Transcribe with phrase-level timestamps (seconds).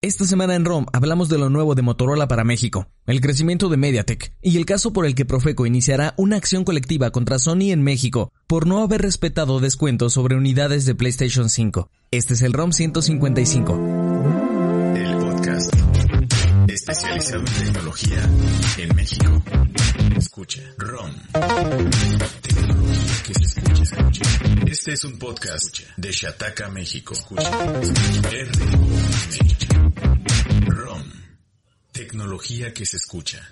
[0.00, 3.78] Esta semana en ROM hablamos de lo nuevo de Motorola para México, el crecimiento de
[3.78, 7.82] MediaTek y el caso por el que Profeco iniciará una acción colectiva contra Sony en
[7.82, 11.90] México por no haber respetado descuentos sobre unidades de PlayStation 5.
[12.12, 14.17] Este es el ROM 155.
[16.88, 18.30] Especializado en tecnología
[18.78, 19.42] en México.
[20.16, 21.12] Escucha ROM.
[22.40, 24.22] Tecnología que se escucha, escucha.
[24.66, 27.12] Este es un podcast de Shataka México.
[27.12, 27.50] Escucha.
[30.66, 31.02] ROM.
[31.92, 33.46] Tecnología que se escucha.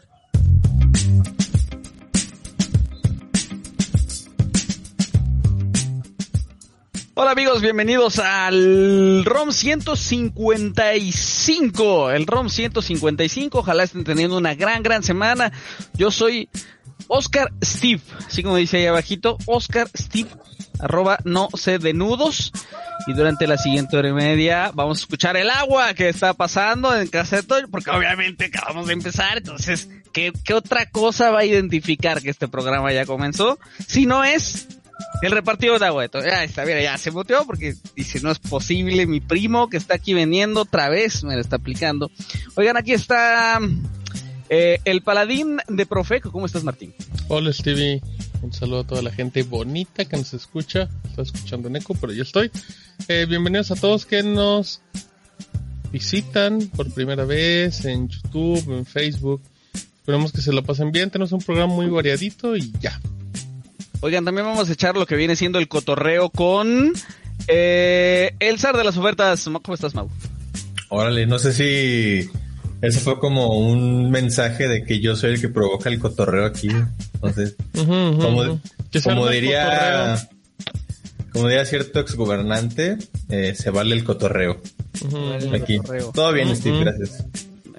[7.19, 12.11] Hola amigos, bienvenidos al ROM 155.
[12.11, 15.51] El ROM 155, ojalá estén teniendo una gran, gran semana.
[15.95, 16.51] Yo soy
[17.09, 20.29] Oscar Steve, así como dice ahí abajito, Oscar Steve,
[20.79, 22.53] arroba no sé de nudos.
[23.07, 26.95] Y durante la siguiente hora y media vamos a escuchar el agua que está pasando
[26.95, 32.21] en Toño, porque obviamente acabamos de empezar, entonces, ¿qué, ¿qué otra cosa va a identificar
[32.21, 33.59] que este programa ya comenzó?
[33.87, 34.69] Si no es
[35.23, 36.07] el repartido de agua.
[36.13, 39.95] Ya está, mira, ya se muteó porque dice, no es posible, mi primo que está
[39.95, 42.11] aquí vendiendo otra vez me lo está aplicando.
[42.55, 43.59] Oigan, aquí está
[44.49, 46.31] eh, el paladín de Profeco.
[46.31, 46.95] ¿Cómo estás, Martín?
[47.29, 48.01] Hola, Stevie.
[48.43, 50.89] Un saludo a toda la gente bonita que nos escucha.
[51.05, 52.51] Está escuchando en eco, pero yo estoy.
[53.09, 54.81] Eh, bienvenidos a todos que nos
[55.91, 59.43] visitan por primera vez en YouTube, en Facebook.
[59.97, 61.11] Esperemos que se lo pasen bien.
[61.11, 63.01] Tenemos un programa muy variadito y ya.
[64.01, 66.93] Oigan, también vamos a echar lo que viene siendo el cotorreo con
[67.49, 69.49] eh, el zar de las ofertas.
[69.63, 70.09] ¿Cómo estás, Mau?
[70.89, 72.31] Órale, no sé si
[72.83, 76.69] ese fue como un mensaje de que yo soy el que provoca el cotorreo aquí.
[77.15, 78.23] Entonces, uh -huh, uh -huh.
[78.23, 78.61] como,
[79.03, 80.29] como diría,
[81.33, 82.99] como diría cierto exgobernante,
[83.31, 84.61] eh, se vale el cotorreo.
[85.03, 85.79] Uh -huh, aquí.
[85.79, 86.13] Cotorreo.
[86.13, 87.25] Todo bien, Steve, gracias.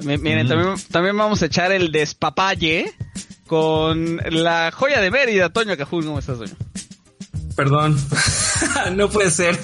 [0.02, 2.94] Miren, también, también vamos a echar el despapalle
[3.48, 6.06] con la joya de Mérida, Toño Cajún.
[6.06, 6.54] ¿Cómo estás, Toño?
[7.56, 7.98] Perdón,
[8.96, 9.58] no puede ser.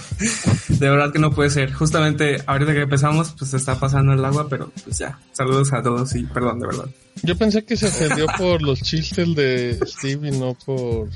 [0.68, 1.72] De verdad que no puede ser.
[1.72, 5.20] Justamente ahorita que empezamos, pues se está pasando el agua, pero pues ya.
[5.32, 6.86] Saludos a todos y perdón, de verdad.
[7.22, 11.08] Yo pensé que se ofendió por los chistes de Steve y no por,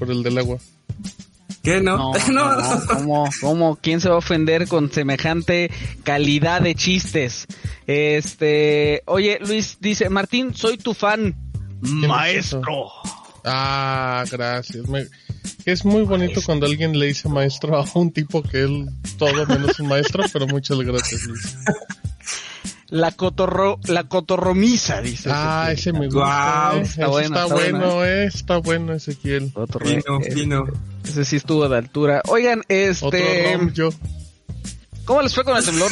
[0.00, 0.58] por el del agua.
[1.62, 1.80] ¿Qué?
[1.80, 1.96] ¿No?
[1.96, 2.86] No, no, no.
[2.86, 3.76] ¿Cómo, ¿Cómo?
[3.76, 5.70] ¿Quién se va a ofender con semejante
[6.04, 7.46] calidad de chistes?
[7.86, 11.34] Este, oye, Luis dice, Martín, soy tu fan.
[11.80, 12.88] Maestro.
[13.44, 14.88] Ah, gracias.
[14.88, 15.06] Me,
[15.64, 18.88] es muy bonito cuando alguien le dice maestro a un tipo que él
[19.18, 21.56] todo menos un maestro, pero muchas gracias, Luis.
[22.88, 25.28] La cotorro, la cotorromisa, dice.
[25.32, 26.70] Ah, ese me gusta.
[26.72, 26.82] Wow, eh.
[26.82, 28.04] está, bueno, está, está bueno, bueno.
[28.04, 28.24] eh.
[28.26, 29.52] Está bueno, Ezequiel.
[29.84, 30.64] Vino, vino.
[31.04, 32.22] Ese sí estuvo de altura.
[32.28, 33.04] Oigan, este.
[33.06, 33.88] Otro rom, yo.
[35.04, 35.90] ¿Cómo les fue con el temblor?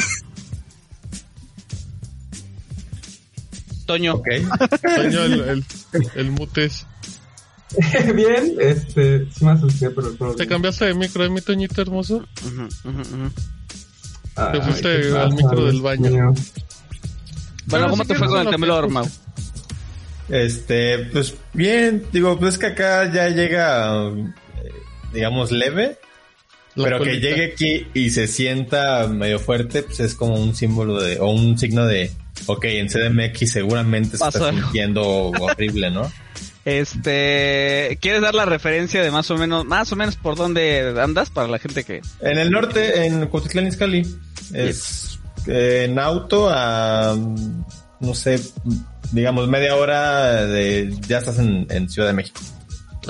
[3.84, 4.14] Toño.
[4.14, 4.28] Ok.
[4.96, 5.64] Toño, el, el,
[6.14, 6.86] el mutes.
[8.14, 10.48] Bien, este, sí me asusté, pero todo ¿Te bien.
[10.48, 12.24] cambiaste de micro, de mi Toñito hermoso?
[12.46, 13.30] Ujú, ujú.
[14.36, 16.10] Ay, te fuiste al pasa, micro del baño.
[16.10, 16.34] mío.
[17.66, 18.88] Bueno, ¿cómo te fue con el temblor.
[18.90, 19.08] Mau?
[20.28, 24.24] Este, pues bien, digo, pues que acá ya llega, eh,
[25.12, 25.98] digamos, leve,
[26.76, 31.00] La pero que llegue aquí y se sienta medio fuerte, pues es como un símbolo
[31.02, 32.10] de, o un signo de,
[32.46, 36.10] ok, en CDMX seguramente se está sintiendo horrible, ¿no?
[36.64, 41.28] Este, ¿quieres dar la referencia de más o menos, más o menos por dónde andas
[41.28, 42.00] para la gente que...
[42.22, 44.02] En el norte, en Cuautitlán Izcalli,
[44.54, 47.14] es eh, en auto a,
[48.00, 48.40] no sé,
[49.12, 52.40] digamos media hora de, ya estás en, en Ciudad de México.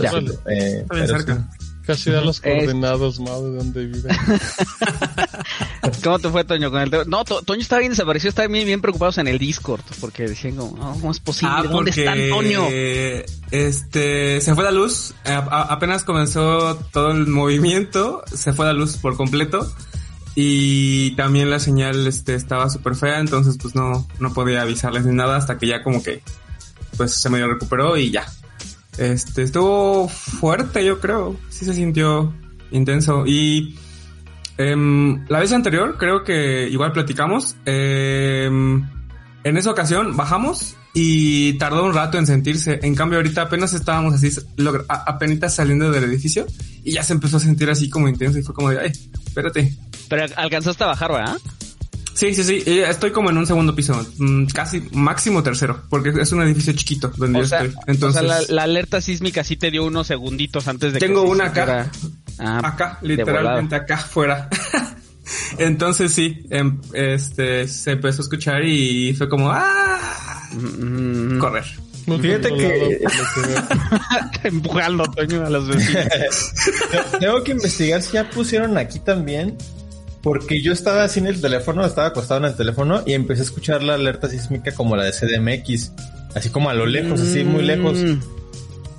[0.03, 0.11] Ya.
[0.11, 1.37] Eh, Está bien pero cerca.
[1.37, 1.64] sí.
[1.87, 4.09] Casi da las Es- coordenadas, Mau, de dónde vive.
[6.03, 7.09] ¿Cómo te fue, Toño, con el temblor?
[7.09, 10.57] No, To- Toño estaba bien desaparecido, estaba bien, bien preocupados en el Discord, porque decían
[10.57, 11.55] como, no, ¿cómo es posible?
[11.57, 12.67] Ah, ¿Dónde está Toño?
[13.51, 18.97] este se fue la luz, a- apenas comenzó todo el movimiento, se fue la luz
[18.97, 19.71] por completo
[20.35, 25.15] y también la señal este estaba súper fea, entonces pues no no podía avisarles ni
[25.15, 26.23] nada hasta que ya como que
[26.97, 28.27] pues se medio recuperó y ya.
[28.99, 32.33] Este estuvo fuerte, yo creo, sí se sintió
[32.71, 33.77] intenso y
[34.57, 37.57] em, la vez anterior creo que igual platicamos.
[37.65, 38.89] em,
[39.45, 42.79] en esa ocasión bajamos y tardó un rato en sentirse.
[42.83, 44.31] En cambio, ahorita apenas estábamos así,
[44.89, 46.47] apenas saliendo del edificio
[46.85, 48.93] y ya se empezó a sentir así como intenso y fue como de, ay,
[49.27, 49.77] espérate.
[50.09, 51.37] Pero alcanzaste a bajar, ¿verdad?
[52.15, 56.13] Sí, sí, sí, y estoy como en un segundo piso, mm, casi máximo tercero, porque
[56.21, 57.83] es un edificio chiquito donde O yo sea, estoy.
[57.89, 61.07] Entonces, o sea, la, la alerta sísmica sí te dio unos segunditos antes de que
[61.07, 61.91] Tengo una acá.
[62.39, 64.49] Ah, acá, literalmente acá afuera.
[65.59, 70.49] Entonces sí, em, este, se empezó a escuchar y fue como, ¡ah!
[70.53, 71.65] Mm, correr.
[72.05, 73.01] Fíjate que...
[74.45, 76.53] Empujando Toño a los vecinos.
[77.21, 79.57] Tengo que investigar si ya pusieron aquí también.
[80.25, 83.45] Porque yo estaba así en el teléfono, estaba acostado en el teléfono y empecé a
[83.45, 85.93] escuchar la alerta sísmica como la de CDMX.
[86.35, 87.99] Así como a lo lejos, así muy lejos.
[87.99, 88.21] Mm.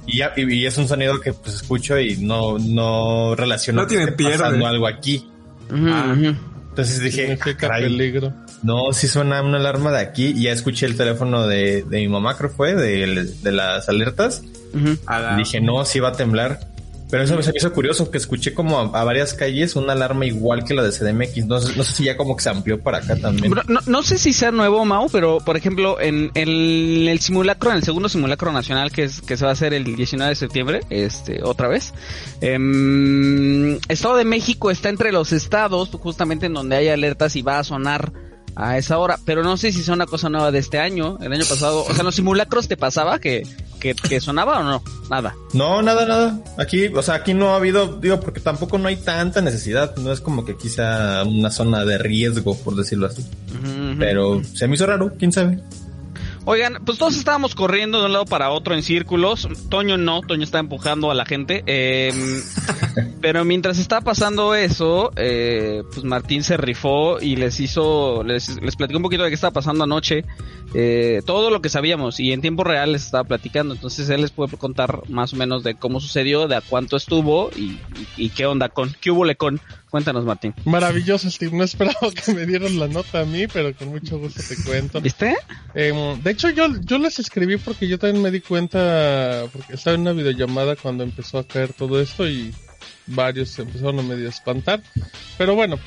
[0.05, 4.11] Y, ya, y, es un sonido que pues escucho y no, no relaciono no tiene
[4.11, 5.27] pasando algo aquí.
[5.67, 8.31] Entonces dije, peligro.
[8.61, 10.27] No, sí suena una alarma de aquí.
[10.27, 14.43] Y ya escuché el teléfono de, de mi mamá, creo fue, de, de las alertas.
[15.37, 16.74] Dije, no, sí va a temblar.
[17.09, 20.73] Pero eso me hizo curioso, que escuché como a, varias calles una alarma igual que
[20.73, 21.45] la de CDMX.
[21.45, 23.53] No, sé si ya como que se amplió para acá también.
[23.85, 28.09] No, sé si sea nuevo, Mau, pero por ejemplo, en, el simulacro, en el segundo
[28.09, 31.67] simulacro nacional que, es, que se va a hacer el 19 de septiembre, este, otra
[31.67, 31.93] vez,
[32.41, 37.59] eh, Estado de México está entre los estados, justamente en donde hay alertas y va
[37.59, 38.11] a sonar
[38.55, 41.31] a esa hora, pero no sé si es una cosa nueva de este año, el
[41.33, 43.43] año pasado, o sea, en los simulacros te pasaba que,
[43.79, 45.35] que, sonaba o no, nada.
[45.53, 46.39] No, nada, nada.
[46.57, 50.11] Aquí, o sea, aquí no ha habido, digo, porque tampoco no hay tanta necesidad, no
[50.11, 53.25] es como que sea una zona de riesgo, por decirlo así.
[53.99, 55.59] Pero se me hizo raro, quién sabe.
[56.47, 59.47] Oigan, pues todos estábamos corriendo de un lado para otro en círculos.
[59.69, 61.63] Toño no, Toño está empujando a la gente.
[61.65, 62.13] Em,
[63.21, 68.75] pero mientras estaba pasando eso, eh, pues Martín se rifó y les hizo, les, les
[68.75, 70.25] platicó un poquito de qué estaba pasando anoche.
[70.73, 73.73] Eh, todo lo que sabíamos y en tiempo real les estaba platicando.
[73.73, 77.49] Entonces él les puede contar más o menos de cómo sucedió, de a cuánto estuvo
[77.55, 79.61] y, qué onda con, qué hubo le con.
[79.89, 80.53] Cuéntanos, Martín.
[80.65, 81.55] Maravilloso, Steve.
[81.55, 84.99] No esperaba que me dieran la nota a mí, pero con mucho gusto te cuento.
[84.99, 85.35] ¿Viste?
[85.73, 89.95] Em, de hecho, yo, yo les escribí porque yo también me di cuenta, porque estaba
[89.95, 92.53] en una videollamada cuando empezó a caer todo esto y
[93.07, 94.81] varios se empezaron a medio espantar.
[95.37, 95.79] Pero bueno,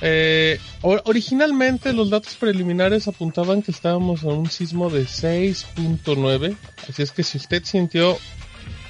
[0.00, 6.56] eh, originalmente los datos preliminares apuntaban que estábamos en un sismo de 6.9,
[6.88, 8.16] así es que si usted sintió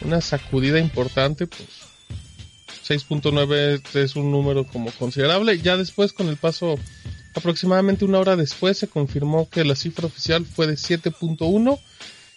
[0.02, 1.88] una sacudida importante, pues
[2.86, 5.58] 6.9 es un número como considerable.
[5.58, 6.78] Ya después, con el paso
[7.34, 11.78] aproximadamente una hora después, se confirmó que la cifra oficial fue de 7.1.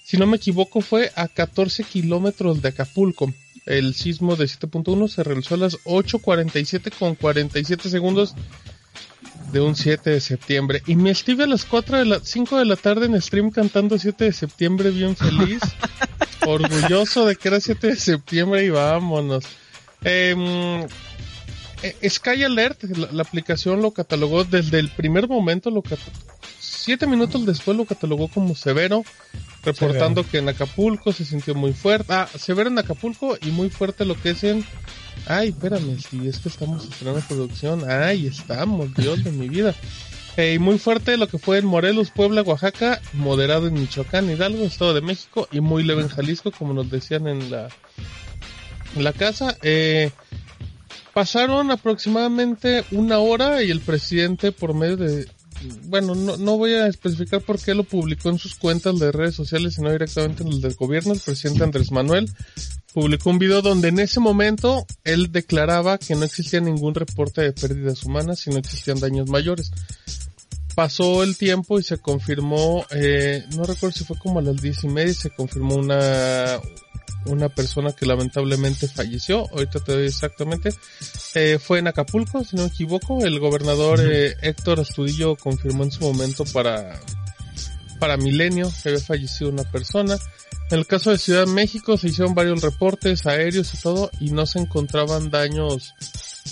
[0.04, 3.34] Si no me equivoco, fue a 14 kilómetros de Acapulco.
[3.66, 8.36] El sismo de 7.1 se realizó a las 8.47 con 47 segundos
[9.52, 10.82] de un 7 de septiembre.
[10.88, 13.98] Y me estive a las 4 de la 5 de la tarde en stream cantando
[13.98, 15.62] 7 de septiembre bien feliz.
[16.46, 19.46] orgulloso de que era 7 de septiembre y vámonos.
[20.04, 20.88] Eh,
[22.08, 25.82] Sky Alert, la, aplicación lo catalogó desde el primer momento, lo
[26.82, 29.04] siete minutos después lo catalogó como severo,
[29.64, 32.14] reportando que en Acapulco se sintió muy fuerte.
[32.14, 34.66] Ah, severo en Acapulco y muy fuerte lo que es en...
[35.28, 37.90] Ay, espérame, si es que estamos estrenando producción.
[37.90, 39.76] Ay, estamos, Dios de mi vida.
[40.38, 44.64] Eh, y muy fuerte lo que fue en Morelos, Puebla, Oaxaca, moderado en Michoacán, Hidalgo,
[44.64, 47.68] Estado de México y muy leve en Jalisco, como nos decían en la
[48.96, 49.58] en la casa.
[49.62, 50.12] Eh,
[51.14, 55.28] pasaron aproximadamente una hora y el presidente por medio de...
[55.86, 59.36] Bueno, no, no voy a especificar por qué lo publicó en sus cuentas de redes
[59.36, 61.14] sociales, sino directamente en el del gobierno.
[61.14, 62.30] El presidente Andrés Manuel
[62.94, 67.54] publicó un video donde en ese momento él declaraba que no existía ningún reporte de
[67.54, 69.72] pérdidas humanas y no existían daños mayores.
[70.76, 74.84] Pasó el tiempo y se confirmó, eh, no recuerdo si fue como a las diez
[74.84, 76.60] y media, se confirmó una,
[77.26, 80.70] una persona que lamentablemente falleció, ahorita te doy exactamente,
[81.36, 85.92] eh, fue en Acapulco, si no me equivoco, el gobernador eh, Héctor Astudillo confirmó en
[85.92, 87.00] su momento para,
[88.00, 90.18] para Milenio que había fallecido una persona.
[90.70, 94.32] En el caso de Ciudad de México se hicieron varios reportes aéreos y todo y
[94.32, 95.94] no se encontraban daños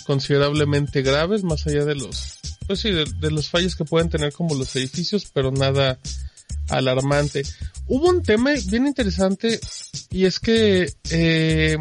[0.05, 4.55] considerablemente graves más allá de los, pues sí, de los fallos que pueden tener como
[4.55, 5.99] los edificios, pero nada
[6.69, 7.43] alarmante.
[7.87, 9.59] Hubo un tema bien interesante
[10.11, 11.77] y es que eh,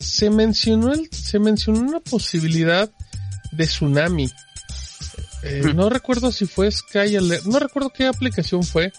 [0.00, 2.90] se mencionó el, se mencionó una posibilidad
[3.52, 4.28] de tsunami.
[5.42, 8.92] Eh, no recuerdo si fue Sky Alert, no recuerdo qué aplicación fue,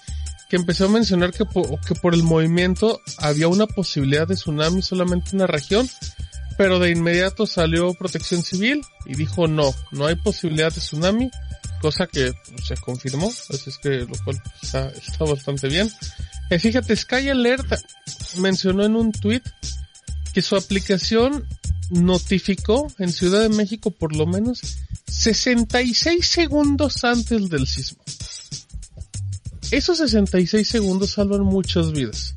[0.49, 4.81] que empezó a mencionar que por, que por el movimiento había una posibilidad de tsunami
[4.81, 5.89] solamente en una región,
[6.57, 11.29] pero de inmediato salió Protección Civil y dijo no, no hay posibilidad de tsunami,
[11.81, 12.33] cosa que
[12.65, 15.91] se confirmó, así es que lo cual está, está bastante bien.
[16.49, 17.67] Eh, fíjate, Sky Alert
[18.37, 19.43] mencionó en un tweet
[20.33, 21.47] que su aplicación
[21.89, 24.61] notificó en Ciudad de México por lo menos
[25.07, 28.03] 66 segundos antes del sismo.
[29.71, 32.35] Esos 66 segundos salvan muchas vidas.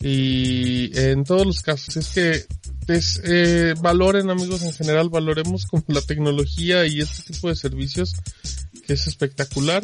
[0.00, 2.46] Y en todos los casos es que
[2.88, 8.14] eh, valoren amigos en general, valoremos como la tecnología y este tipo de servicios
[8.86, 9.82] que es espectacular.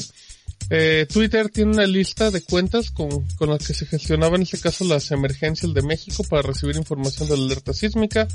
[0.70, 4.58] Eh, Twitter tiene una lista de cuentas con, con las que se gestionaba en este
[4.58, 8.26] caso las emergencias de México para recibir información de la alerta sísmica.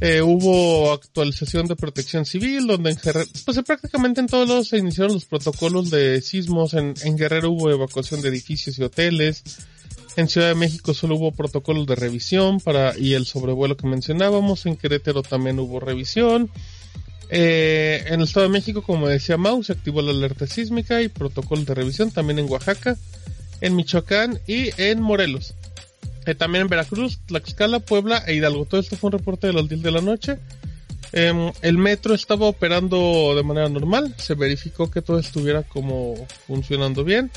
[0.00, 4.78] Eh, hubo actualización de protección civil, donde en Guerrero, pues prácticamente en todos lados se
[4.78, 6.72] iniciaron los protocolos de sismos.
[6.74, 9.42] En, en Guerrero hubo evacuación de edificios y hoteles.
[10.16, 14.66] En Ciudad de México solo hubo protocolos de revisión para, y el sobrevuelo que mencionábamos.
[14.66, 16.50] En Querétaro también hubo revisión.
[17.30, 21.08] Eh, en el Estado de México, como decía Mau, se activó la alerta sísmica y
[21.08, 22.96] protocolo de revisión también en Oaxaca,
[23.60, 25.54] en Michoacán y en Morelos.
[26.26, 28.64] Eh, también en Veracruz, Tlaxcala, Puebla e Hidalgo.
[28.64, 30.38] Todo esto fue un reporte de los 10 de la noche.
[31.12, 34.14] Em, el metro estaba operando de manera normal.
[34.18, 36.14] Se verificó que todo estuviera como
[36.46, 37.30] funcionando bien.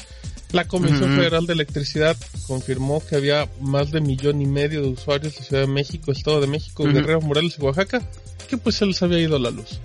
[0.54, 2.16] La Comisión Federal de Electricidad
[2.48, 6.40] confirmó que había más de millón y medio de usuarios de Ciudad de México, Estado
[6.40, 8.08] de México, Guerrero, Morelos y Oaxaca
[8.48, 9.80] que pues se les había ido la luz.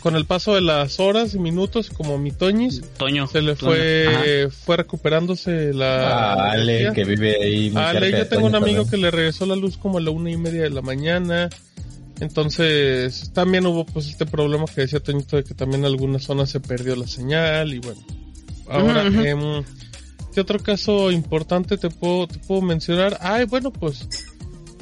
[0.00, 2.82] Con, el paso de las horas y minutos, como mi Toñis,
[3.30, 6.08] se le fue, fue recuperándose la.
[6.08, 7.72] Ah, Ale, que vive ahí.
[7.74, 10.36] Ale, yo tengo un amigo que le regresó la luz como a la una y
[10.36, 11.48] media de la mañana.
[12.18, 16.50] Entonces, también hubo pues este problema que decía Toñito de que también en algunas zonas
[16.50, 18.00] se perdió la señal y bueno.
[18.68, 19.64] Ahora, em,
[20.34, 23.18] ¿qué otro caso importante te puedo, te puedo mencionar?
[23.20, 24.08] Ay, bueno, pues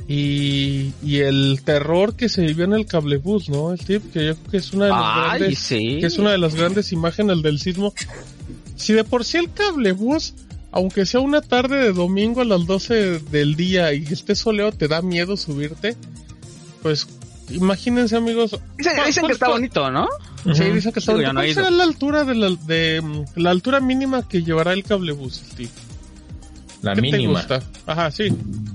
[0.07, 3.75] y, y el terror que se vivió en el cablebús, ¿no?
[3.77, 6.55] Steve, que yo creo que es una de las grandes, que es una de las
[6.55, 7.95] grandes imágenes del sismo.
[8.77, 10.35] Si de por sí el cablebús,
[10.73, 14.89] aunque sea una tarde de domingo a las 12 del día y esté soleado, te
[14.89, 15.97] da miedo subirte,
[16.83, 17.07] pues
[17.51, 18.59] imagínense amigos.
[18.77, 20.09] Dicen, que está bonito, ¿no?
[20.53, 21.33] Sí, dicen que está bonito.
[21.33, 25.71] ¿Cuál será la altura de la, de, la altura mínima que llevará el cablebús, Steve?
[26.83, 27.47] La mínima.
[27.47, 27.63] Te gusta?
[27.87, 28.29] Ajá, sí.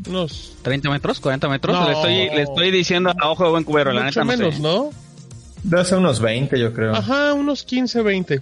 [0.07, 1.85] Unos 30 metros, 40 metros.
[1.85, 4.21] Le, estoy, le estoy diciendo a ojo de buen cubero, la neta.
[4.21, 4.61] No menos, sé.
[4.61, 4.89] ¿no?
[5.63, 6.95] Debe ser unos 20, yo creo.
[6.95, 8.41] Ajá, unos 15, 20.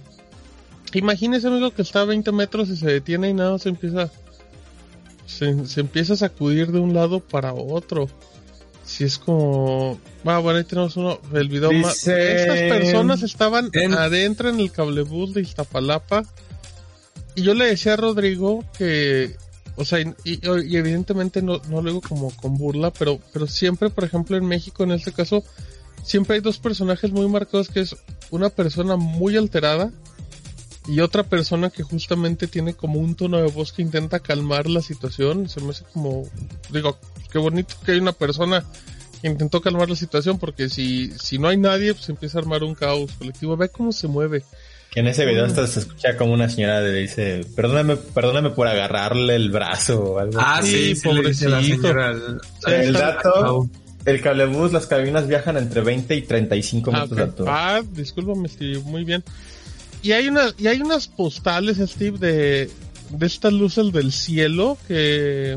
[0.94, 4.10] Imagínese, amigo, que está a 20 metros y se detiene y nada, se empieza.
[5.26, 8.08] Se, se empieza a sacudir de un lado para otro.
[8.98, 10.00] Si es como.
[10.24, 11.20] Ah, bueno, ahí tenemos uno.
[11.32, 12.08] El video más.
[12.08, 16.24] Estas personas estaban adentro en el cablebús de Iztapalapa.
[17.36, 19.36] Y yo le decía a Rodrigo que
[19.76, 20.40] o sea, y,
[20.76, 24.82] evidentemente no, no lo digo como con burla, pero, pero siempre, por ejemplo, en México,
[24.82, 25.44] en este caso,
[26.02, 27.94] siempre hay dos personajes muy marcados que es
[28.32, 29.92] una persona muy alterada
[30.88, 34.80] y otra persona que justamente tiene como un tono de voz que intenta calmar la
[34.80, 35.46] situación.
[35.48, 36.26] Se me hace como,
[36.70, 36.98] digo,
[37.30, 38.64] qué bonito que hay una persona
[39.20, 42.62] que intentó calmar la situación porque si, si no hay nadie, pues empieza a armar
[42.64, 43.54] un caos colectivo.
[43.58, 44.44] Ve cómo se mueve.
[44.90, 48.66] Que en ese video hasta se escucha como una señora le dice, perdóname, perdóname por
[48.66, 50.96] agarrarle el brazo o algo ah, así.
[50.96, 51.92] sí, pobrecito.
[52.66, 53.68] el dato,
[54.06, 57.52] el cablebús, las cabinas viajan entre 20 y 35 metros de altura.
[57.54, 59.22] Ah, discúlpame, Steve, muy bien.
[60.08, 62.70] Y hay una, y hay unas postales, Steve, de,
[63.10, 65.54] de estas luces del cielo que...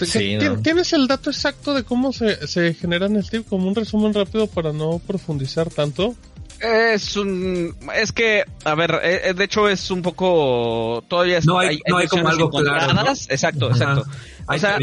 [0.00, 3.42] Sí, ¿Tienes el dato exacto de cómo se, se generan, Steve?
[3.42, 6.14] Como un resumen rápido para no profundizar tanto.
[6.60, 11.58] Es un, es que, a ver, eh, eh, de hecho es un poco, todavía no
[11.58, 14.04] hay, no hay como algo claro, Exacto, exacto.
[14.46, 14.78] Hay o sea,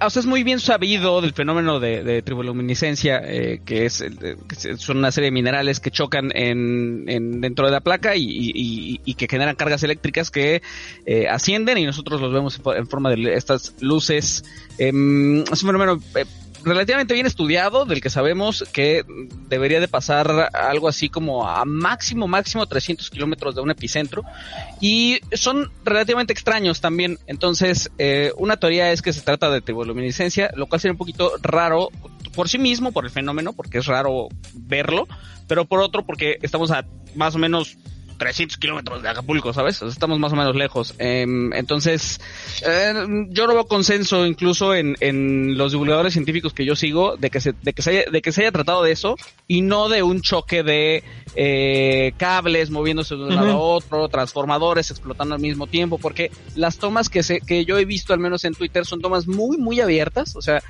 [0.00, 4.04] O sea, es muy bien sabido del fenómeno de, de triboluminiscencia, eh, que es,
[4.48, 8.24] que son una serie de minerales que chocan en, en dentro de la placa y,
[8.24, 10.60] y, y, que generan cargas eléctricas que
[11.06, 14.44] eh, ascienden y nosotros los vemos en forma de estas luces.
[14.78, 16.00] Eh, es un fenómeno
[16.64, 19.04] relativamente bien estudiado, del que sabemos que
[19.48, 24.24] debería de pasar algo así como a máximo, máximo 300 kilómetros de un epicentro.
[24.80, 27.18] Y son relativamente extraños también.
[27.26, 31.32] Entonces, eh, una teoría es que se trata de triboluminiscencia, lo cual sería un poquito
[31.42, 31.90] raro
[32.34, 35.06] por sí mismo, por el fenómeno, porque es raro verlo,
[35.46, 37.76] pero por otro, porque estamos a más o menos
[38.22, 39.82] 300 kilómetros de Acapulco, ¿sabes?
[39.82, 40.94] estamos más o menos lejos.
[40.98, 42.20] Em, entonces,
[42.64, 42.94] eh,
[43.30, 47.40] yo no veo consenso incluso en, en, los divulgadores científicos que yo sigo de que
[47.40, 49.16] se, de que se haya, de que se haya tratado de eso
[49.48, 51.02] y no de un choque de
[51.34, 56.78] eh, cables moviéndose de un lado a otro, transformadores explotando al mismo tiempo, porque las
[56.78, 59.80] tomas que se, que yo he visto al menos en Twitter son tomas muy, muy
[59.80, 60.62] abiertas, o sea,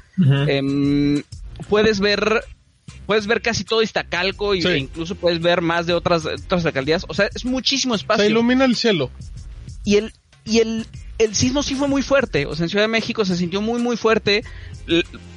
[0.49, 1.23] em,
[1.69, 2.43] puedes ver
[3.13, 7.05] puedes ver casi todo Iztacalco y incluso puedes ver más de otras, otras alcaldías.
[7.09, 8.25] O sea, es muchísimo espacio.
[8.25, 9.11] Se ilumina el cielo.
[9.85, 10.15] Y el,
[10.47, 10.87] y el,
[11.19, 12.47] el sismo sí fue muy fuerte.
[12.47, 14.45] O sea, en Ciudad de México se sintió muy, muy fuerte.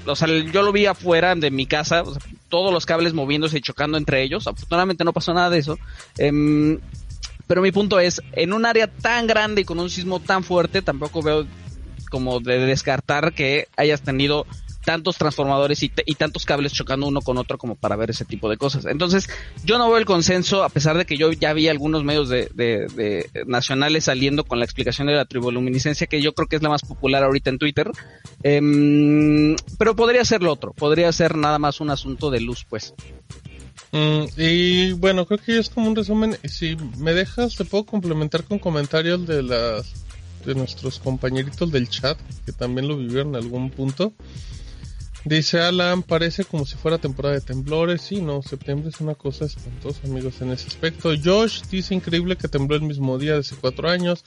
[0.06, 2.04] O sea, yo lo vi afuera de mi casa,
[2.48, 4.48] todos los cables moviéndose y chocando entre ellos.
[4.48, 5.78] Afortunadamente no pasó nada de eso.
[6.18, 6.80] Em,
[7.48, 10.82] pero mi punto es, en un área tan grande y con un sismo tan fuerte,
[10.82, 11.46] tampoco veo
[12.10, 14.46] como de descartar que hayas tenido
[14.86, 18.58] tantos transformadores y, tantos cables chocando uno con otro como para ver ese tipo de
[18.58, 18.86] cosas.
[18.86, 19.28] Entonces,
[19.64, 22.50] yo no veo el consenso, a pesar de que yo ya vi algunos medios de,
[22.54, 26.70] de, nacionales saliendo con la explicación de la triboluminiscencia, que yo creo que es la
[26.70, 27.92] más popular ahorita en Twitter.
[28.44, 32.94] Em, pero podría ser lo otro, podría ser nada más un asunto de luz, pues.
[33.92, 36.38] Mm, y bueno, creo que es como un resumen.
[36.44, 40.06] Si me dejas, te puedo complementar con comentarios de las
[40.46, 44.14] de nuestros compañeritos del chat que también lo vivieron en algún punto.
[45.26, 48.04] Dice Alan, parece como si fuera temporada de temblores.
[48.04, 51.10] Sí, no, septiembre es una cosa espantosa, amigos, en ese aspecto.
[51.22, 54.24] Josh dice increíble que tembló el mismo día de hace cuatro años.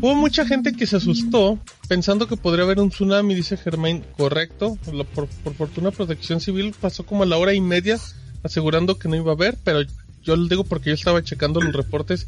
[0.00, 4.02] Hubo mucha gente que se asustó pensando que podría haber un tsunami, dice Germain.
[4.16, 4.78] Correcto,
[5.14, 7.98] por, por fortuna Protección Civil pasó como a la hora y media
[8.42, 9.82] asegurando que no iba a haber, pero
[10.22, 12.26] yo le digo porque yo estaba checando los reportes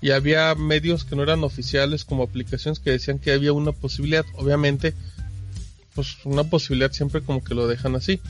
[0.00, 4.26] y había medios que no eran oficiales como aplicaciones que decían que había una posibilidad.
[4.34, 4.94] Obviamente,
[5.94, 8.20] pues una posibilidad siempre como que lo dejan así.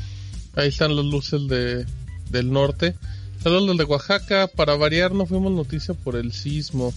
[0.55, 1.87] Ahí están las luces de,
[2.31, 2.95] del norte.
[3.43, 4.49] Saludos de Oaxaca.
[4.49, 6.93] Para variar, no fuimos noticia por el sismo.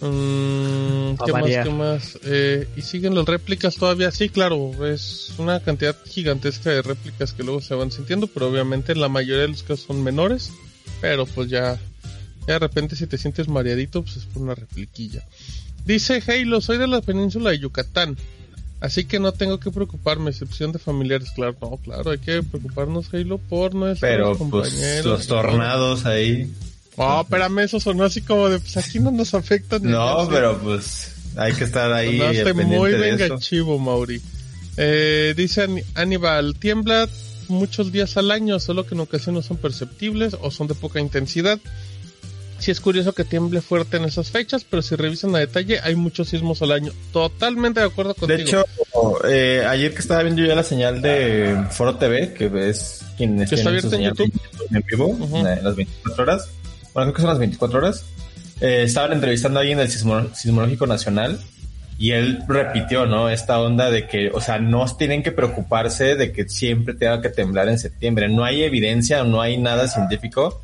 [0.00, 1.44] Mm, ¿Qué más?
[1.44, 2.18] ¿Qué más?
[2.24, 4.10] Eh, y siguen las réplicas todavía.
[4.10, 8.94] Sí, claro, es una cantidad gigantesca de réplicas que luego se van sintiendo, pero obviamente
[8.94, 10.52] la mayoría de los casos son menores.
[11.00, 11.78] Pero pues ya,
[12.46, 15.24] ya de repente si te sientes mareadito, pues es por una repliquilla.
[15.84, 18.16] Dice Halo, soy de la península de Yucatán.
[18.80, 23.12] Así que no tengo que preocuparme, excepción de familiares, claro, no, claro, hay que preocuparnos,
[23.12, 25.04] Halo, por nuestros Pero, pues, compañeros.
[25.04, 26.52] los tornados ahí.
[26.96, 29.78] Oh, espérame, eso sonó así como de, pues aquí no nos afecta.
[29.80, 32.18] no, pero pues hay que estar ahí.
[32.18, 34.20] Sonaste muy vengachivo, Mauri.
[34.76, 37.08] Eh, dice Aníbal, tiembla
[37.48, 41.58] muchos días al año, solo que en ocasiones son perceptibles o son de poca intensidad.
[42.58, 45.94] Sí es curioso que tiemble fuerte en esas fechas, pero si revisan a detalle, hay
[45.94, 46.92] muchos sismos al año.
[47.12, 48.36] Totalmente de acuerdo contigo.
[48.36, 48.64] De hecho,
[49.28, 53.68] eh, ayer que estaba viendo ya la señal de Foro TV, que es quien está
[53.68, 54.32] abierto en YouTube
[54.72, 56.50] en vivo, en las 24 horas,
[56.94, 58.04] bueno, creo que son las 24 horas,
[58.60, 61.38] eh, estaban entrevistando a alguien del Sismológico Nacional
[61.96, 63.28] y él repitió, ¿no?
[63.28, 67.28] Esta onda de que, o sea, no tienen que preocuparse de que siempre tenga que
[67.28, 68.28] temblar en septiembre.
[68.28, 70.60] No hay evidencia, no hay nada científico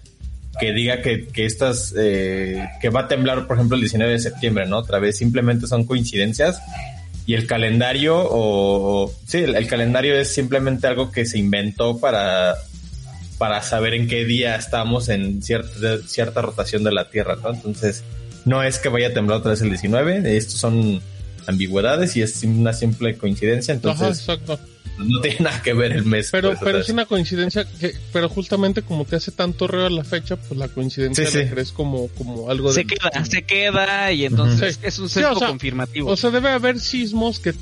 [0.59, 4.19] que diga que, que estas, eh, que va a temblar, por ejemplo, el 19 de
[4.19, 4.79] septiembre, ¿no?
[4.79, 6.61] Otra vez, simplemente son coincidencias
[7.27, 12.55] y el calendario o, sí, el, calendario es simplemente algo que se inventó para
[13.39, 17.51] para saber en qué día estamos en cierta, cierta rotación de la Tierra, ¿no?
[17.51, 18.05] Entonces,
[18.45, 21.03] no es que vaya a temblar otra vez el 19, estos son
[21.47, 24.27] ambigüedades y es una simple coincidencia, entonces
[24.99, 26.29] no tiene nada que ver el mes.
[26.31, 30.05] Pero, pues, pero es una coincidencia que, pero justamente como te hace tanto reo la
[30.05, 34.79] fecha, pues la coincidencia sí, crees como, como algo se queda, se queda y entonces
[34.83, 36.11] es un sesgo confirmativo.
[36.11, 37.55] O sea, debe haber sismos que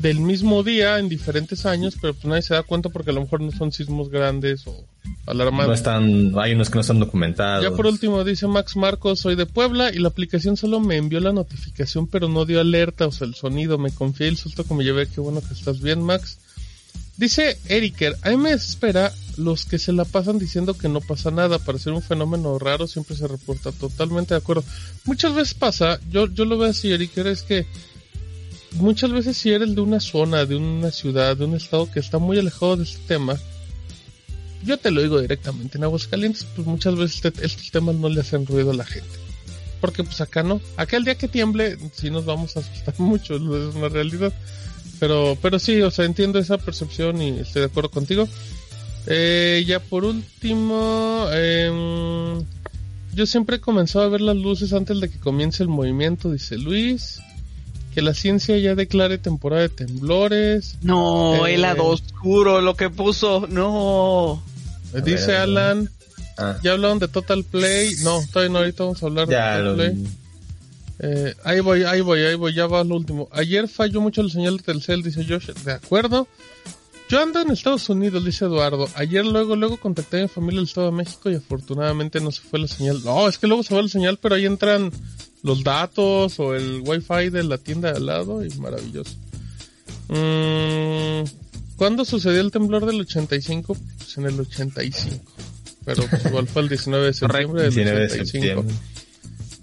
[0.00, 3.22] del mismo día en diferentes años, pero pues nadie se da cuenta porque a lo
[3.22, 4.84] mejor no son sismos grandes o
[5.26, 5.68] alarmantes.
[5.68, 7.64] No están, hay unos que no están documentados.
[7.64, 11.20] Ya por último dice Max Marcos, soy de Puebla y la aplicación solo me envió
[11.20, 14.74] la notificación pero no dio alerta, o sea, el sonido, me confié el susto que
[14.74, 16.38] me llevé, qué bueno que estás bien Max.
[17.16, 21.32] Dice Eriker, a mí me espera los que se la pasan diciendo que no pasa
[21.32, 24.62] nada, para ser un fenómeno raro siempre se reporta, totalmente de acuerdo.
[25.04, 27.66] Muchas veces pasa, yo, yo lo veo así Eriker, es que
[28.72, 32.18] muchas veces si eres de una zona, de una ciudad, de un estado que está
[32.18, 33.38] muy alejado de este tema,
[34.64, 38.46] yo te lo digo directamente, en Aguascalientes, pues muchas veces estos temas no le hacen
[38.46, 39.08] ruido a la gente.
[39.80, 40.60] Porque pues acá no.
[40.76, 44.32] Acá el día que tiemble, sí nos vamos a asustar mucho, es una realidad.
[44.98, 48.28] Pero, pero sí, o sea, entiendo esa percepción y estoy de acuerdo contigo.
[49.06, 52.42] Eh, ya por último, eh,
[53.14, 56.58] yo siempre he comenzado a ver las luces antes de que comience el movimiento, dice
[56.58, 57.20] Luis
[57.98, 60.76] que la ciencia ya declare temporada de temblores.
[60.82, 64.40] No, el lado oscuro, lo que puso, no.
[65.04, 65.90] Dice Alan,
[66.36, 66.56] ah.
[66.62, 67.96] ya hablaron de Total Play.
[68.04, 70.06] No, todavía no, ahorita vamos a hablar de Total Play.
[71.00, 73.28] Eh, ahí voy, ahí voy, ahí voy, ya va lo último.
[73.32, 75.48] Ayer falló mucho el señal de Telcel, dice Josh.
[75.64, 76.28] De acuerdo.
[77.08, 78.88] Yo ando en Estados Unidos, dice Eduardo.
[78.94, 82.42] Ayer luego, luego contacté a mi familia del Estado de México y afortunadamente no se
[82.42, 83.02] fue la señal.
[83.04, 84.92] No, es que luego se va la señal, pero ahí entran
[85.42, 89.14] los datos o el wifi de la tienda de al lado y maravilloso.
[90.08, 91.28] Mm,
[91.76, 93.76] ¿Cuándo sucedió el temblor del 85?
[93.98, 95.16] Pues en el 85.
[95.84, 98.64] Pero pues, igual fue el 19 de septiembre del 19 85.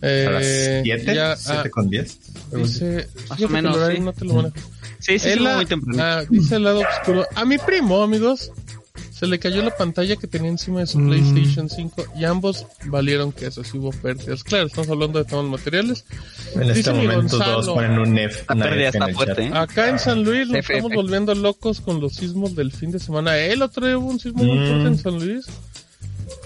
[0.01, 0.45] Eh, ¿A las
[0.83, 1.15] 7?
[1.15, 2.19] Ya, ¿7 ah, con 10?
[2.53, 3.99] Dice, Más o menos, sí.
[3.99, 4.51] No te lo
[4.99, 6.01] Sí, sí, sí muy temprano.
[6.01, 7.27] Ah, dice el lado oscuro.
[7.35, 8.51] A mi primo, amigos,
[9.17, 11.07] se le cayó la pantalla que tenía encima de su mm.
[11.07, 14.43] PlayStation 5 y ambos valieron que eso sí hubo pérdidas.
[14.43, 16.03] Claro, estamos hablando de temas materiales.
[16.53, 18.43] En este momento todos ponen un F.
[18.49, 19.51] ¿eh?
[19.53, 23.37] Acá en San Luis nos estamos volviendo locos con los sismos del fin de semana.
[23.37, 24.97] El otro día hubo un sismo muy fuerte en mm.
[24.97, 25.45] San Luis.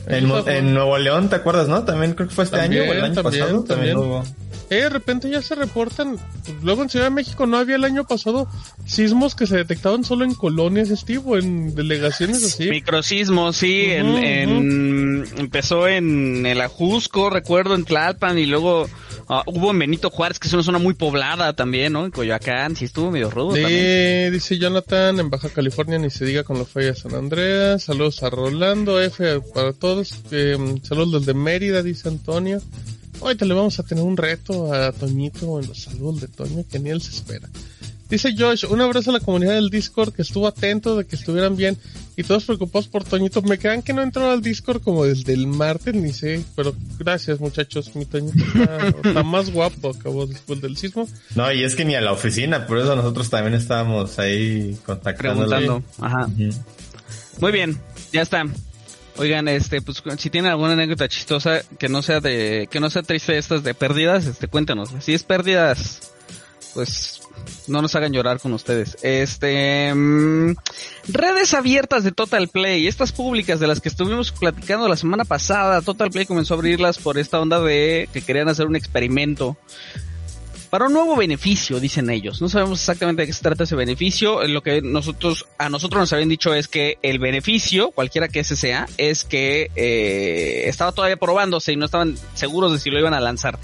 [0.07, 1.83] En, Nuevo León, ¿te acuerdas, no?
[1.83, 3.63] También creo que fue este año o el año pasado.
[3.63, 4.23] También, hubo.
[4.69, 6.17] Eh, de repente ya se reportan.
[6.61, 8.47] Luego en Ciudad de México no había el año pasado
[8.85, 12.69] sismos que se detectaban solo en colonias, estivo, en delegaciones así.
[12.69, 13.85] Microsismos, sí.
[13.85, 18.87] en, empezó en el Ajusco, recuerdo, en Tlalpan y luego
[19.29, 22.05] ah, hubo en Benito Juárez, que es una zona muy poblada también, ¿no?
[22.05, 23.55] En Coyoacán, sí estuvo medio rudo.
[23.55, 27.83] Sí, dice Jonathan, en Baja California ni se diga con la falla de San Andreas.
[27.83, 30.15] Saludos a Rolando, F para todos.
[30.31, 32.61] Eh, saludos desde Mérida, dice Antonio.
[33.21, 36.79] Ahorita le vamos a tener un reto a Toñito en los saludos de Toño que
[36.79, 37.49] ni él se espera.
[38.09, 41.55] Dice Josh, un abrazo a la comunidad del Discord que estuvo atento de que estuvieran
[41.55, 41.77] bien
[42.17, 43.43] y todos preocupados por Toñito.
[43.43, 47.39] Me quedan que no entró al Discord como desde el martes, ni sé, pero gracias
[47.39, 48.43] muchachos, mi Toñito
[49.03, 51.07] está, más guapo, acabó después del sismo.
[51.35, 55.83] No, y es que ni a la oficina, por eso nosotros también estábamos ahí contactando.
[55.99, 56.27] Ajá.
[57.39, 57.79] Muy bien,
[58.11, 58.43] ya está.
[59.17, 63.03] Oigan, este, pues si tienen alguna anécdota chistosa que no sea de, que no sea
[63.03, 64.91] triste estas de pérdidas, este, cuéntanos.
[65.01, 66.13] Si es pérdidas,
[66.73, 67.18] pues
[67.67, 68.97] no nos hagan llorar con ustedes.
[69.01, 70.55] Este, mm,
[71.07, 75.81] redes abiertas de Total Play, estas públicas de las que estuvimos platicando la semana pasada,
[75.81, 79.57] Total Play comenzó a abrirlas por esta onda de que querían hacer un experimento
[80.69, 82.41] para un nuevo beneficio, dicen ellos.
[82.41, 84.45] No sabemos exactamente de qué se trata ese beneficio.
[84.47, 88.55] Lo que nosotros, a nosotros nos habían dicho es que el beneficio, cualquiera que ese
[88.55, 93.15] sea, es que eh, estaba todavía probándose y no estaban seguros de si lo iban
[93.15, 93.57] a lanzar.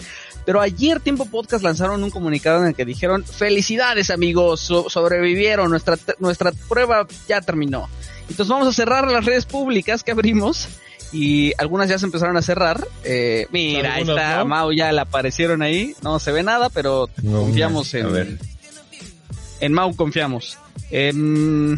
[0.46, 5.98] Pero ayer Tiempo Podcast lanzaron un comunicado en el que dijeron, felicidades amigos, sobrevivieron, nuestra,
[6.20, 7.90] nuestra prueba ya terminó.
[8.22, 10.68] Entonces vamos a cerrar las redes públicas que abrimos
[11.12, 12.88] y algunas ya se empezaron a cerrar.
[13.04, 15.96] Eh, mira, ahí está Mau, ya le aparecieron ahí.
[16.02, 18.40] No se ve nada, pero confiamos en.
[19.62, 20.58] En Mau confiamos.
[20.92, 21.78] Em,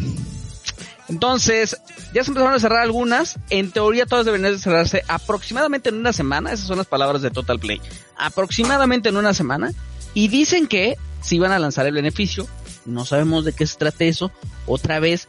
[1.08, 1.76] entonces,
[2.14, 3.38] ya se empezaron a cerrar algunas.
[3.50, 6.52] En teoría, todas deberían de cerrarse aproximadamente en una semana.
[6.52, 7.80] Esas son las palabras de Total Play.
[8.16, 9.72] Aproximadamente en una semana.
[10.14, 12.46] Y dicen que si van a lanzar el beneficio.
[12.86, 14.30] No sabemos de qué se trata eso.
[14.66, 15.28] Otra vez,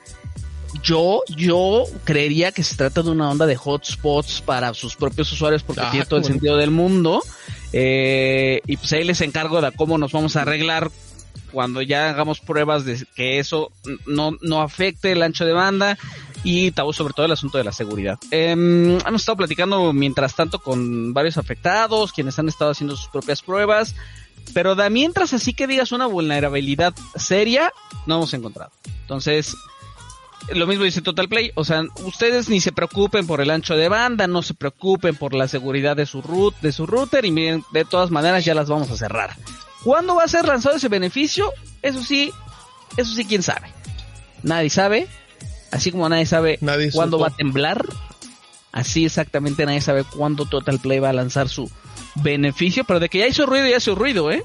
[0.81, 5.63] yo, yo creería que se trata de una onda de hotspots para sus propios usuarios
[5.63, 7.21] porque ah, tiene todo el sentido del mundo.
[7.73, 10.89] Eh, y pues ahí les encargo de cómo nos vamos a arreglar
[11.51, 13.71] cuando ya hagamos pruebas de que eso
[14.05, 15.97] no, no afecte el ancho de banda
[16.43, 18.17] y sobre todo el asunto de la seguridad.
[18.32, 23.41] Em, hemos estado platicando mientras tanto con varios afectados, quienes han estado haciendo sus propias
[23.41, 23.95] pruebas,
[24.54, 27.71] pero de mientras así que digas una vulnerabilidad seria,
[28.06, 28.71] no hemos encontrado.
[29.02, 29.56] Entonces,
[30.54, 33.89] lo mismo dice Total Play, o sea, ustedes ni se preocupen por el ancho de
[33.89, 37.63] banda, no se preocupen por la seguridad de su root, de su router y miren,
[37.71, 39.36] de todas maneras ya las vamos a cerrar.
[39.84, 41.52] ¿Cuándo va a ser lanzado ese beneficio?
[41.82, 42.32] Eso sí,
[42.97, 43.71] eso sí quién sabe.
[44.43, 45.08] Nadie sabe,
[45.71, 46.60] así como nadie sabe
[46.91, 47.86] cuándo va a temblar,
[48.71, 51.69] así exactamente nadie sabe cuándo Total Play va a lanzar su
[52.15, 54.43] beneficio, pero de que ya hizo ruido, ya hizo ruido, ¿eh?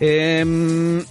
[0.00, 1.04] eh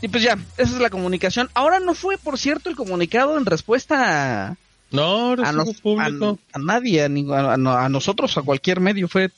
[0.00, 1.50] y pues ya, esa es la comunicación.
[1.54, 4.56] Ahora no fue, por cierto, el comunicado en respuesta a...
[4.90, 6.38] No, a, público.
[6.52, 9.30] A, nadie, a, a, nosotros, a cualquier medio, fue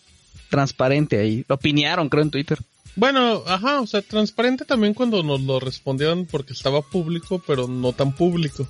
[0.49, 1.45] transparente ahí.
[1.49, 2.59] Lo opinaron, creo, en Twitter.
[2.97, 7.93] Bueno, ajá, o sea, transparente también cuando nos lo respondieron porque estaba público, pero no
[7.93, 8.67] tan público.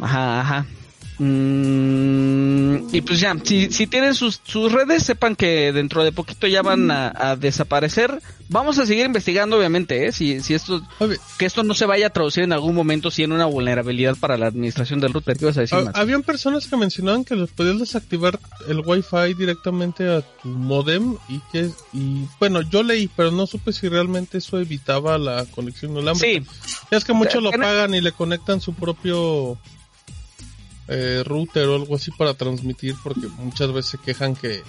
[0.00, 0.66] Ajá, ajá.
[1.18, 6.46] Mm, y pues ya, si, si tienen sus, sus redes, sepan que dentro de poquito
[6.46, 8.20] ya van a, desaparecer.
[8.48, 10.12] Vamos a seguir investigando, obviamente, ¿eh?
[10.12, 10.80] si, si esto,
[11.38, 14.36] que esto no se vaya a traducir en algún momento si en una vulnerabilidad para
[14.36, 15.36] la administración del router.
[15.36, 15.78] ¿Qué vas a decir?
[15.94, 21.40] Habían personas que mencionaban que les podías desactivar el wifi directamente a tu modem y
[21.50, 26.50] que, y bueno, yo leí, pero no supe si realmente eso evitaba la conexión inalámbrica.
[26.50, 26.86] Sí.
[26.90, 29.58] Es que muchos lo pagan y le conectan su propio
[30.88, 34.62] eh, router o algo así para transmitir porque muchas veces se quejan que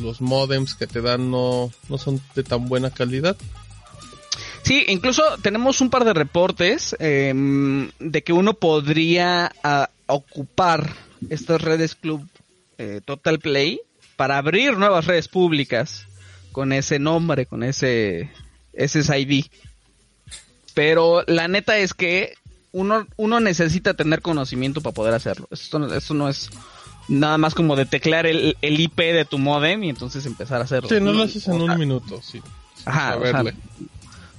[0.00, 3.36] los modems que te dan no, no son de tan buena calidad.
[4.62, 10.94] Sí, incluso tenemos un par de reportes em, de que uno podría ah, ocupar
[11.28, 12.26] estas redes Club
[12.78, 13.80] eh, Total Play
[14.16, 16.06] para abrir nuevas redes públicas
[16.50, 18.30] con ese nombre, con ese
[18.74, 19.46] SSID.
[20.72, 22.34] Pero la neta es que
[22.74, 25.46] uno, uno necesita tener conocimiento para poder hacerlo.
[25.50, 26.50] Esto, esto no es
[27.08, 30.64] nada más como de teclear el, el, IP de tu modem y entonces empezar a
[30.64, 30.88] hacerlo.
[30.88, 32.42] Sí, no lo haces en un minuto, sí.
[32.84, 33.16] Ajá,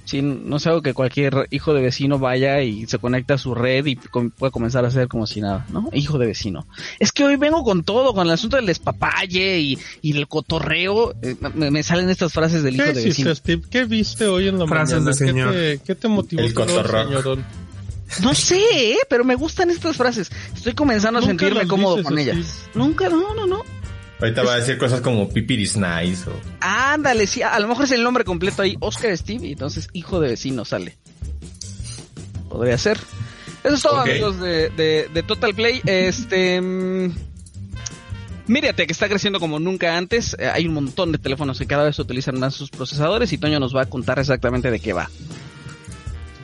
[0.04, 3.56] Sí, no es algo que cualquier hijo de vecino vaya y se conecte a su
[3.56, 5.90] red y pueda comenzar a hacer como si nada, ¿no?
[5.92, 6.64] Hijo de vecino.
[7.00, 11.12] Es que hoy vengo con todo, con el asunto del despapalle y, y el cotorreo.
[11.22, 13.34] Eh, me, salen estas frases del hijo de vecino.
[13.34, 13.62] Steve?
[13.68, 15.10] ¿Qué viste hoy en la frases mañana?
[15.10, 15.52] De señor.
[15.52, 17.38] ¿Qué, te, ¿Qué te, motivó el cotorreo?
[18.22, 18.98] No sé, ¿eh?
[19.08, 20.30] pero me gustan estas frases.
[20.54, 22.68] Estoy comenzando a sentirme cómodo con ellas.
[22.74, 23.62] Nunca, no, no, no.
[24.20, 26.32] Ahorita va a decir cosas como Pipiris Nice o...
[26.60, 30.20] Ándale, sí, a lo mejor es el nombre completo ahí, Oscar Steve, y entonces hijo
[30.20, 30.96] de vecino sale.
[32.48, 32.98] Podría ser.
[33.62, 34.70] Eso es todo, amigos de,
[35.12, 35.82] de, Total Play.
[35.84, 36.60] Este...
[36.60, 37.12] Mm,
[38.46, 40.36] Mírate que está creciendo como nunca antes.
[40.38, 43.58] Eh, hay un montón de teléfonos que cada vez utilizan más sus procesadores y Toño
[43.58, 45.10] nos va a contar exactamente de qué va.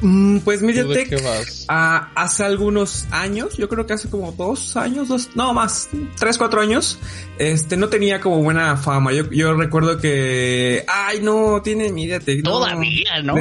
[0.03, 1.23] Mm, pues MediaTek
[1.69, 5.89] ah, hace algunos años, yo creo que hace como dos años, dos, no más,
[6.19, 6.99] tres, cuatro años,
[7.39, 9.13] este no tenía como buena fama.
[9.13, 12.43] Yo, yo recuerdo que, ay no, tiene MediaTek.
[12.43, 13.35] Todavía, ¿no?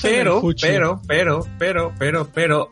[0.00, 2.70] pero, pero, pero, pero, pero, pero,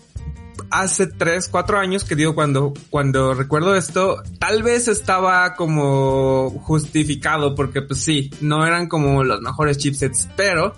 [0.71, 7.55] hace tres, cuatro años que digo cuando, cuando recuerdo esto, tal vez estaba como justificado
[7.55, 10.75] porque pues sí, no eran como los mejores chipsets, pero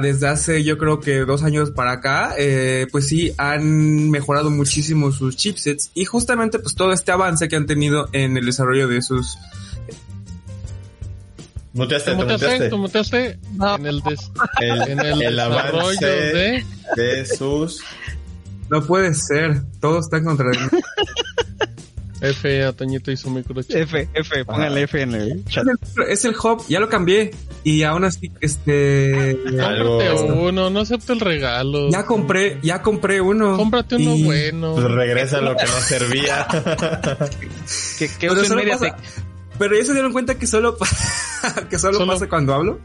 [0.00, 5.12] desde hace yo creo que dos años para acá, eh, pues sí, han mejorado muchísimo
[5.12, 9.02] sus chipsets y justamente pues todo este avance que han tenido en el desarrollo de
[9.02, 9.38] sus...
[11.72, 13.38] Muteaste, te muteaste.
[13.68, 14.02] En el,
[14.88, 16.64] en el, desarrollo de...
[16.96, 17.82] de sus...
[18.70, 20.66] No puede ser, todo está en contra de mí.
[22.20, 23.76] F, a Toñito y su microchip.
[23.76, 25.66] F, F, póngale F en el chat.
[26.08, 27.32] Es el hub, ya lo cambié.
[27.64, 29.36] Y aún así, este.
[29.44, 31.90] Cómprate uno, no acepto el regalo.
[31.90, 33.56] Ya compré, ya compré uno.
[33.56, 34.74] Cómprate uno bueno.
[34.74, 36.46] Pues regresa lo que no servía.
[37.98, 38.96] ¿Qué, qué pero,
[39.58, 40.76] pero ya se dieron cuenta que solo,
[41.70, 42.12] que solo, solo...
[42.12, 42.80] pasa cuando hablo.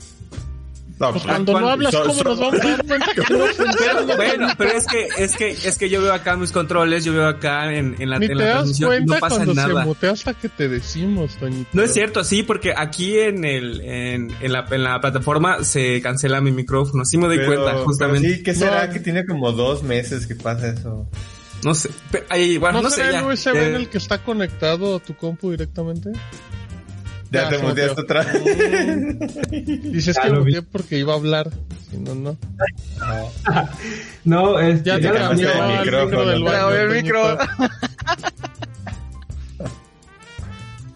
[1.01, 4.15] No, pues cuando no hablas, ¿cómo nos vamos a dar cuenta que no funciona?
[4.15, 7.27] Bueno, pero es que, es que, es que yo veo acá mis controles, yo veo
[7.27, 9.81] acá en, en la, Ni en la transmisión no pasa cuando nada.
[9.81, 11.71] Se mutea hasta que te decimos, Toñito.
[11.73, 16.03] No es cierto, sí, porque aquí en el, en, en, la, en la plataforma se
[16.03, 18.35] cancela mi micrófono, sí me doy cuenta, justamente.
[18.35, 21.07] sí, ¿qué será que tiene como dos meses que pasa eso?
[21.63, 21.89] No sé,
[22.29, 23.09] ahí, bueno, no, no sé.
[23.09, 26.11] el USB en el que está conectado a tu compu directamente?
[27.31, 28.43] Ya, te muteaste otra vez.
[29.49, 31.49] Dices que muteé porque iba a hablar.
[31.89, 32.37] Si no, no.
[34.25, 36.25] No, es ya te cambió el micrófono.
[36.25, 37.37] Del baño, el micro.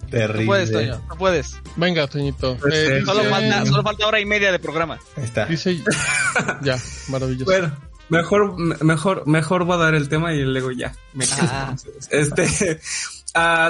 [0.10, 0.43] Terrible.
[0.43, 1.62] No puedes, Toño, no puedes.
[1.76, 2.58] Venga, Toñito.
[2.58, 5.00] Pues eh, solo, falta, solo falta hora y media de programa.
[5.17, 5.45] Ahí está.
[5.45, 5.78] Dice,
[6.62, 6.78] ya,
[7.10, 7.45] maravilloso.
[7.45, 7.76] Bueno,
[8.10, 10.93] mejor, mejor, mejor va a dar el tema y luego ya.
[11.13, 11.76] Me ah.
[12.12, 12.80] Este,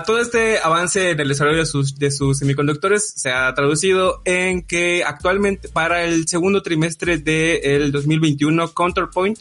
[0.06, 4.62] todo este avance en el desarrollo de sus, de sus semiconductores se ha traducido en
[4.62, 9.40] que actualmente para el segundo trimestre del 2021 Counterpoint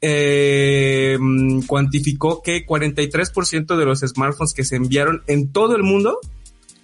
[0.00, 1.18] eh,
[1.66, 6.20] cuantificó que 43% de los smartphones que se enviaron en todo el mundo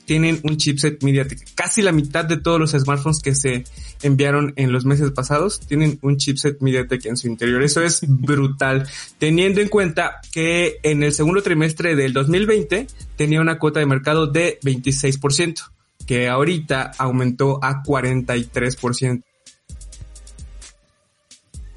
[0.07, 1.55] tienen un chipset MediaTek.
[1.55, 3.65] Casi la mitad de todos los smartphones que se
[4.03, 7.63] enviaron en los meses pasados tienen un chipset MediaTek en su interior.
[7.63, 8.89] Eso es brutal,
[9.19, 14.27] teniendo en cuenta que en el segundo trimestre del 2020 tenía una cuota de mercado
[14.27, 15.71] de 26%,
[16.07, 19.23] que ahorita aumentó a 43%.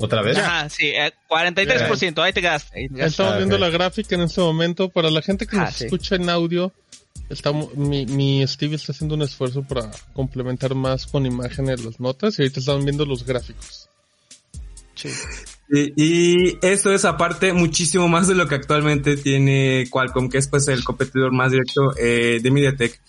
[0.02, 0.38] ¿Otra vez?
[0.38, 0.94] Ajá, sí,
[1.30, 2.90] 43%, eh, ahí te gastaste.
[2.96, 4.88] Estamos viendo la gráfica en este momento.
[4.88, 6.72] Para la gente que ah, nos escucha en audio,
[7.76, 12.44] mi, mi Steve está haciendo un esfuerzo para complementar más con imágenes las notas y
[12.44, 13.90] ahorita están viendo los gráficos.
[14.96, 15.10] Sí.
[15.72, 20.68] Y, eso es aparte muchísimo más de lo que actualmente tiene Qualcomm, que es pues
[20.68, 23.00] el competidor más directo eh, de MediaTek.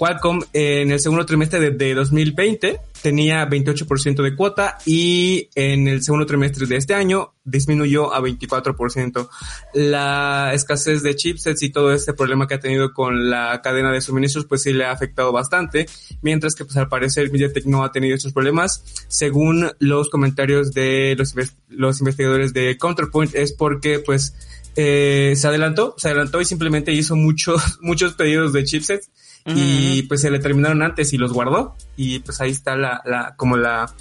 [0.00, 6.24] Qualcomm en el segundo trimestre de, 2020 tenía 28% de cuota y en el segundo
[6.24, 9.28] trimestre de este año disminuyó a 24%.
[9.74, 14.00] La escasez de chipsets y todo este problema que ha tenido con la cadena de
[14.00, 15.86] suministros pues sí le ha afectado bastante,
[16.22, 18.82] mientras que pues al parecer MediaTek no ha tenido estos problemas.
[19.08, 21.34] Según los comentarios de los,
[21.68, 24.34] los investigadores de Counterpoint es porque pues
[24.76, 29.10] eh, se adelantó, se adelantó y simplemente hizo muchos, muchos pedidos de chipsets
[29.46, 33.34] y pues se le terminaron antes y los guardó y pues ahí está la, la
[33.36, 33.92] como la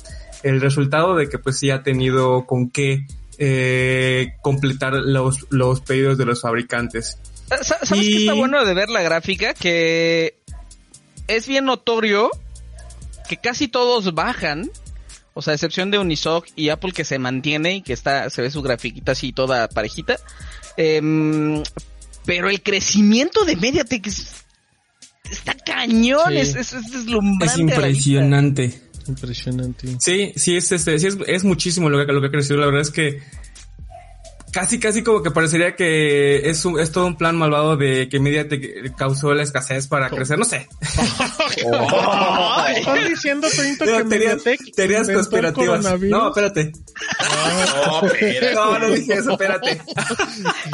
[0.43, 3.05] el resultado de que pues sí ha tenido con qué
[3.37, 7.17] eh, completar los, los pedidos de los fabricantes.
[7.61, 9.53] ¿Sabes qué está bueno de ver la gráfica?
[9.53, 10.35] Que
[11.27, 12.29] es bien notorio
[13.27, 14.69] que casi todos bajan.
[15.33, 18.41] O sea, a excepción de Unisoc y Apple que se mantiene y que está, se
[18.41, 20.17] ve su grafiquita así toda parejita.
[20.75, 21.63] Em,
[22.25, 24.45] pero el crecimiento de MediaTek es
[25.31, 26.85] está cañón, es, es, es,
[27.41, 28.79] Es impresionante.
[29.07, 29.87] Impresionante.
[29.99, 32.59] Sí, sí, es, este, sí es, es muchísimo lo que, lo que ha crecido.
[32.59, 33.19] La verdad es que
[34.51, 38.19] casi, casi como que parecería que es, un, es todo un plan malvado de que
[38.19, 40.67] Media te causó la escasez para crecer, no sé.
[41.65, 45.81] oh, Están diciendo, Toñito, que Mediatek teorías conspirativas.
[46.01, 46.71] No, espérate.
[46.71, 48.53] No, espérate.
[48.53, 49.81] No, no dije eso, espérate.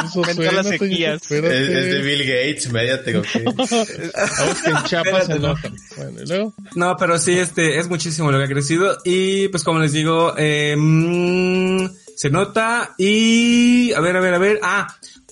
[0.05, 1.21] Eso suena, las sequías.
[1.21, 1.63] espérate.
[1.63, 3.27] Es, es de Bill Gates, Mediatek, ok.
[3.57, 5.47] Vamos que en Chiapas se Espérate, no.
[5.49, 5.75] enojan.
[5.97, 6.53] Bueno, y luego.
[6.75, 10.33] No, pero sí, este, es muchísimo lo que ha crecido y pues como les digo,
[10.37, 11.85] eh, mm,
[12.15, 14.87] se nota y a ver, a ver, a ver, ah,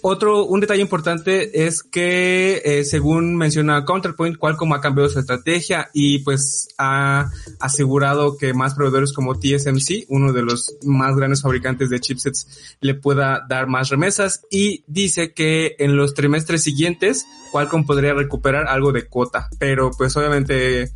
[0.05, 5.89] otro, un detalle importante es que eh, según menciona Counterpoint, Qualcomm ha cambiado su estrategia
[5.93, 11.89] y pues ha asegurado que más proveedores como TSMC, uno de los más grandes fabricantes
[11.89, 17.85] de chipsets, le pueda dar más remesas y dice que en los trimestres siguientes Qualcomm
[17.85, 20.91] podría recuperar algo de cuota, pero pues obviamente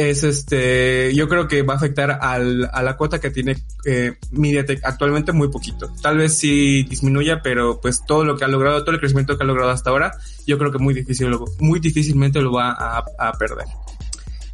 [0.00, 4.12] es este, yo creo que va a afectar al, a la cuota que tiene eh,
[4.30, 5.92] MediaTek actualmente muy poquito.
[6.00, 9.42] Tal vez sí disminuya, pero pues todo lo que ha logrado, todo el crecimiento que
[9.42, 10.12] ha logrado hasta ahora,
[10.46, 13.66] yo creo que muy difícil, lo- muy difícilmente lo va a, a perder.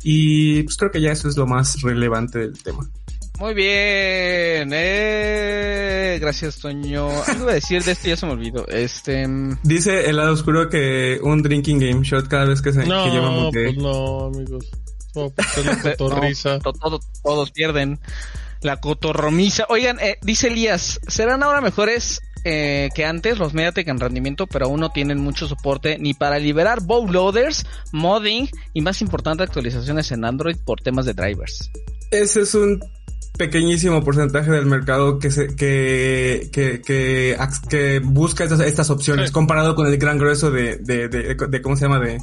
[0.02, 2.88] Y pues creo que ya eso es lo más relevante del tema.
[3.38, 7.08] Muy bien, eh, gracias Toño.
[7.26, 8.66] Algo iba a decir de esto ya se me olvidó.
[8.68, 12.80] Este, mm, Dice el lado oscuro que un drinking game shot cada vez que se
[12.80, 13.64] que yo me No, mutee.
[13.74, 14.70] pues no, amigos.
[15.98, 16.58] Cotorriza.
[16.64, 17.98] no, todo- todos pierden
[18.60, 19.66] la cotorromiza.
[19.68, 24.66] Oigan, eh, dice Elías, serán ahora mejores eh, que antes los Mediatek en rendimiento, pero
[24.66, 30.24] aún no tienen mucho soporte ni para liberar bootloaders, modding y más importante actualizaciones en
[30.24, 31.70] Android por temas de drivers.
[32.10, 32.80] Ese es un
[33.36, 39.32] pequeñísimo porcentaje del mercado que se, que, que, que, busca estas, estas opciones Sí.
[39.32, 41.98] comparado con el gran grueso de, de, de, de- ¿cómo se llama?
[41.98, 42.18] De,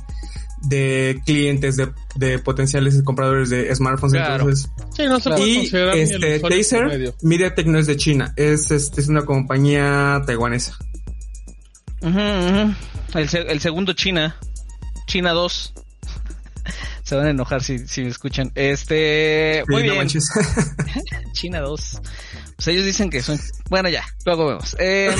[0.63, 4.13] de clientes, de, de potenciales compradores de smartphones.
[4.13, 4.43] Claro.
[4.43, 7.13] Entonces, Sí, no se puede y el este Taser.
[7.21, 10.75] MediaTek no es de China, es, este, es una compañía taiwanesa.
[12.01, 12.73] Ujú, ujú.
[13.13, 14.35] El, se- el segundo China,
[15.07, 15.73] China 2.
[17.03, 18.51] Se van a enojar si, si me escuchan.
[18.55, 19.97] Este, muy Sí, no bien.
[20.05, 20.29] manches.
[21.33, 22.01] China 2.
[22.63, 23.39] Pues ellos dicen que son.
[23.71, 24.75] Bueno, ya, luego vemos.
[24.77, 25.15] Em,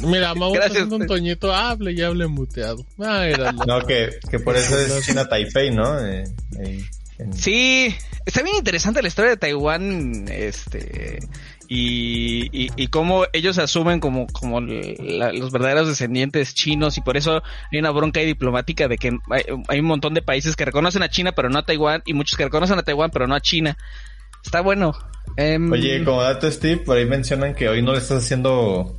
[0.00, 1.18] Mira, Mau está Gracias, haciendo un pues.
[1.20, 2.84] toñito, hable y hable muteado.
[2.98, 3.26] Ah,
[3.66, 5.98] No, que, que por eso es China Taipei, ¿no?
[6.06, 6.24] Eh,
[7.18, 7.94] en- sí,
[8.26, 10.26] está bien interesante la historia de Taiwán.
[10.28, 11.18] Este.
[11.68, 17.00] Y, y, y cómo ellos se asumen como, como la- los verdaderos descendientes chinos y
[17.00, 20.54] por eso hay una bronca ahí diplomática de que hay, hay un montón de países
[20.54, 23.26] que reconocen a China pero no a Taiwán y muchos que reconocen a Taiwán pero
[23.26, 23.76] no a China.
[24.46, 24.92] Está bueno.
[25.36, 28.98] Em, Oye, como dato, Steve, por ahí mencionan que hoy no le estás haciendo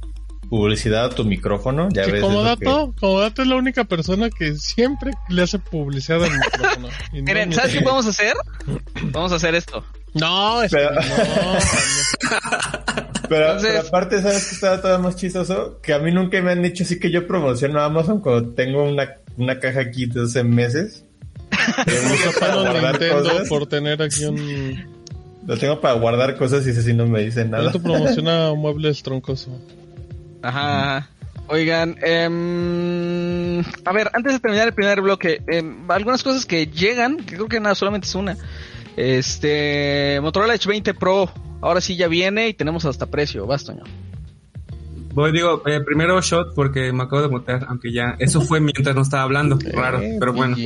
[0.49, 1.89] publicidad a tu micrófono.
[1.91, 2.21] Ya Que ves.
[2.21, 6.31] como que- dato, como dato es la única persona que siempre le hace publicidad al
[6.31, 6.89] micrófono.
[7.13, 8.33] Y no Miren, ¿sabes qué podemos hacer?
[9.11, 9.83] Vamos a hacer esto.
[10.13, 11.59] No, es que Pero- no, no.
[13.29, 15.79] Pero, Entonces- pero aparte, ¿sabes qué estaba todavía más chistoso?
[15.81, 19.15] Que a mí nunca me han dicho así que yo promociono Amazon cuando tengo una,
[19.35, 21.03] una caja aquí de 12 meses.
[21.85, 23.49] Que uso para guardar Nintendo cosas.
[23.49, 24.96] por tener aquí un...
[25.47, 27.71] Lo tengo para guardar cosas y ese sí no me dicen nada.
[27.71, 29.57] ¿Cuánto promociona muebles troncoso?
[30.41, 31.09] Ajá.
[31.47, 37.17] Oigan, em, a ver, antes de terminar el primer bloque, em, algunas cosas que llegan,
[37.17, 38.35] que creo que nada, solamente es una.
[38.97, 41.31] Este, Motorola Edge 20 Pro,
[41.61, 43.83] ahora sí ya viene y tenemos hasta precio, bastoño.
[45.13, 48.93] Voy, digo, eh, primero shot porque me acabo de mutear, aunque ya, eso fue mientras
[48.93, 50.57] no estaba hablando, raro, Eh, pero bueno.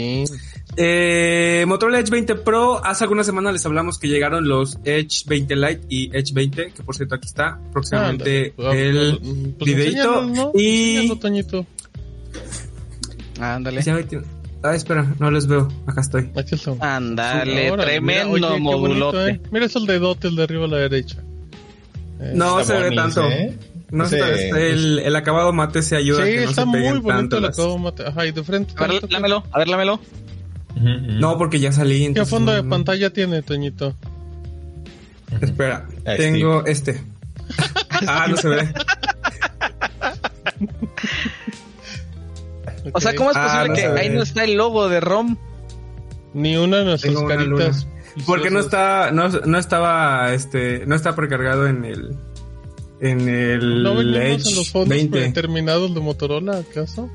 [0.77, 5.55] Eh, Motorola Edge 20 Pro, hace algunas semanas les hablamos que llegaron los Edge 20
[5.55, 8.89] Lite y Edge 20, que por cierto aquí está, próximamente Ándale.
[8.89, 10.51] el Pues videito ¿no?
[10.55, 11.11] y...
[13.39, 13.81] Ándale.
[14.63, 16.29] Ah, espera, no les veo, acá estoy.
[16.35, 16.55] Aquí.
[16.79, 19.29] Ándale, tremendo mira, oye, bonito, modulote.
[19.31, 19.41] ¿eh?
[19.51, 21.17] Mira, es el dedote, el de arriba a la derecha.
[22.19, 23.27] Eh, No se ve tanto.
[23.27, 23.57] ¿eh?
[23.89, 26.67] No está, está- el, el acabado mate se ayuda a Sí, que no está se
[26.67, 28.03] muy bonito tanto el las- acabado mate.
[28.05, 28.73] Ajá, y de frente.
[28.77, 29.99] A ver, tanto que- lámelo, a ver, lámelo.
[30.81, 31.99] No, porque ya salí.
[31.99, 32.69] ¿Qué entonces fondo no- de no.
[32.69, 33.95] pantalla tiene, Toñito?
[35.39, 37.01] Espera, Ahí tengo este.
[38.07, 38.73] ah, no se ve.
[42.93, 45.37] O sea, ¿cómo es Ah, posible no que ahí no está el logo de ROM?
[46.33, 47.87] Ni una de nuestras Tengo caritas.
[48.25, 52.15] Porque no está, no, no estaba, este, no está precargado en el,
[52.99, 55.11] en el ¿No venimos Edge en los fondos 20.
[55.11, 57.09] predeterminados de Motorola, acaso?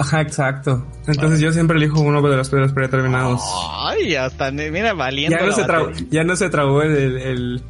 [0.00, 0.86] Ajá, exacto.
[1.06, 3.42] Entonces yo siempre elijo uno de los primeros predeterminados.
[3.76, 5.36] Ay, hasta, mira, valiendo.
[5.36, 7.62] ya no la se trabó, ya no se trabó el, el, el,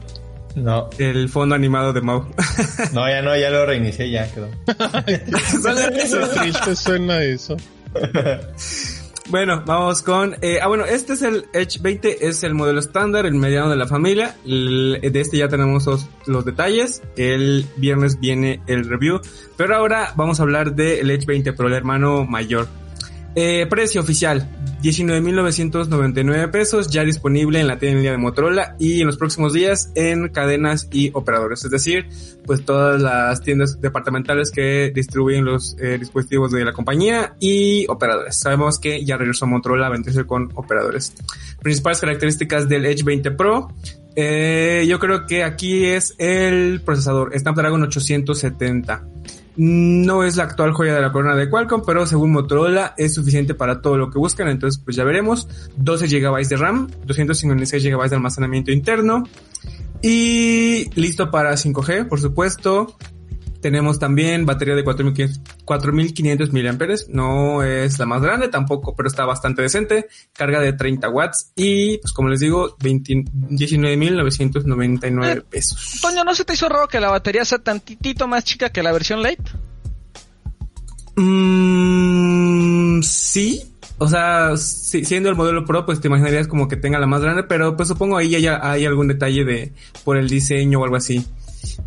[0.54, 2.24] No, el fondo animado de Mau.
[2.92, 4.48] no, ya no, ya lo reinicié, ya quedó.
[5.06, 5.18] Qué
[6.38, 7.56] triste suena eso.
[9.30, 10.34] Bueno, vamos con...
[10.42, 13.76] Eh, ah, bueno, este es el Edge 20, es el modelo estándar, el mediano de
[13.76, 14.34] la familia.
[14.44, 15.86] de este ya tenemos
[16.26, 17.00] los, detalles.
[17.16, 19.20] El viernes viene el review.
[19.56, 22.66] Pero ahora vamos a hablar del Edge 20 Pro, el hermano mayor.
[23.36, 29.16] Eh, precio oficial, 19.999 pesos, ya disponible en la tienda de Motorola y en los
[29.16, 32.08] próximos días en cadenas y operadores, es decir,
[32.46, 38.38] pues todas las tiendas departamentales que distribuyen los eh, dispositivos de la compañía y operadores.
[38.38, 41.14] Sabemos que ya regresó Motorola a venderse con operadores.
[41.60, 43.68] Principales características del Edge 20 Pro.
[44.16, 49.04] Eh, yo creo que aquí es el procesador Snapdragon 870.
[49.56, 53.54] No es la actual joya de la corona de Qualcomm, pero según Motorola es suficiente
[53.54, 55.48] para todo lo que buscan, entonces pues ya veremos.
[55.76, 59.24] 12 GB de RAM, 256 GB de almacenamiento interno
[60.02, 62.96] y listo para 5G, por supuesto.
[63.60, 66.62] Tenemos también batería de 4500 mAh,
[67.08, 70.08] no es la más grande tampoco, pero está bastante decente.
[70.32, 76.00] Carga de 30 watts y, pues como les digo, 19.999 eh, pesos.
[76.00, 78.90] Toño, ¿no se te hizo raro que la batería sea tantitito más chica que la
[78.92, 79.44] versión Lite?
[81.16, 83.62] Mmm, sí.
[83.98, 87.42] O sea, siendo el modelo Pro, pues te imaginarías como que tenga la más grande,
[87.42, 91.22] pero pues supongo ahí ya hay algún detalle de por el diseño o algo así.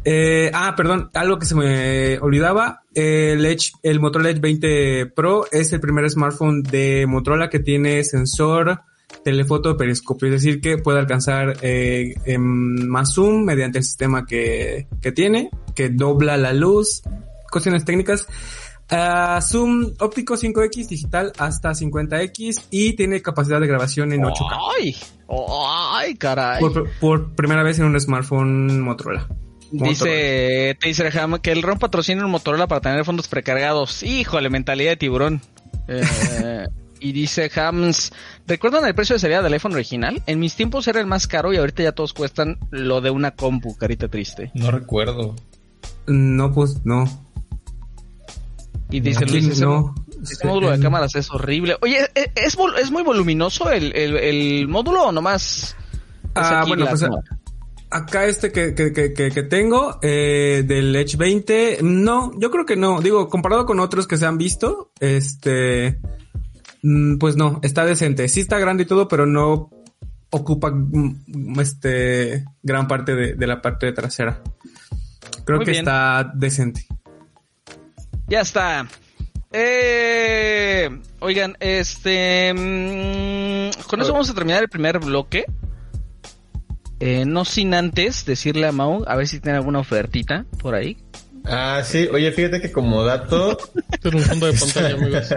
[0.05, 2.83] Eh, ah, perdón, algo que se me olvidaba.
[2.93, 8.03] El Edge, el Motorola Edge 20 Pro es el primer smartphone de Motorola que tiene
[8.03, 8.81] sensor
[9.23, 15.11] telefoto periscopio, es decir, que puede alcanzar eh, más zoom mediante el sistema que, que
[15.11, 17.03] tiene, que dobla la luz,
[17.51, 18.27] cuestiones técnicas.
[18.91, 24.59] Uh, zoom óptico 5X digital hasta 50X y tiene capacidad de grabación en 8K.
[24.77, 24.95] ¡Ay!
[25.29, 26.59] ¡Ay, caray!
[26.59, 29.27] Por, por primera vez en un smartphone Motorola.
[29.73, 30.77] Dice
[31.19, 34.03] Ham que el ROM patrocina un Motorola para tener fondos precargados.
[34.03, 35.41] Híjole, mentalidad de tiburón.
[35.87, 36.67] Eh,
[36.99, 38.13] y dice Hams,
[38.45, 40.21] ¿recuerdan el precio de salida del iPhone original?
[40.27, 43.31] En mis tiempos era el más caro y ahorita ya todos cuestan lo de una
[43.31, 44.51] compu, carita triste.
[44.53, 45.35] No recuerdo.
[46.05, 47.05] No, pues no.
[48.91, 49.95] Y dice Luis, ese, no,
[50.43, 51.77] módulo de cámaras es horrible.
[51.81, 55.75] Oye, ¿e-, ¿es, es, muy voluminoso el, el, módulo o nomás?
[56.35, 57.03] Ah, bueno, pues
[57.93, 62.75] acá este que, que, que, que tengo eh, del Edge 20, no, yo creo que
[62.75, 63.01] no.
[63.01, 65.99] Digo, comparado con otros que se han visto, este,
[66.81, 68.27] mm, pues no, está decente.
[68.27, 69.69] Sí está grande y todo, pero no
[70.31, 74.41] ocupa mm, este gran parte de, la parte trasera.
[75.45, 76.85] Creo que está decente.
[78.27, 78.87] Ya está.
[79.51, 80.89] Eh,
[81.19, 85.45] oigan, este, mm, con eso vamos a terminar el primer bloque.
[87.05, 90.95] Eh, no sin antes decirle a Mau a ver si tiene alguna ofertita por ahí.
[91.43, 92.07] Ah, sí.
[92.09, 93.57] Oye, fíjate que como dato...
[94.01, 95.35] Tiene un fondo de pantalla, amigos.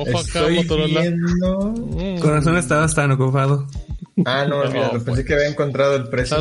[0.00, 1.00] Ojo acá, Motorola.
[1.02, 1.72] Viendo...
[1.72, 2.18] Mm.
[2.18, 3.68] Corazón estaba tan ocupado.
[4.24, 5.24] Ah, no, no pensé pues.
[5.24, 6.38] que había encontrado el precio.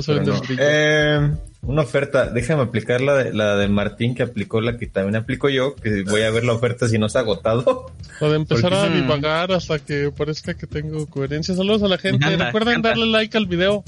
[0.57, 1.31] Eh,
[1.65, 5.47] una oferta, déjame aplicar la de, la de Martín que aplicó la que también aplico
[5.49, 7.91] yo, que voy a ver la oferta si no se ha agotado.
[8.19, 11.55] Puede empezar a divagar hasta que parezca que tengo coherencia.
[11.55, 12.35] Saludos a la gente.
[12.35, 13.83] Recuerden darle like al video.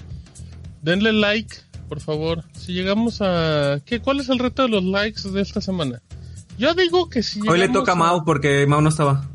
[0.82, 1.54] Denle like,
[1.90, 2.44] por favor.
[2.54, 3.82] Si llegamos a...
[3.86, 4.00] ¿Qué?
[4.00, 6.02] ¿Cuál es el reto de los likes de esta semana?
[6.58, 7.42] Yo digo que si...
[7.48, 9.30] Hoy le toca a Mau porque Mau no estaba.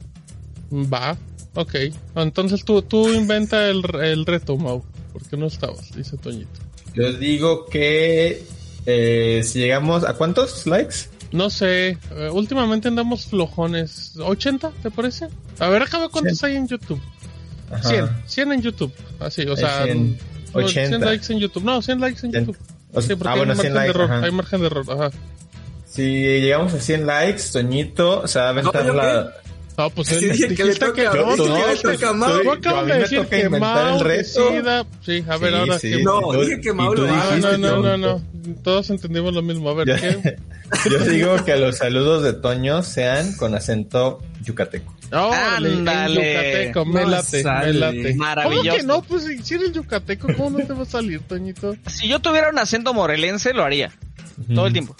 [0.72, 1.18] Va,
[1.54, 1.74] ok.
[2.16, 4.82] Entonces tú, tú inventa el, el reto, Mau.
[5.12, 6.69] Porque no estabas, dice Toñito.
[6.94, 8.44] Yo digo que
[8.86, 11.08] eh, si llegamos a cuántos likes?
[11.32, 14.16] No sé, eh, últimamente andamos flojones.
[14.16, 15.28] ¿80 te parece?
[15.58, 17.00] A ver, acá cuántos hay en YouTube.
[17.82, 18.92] 100, 100 en YouTube.
[19.20, 20.18] Así, o sea, 100,
[20.66, 21.62] 100 likes en YouTube.
[21.62, 22.56] No, 100 likes en YouTube.
[23.00, 24.84] sí, porque ah, hay, margen de error, hay margen de error.
[24.88, 25.10] Ajá.
[25.86, 29.34] Si llegamos a 100 likes, Toñito, o sea, va a la...
[29.80, 32.42] No, pues él sí, que le toca a Mau.
[32.42, 34.84] Tú acabas de decir que Mau decida.
[35.00, 36.02] Sí, a ver, ahora que.
[36.02, 37.36] No, dije que Mau lo haga.
[37.38, 38.22] No, no, no, no.
[38.62, 39.70] Todos entendimos lo mismo.
[39.70, 40.36] A ver, ¿qué?
[40.90, 44.94] Yo digo que los saludos de Toño sean con acento yucateco.
[45.12, 46.14] Ándale.
[46.14, 48.14] Yucateco, me late, me late.
[48.16, 48.62] Maravilloso.
[48.64, 49.02] ¿Cómo que no?
[49.02, 51.74] Pues si eres yucateco, ¿cómo no te va a salir, Toñito?
[51.86, 53.92] Si yo tuviera un acento morelense, lo haría.
[54.54, 54.94] Todo el tiempo.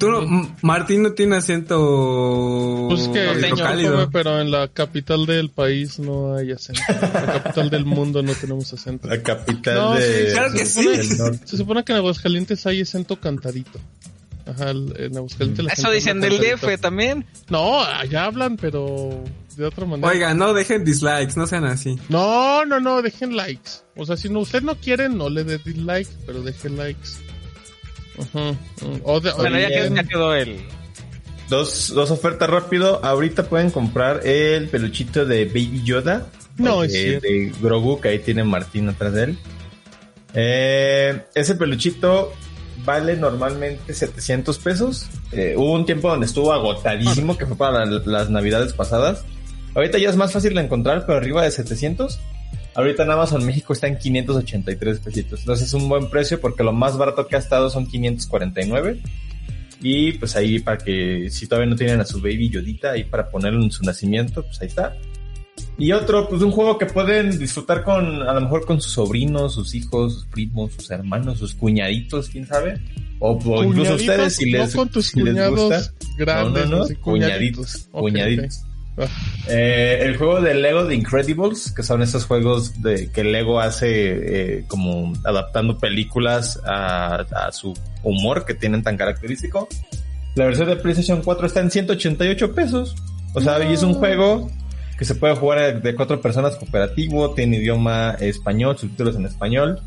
[0.00, 4.08] Tú, Martín no tiene acento pues que cálido.
[4.10, 6.80] pero en la capital del país no hay acento.
[6.88, 9.06] En la capital del mundo no tenemos acento.
[9.06, 10.30] La capital de...
[10.32, 10.88] claro que sí.
[11.44, 13.78] Se supone que en Aguascalientes hay acento cantadito.
[14.46, 17.26] Ajá, en Aguascalientes Eso dicen del DF también.
[17.50, 19.22] No, allá hablan, pero
[19.54, 20.08] de otra manera.
[20.08, 21.98] Oiga, no dejen dislikes, no sean así.
[22.08, 23.70] No, no, no, dejen likes.
[23.96, 27.18] O sea, si no, usted no quiere, no le dé dislike, pero dejen likes
[29.36, 29.68] bueno, ya,
[30.04, 30.56] quedó el.
[31.48, 33.00] dos, dos ofertas rápido.
[33.04, 36.26] Ahorita pueden comprar el peluchito de Baby Yoda.
[36.58, 39.38] No, es de, de Grogu, que ahí tiene Martín atrás de él.
[40.34, 42.32] Eh, ese peluchito
[42.84, 45.06] vale normalmente 700 pesos.
[45.32, 49.24] Eh, hubo un tiempo donde estuvo agotadísimo, que fue para la- las navidades pasadas.
[49.74, 52.18] Ahorita ya es más fácil de encontrar, pero arriba de 700.
[52.74, 55.40] Ahorita en Amazon México está en 583 pesitos.
[55.40, 59.00] Entonces es un buen precio porque lo más barato que ha estado son 549.
[59.82, 63.30] Y pues ahí para que si todavía no tienen a su baby Yodita ahí para
[63.30, 64.96] ponerlo en su nacimiento, pues ahí está.
[65.78, 69.54] Y otro, pues un juego que pueden disfrutar con, a lo mejor con sus sobrinos,
[69.54, 72.78] sus hijos, sus primos, sus hermanos, sus cuñaditos, quién sabe.
[73.18, 75.82] O, o incluso Cuñaditos, ustedes si les, no con tus si les gusta.
[76.16, 78.58] grandes, no, no, no, así, cuñaditos, Ok, cuñaditos.
[78.62, 78.69] ok.
[79.48, 84.58] Eh, el juego de Lego de Incredibles, que son esos juegos de que Lego hace
[84.58, 89.68] eh, como adaptando películas a, a su humor que tienen tan característico.
[90.34, 92.94] La versión de PlayStation 4 está en 188 pesos.
[93.34, 94.50] O sea, y es un juego
[94.98, 99.80] que se puede jugar de cuatro personas cooperativo, tiene idioma español, subtítulos en español.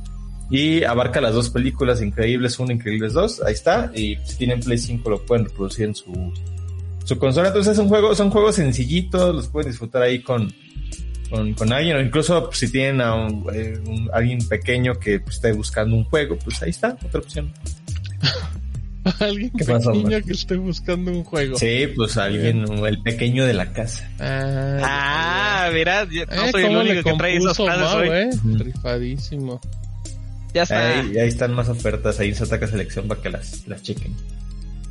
[0.50, 3.44] Y abarca las dos películas Increíbles 1, Increíbles 2.
[3.44, 3.92] Ahí está.
[3.96, 6.34] Y si tienen Play 5 lo pueden reproducir en su,
[7.04, 7.50] su consola.
[7.50, 10.54] Entonces es un juego, son juegos sencillitos, los pueden disfrutar ahí con,
[11.30, 11.98] con, con alguien.
[11.98, 15.96] O incluso pues, si tienen a un, eh, un- alguien pequeño que pues, esté buscando
[15.96, 17.52] un juego, pues ahí está, otra opción.
[19.20, 21.58] Alguien ¿Qué pasó, pequeño que esté buscando un juego.
[21.58, 24.10] Sí, pues alguien, el pequeño de la casa.
[24.18, 28.08] Ah, Ah, mira, yo no eh, soy el único que trae esas frases Mau, hoy.
[28.10, 28.30] eh.
[28.64, 29.60] Rifadísimo.
[30.54, 31.00] Ya está.
[31.02, 34.16] Ahí, ahí están más ofertas, ahí en Sataka Selección para que las, las chequen.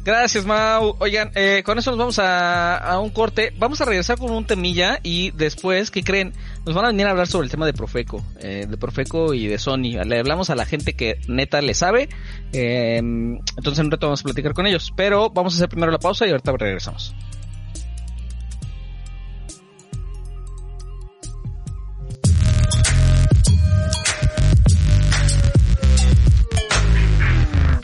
[0.04, 0.96] Gracias, Mau.
[0.98, 3.52] Oigan, eh, con eso nos vamos a, a un corte.
[3.58, 6.32] Vamos a regresar con un temilla y después, ¿qué creen?
[6.66, 9.46] Nos van a venir a hablar sobre el tema de Profeco, eh, de Profeco y
[9.46, 10.02] de Sony.
[10.04, 12.08] Le hablamos a la gente que neta le sabe.
[12.52, 14.92] eh, entonces en un rato vamos a platicar con ellos.
[14.96, 17.14] Pero vamos a hacer primero la pausa y ahorita regresamos.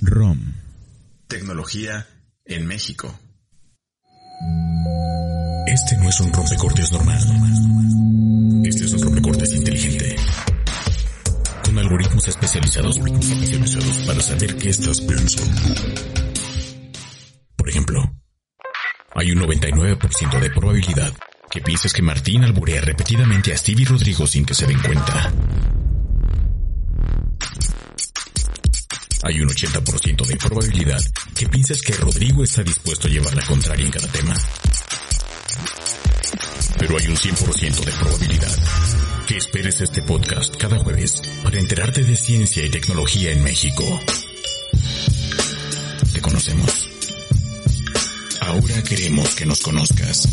[0.02, 0.47] ROM.
[2.44, 3.12] En México.
[5.66, 7.18] Este no es un rompecortes normal.
[8.64, 10.16] Este es un rompecortes inteligente.
[11.64, 15.74] Con algoritmos especializados, especializados para saber qué estás pensando.
[17.56, 18.02] Por ejemplo,
[19.16, 21.12] hay un 99% de probabilidad
[21.50, 25.32] que pienses que Martín alburea repetidamente a Stevie Rodrigo sin que se den cuenta.
[29.22, 31.00] Hay un 80% de probabilidad
[31.34, 34.34] que pienses que Rodrigo está dispuesto a llevar la contraria en cada tema.
[36.78, 38.58] Pero hay un 100% de probabilidad
[39.26, 44.00] que esperes este podcast cada jueves para enterarte de ciencia y tecnología en México.
[46.12, 46.88] Te conocemos.
[48.40, 50.28] Ahora queremos que nos conozcas.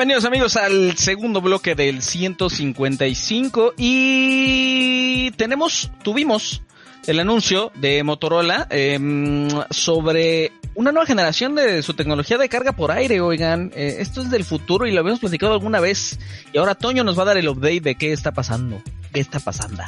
[0.00, 6.62] Bienvenidos amigos al segundo bloque del 155 y tenemos, tuvimos
[7.06, 12.92] el anuncio de Motorola em, sobre una nueva generación de su tecnología de carga por
[12.92, 16.18] aire, oigan, eh, esto es del futuro y lo habíamos platicado alguna vez
[16.50, 18.80] y ahora Toño nos va a dar el update de qué está pasando,
[19.12, 19.82] qué está pasando.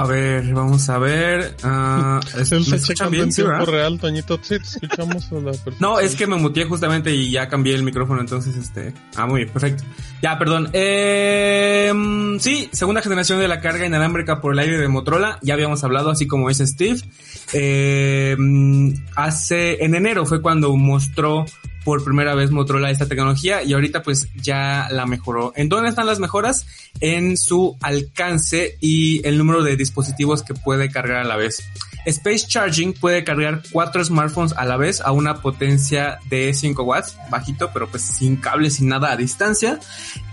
[0.00, 1.56] A ver, vamos a ver.
[1.64, 3.24] ah, ¿es- ¿Me escuchan bien?
[3.24, 4.38] en Sí, tiempo real, Toñito.
[4.40, 5.32] Sí, te escuchamos.
[5.32, 5.52] a la.
[5.80, 8.94] No, es que me muteé justamente y ya cambié el micrófono, entonces este...
[9.16, 9.82] Ah, muy bien, perfecto.
[10.22, 10.70] Ya, perdón.
[10.72, 15.54] Eh, mm, sí, segunda generación de la carga inalámbrica por el aire de Motorola, ya
[15.54, 17.00] habíamos hablado, así como dice Steve.
[17.52, 21.44] Eh, mm, hace, en enero fue cuando mostró
[21.88, 25.54] por primera vez Motorola esta tecnología y ahorita pues ya la mejoró.
[25.56, 26.66] ¿En dónde están las mejoras?
[27.00, 31.62] En su alcance y el número de dispositivos que puede cargar a la vez.
[32.04, 37.16] Space Charging puede cargar cuatro smartphones a la vez a una potencia de 5 watts,
[37.30, 39.80] bajito, pero pues sin cable, sin nada a distancia.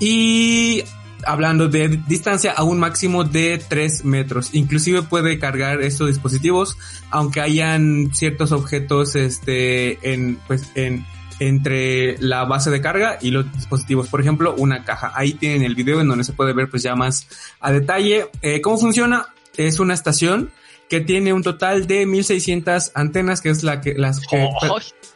[0.01, 0.83] Y
[1.25, 4.49] hablando de distancia a un máximo de 3 metros.
[4.51, 6.77] Inclusive puede cargar estos dispositivos,
[7.11, 11.05] aunque hayan ciertos objetos este en pues en
[11.39, 14.07] entre la base de carga y los dispositivos.
[14.07, 15.11] Por ejemplo, una caja.
[15.15, 17.27] Ahí tienen el video en donde se puede ver pues ya más
[17.59, 18.29] a detalle.
[18.41, 19.27] Eh, ¿Cómo funciona?
[19.57, 20.51] Es una estación
[20.89, 24.49] que tiene un total de 1600 antenas, que es la que las que,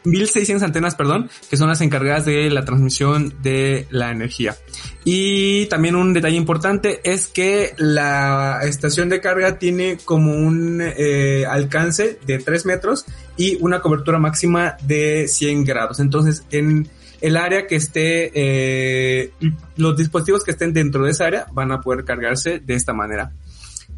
[0.04, 4.56] 1600 antenas, perdón, que son las encargadas de la transmisión de la energía.
[5.04, 11.44] Y también un detalle importante es que la estación de carga tiene como un eh,
[11.46, 13.04] alcance de 3 metros
[13.36, 16.00] y una cobertura máxima de 100 grados.
[16.00, 16.88] Entonces, en
[17.20, 19.32] el área que esté, eh,
[19.76, 23.32] los dispositivos que estén dentro de esa área van a poder cargarse de esta manera.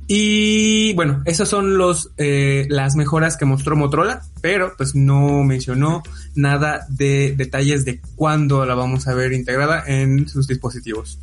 [0.06, 6.02] Y bueno, esas son los, eh, las mejoras que mostró Motorola, pero pues no mencionó
[6.34, 11.18] nada de detalles de cuándo la vamos a ver integrada en sus dispositivos.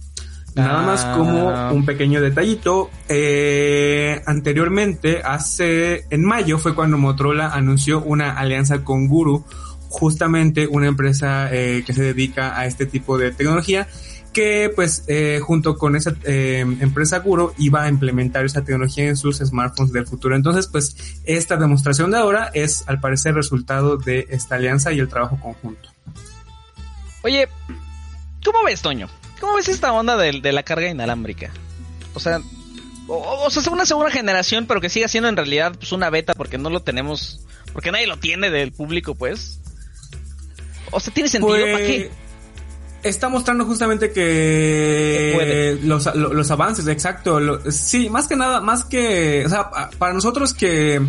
[0.55, 1.71] Nada más como ah.
[1.71, 2.89] un pequeño detallito.
[3.07, 9.45] Eh, anteriormente, hace en mayo fue cuando Motorola anunció una alianza con Guru,
[9.89, 13.88] justamente una empresa eh, que se dedica a este tipo de tecnología
[14.34, 19.17] que pues eh, junto con esa eh, empresa Guru iba a implementar esa tecnología en
[19.17, 20.36] sus smartphones del futuro.
[20.36, 25.07] Entonces pues esta demostración de ahora es al parecer resultado de esta alianza y el
[25.07, 25.89] trabajo conjunto.
[27.23, 27.47] Oye,
[28.43, 29.09] ¿cómo ves Toño?
[29.39, 31.51] ¿Cómo ves esta onda de, de la carga inalámbrica?
[32.13, 32.41] O sea,
[33.11, 36.34] o, sea, es una segunda generación, pero que siga siendo en realidad pues, una beta
[36.34, 37.41] porque no lo tenemos,
[37.73, 39.59] porque nadie lo tiene del público, pues.
[40.91, 41.53] O sea, ¿tiene sentido?
[41.53, 42.11] ¿Para qué?
[43.03, 47.39] Está mostrando justamente que los, los, avances, exacto.
[47.71, 51.01] sí, más que nada, más que, o sea, para nosotros que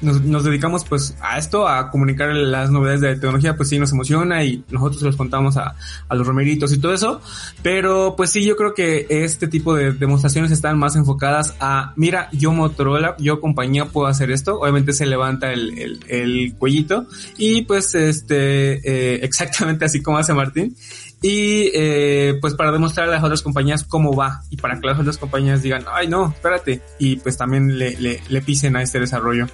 [0.00, 4.44] nos, dedicamos pues a esto, a comunicar las novedades de tecnología, pues sí nos emociona
[4.44, 5.74] y nosotros los contamos a,
[6.08, 7.20] a los romeritos y todo eso.
[7.62, 12.28] Pero pues sí, yo creo que este tipo de demostraciones están más enfocadas a, mira,
[12.32, 14.60] yo Motorola, yo compañía puedo hacer esto.
[14.60, 20.34] Obviamente se levanta el, el, el cuellito y pues este, eh, exactamente así como hace
[20.34, 20.76] Martín
[21.20, 24.98] y eh, pues para demostrar a las otras compañías cómo va y para que las
[24.98, 29.46] otras compañías digan, ay no, espérate, y pues también le, le, pisen a este desarrollo.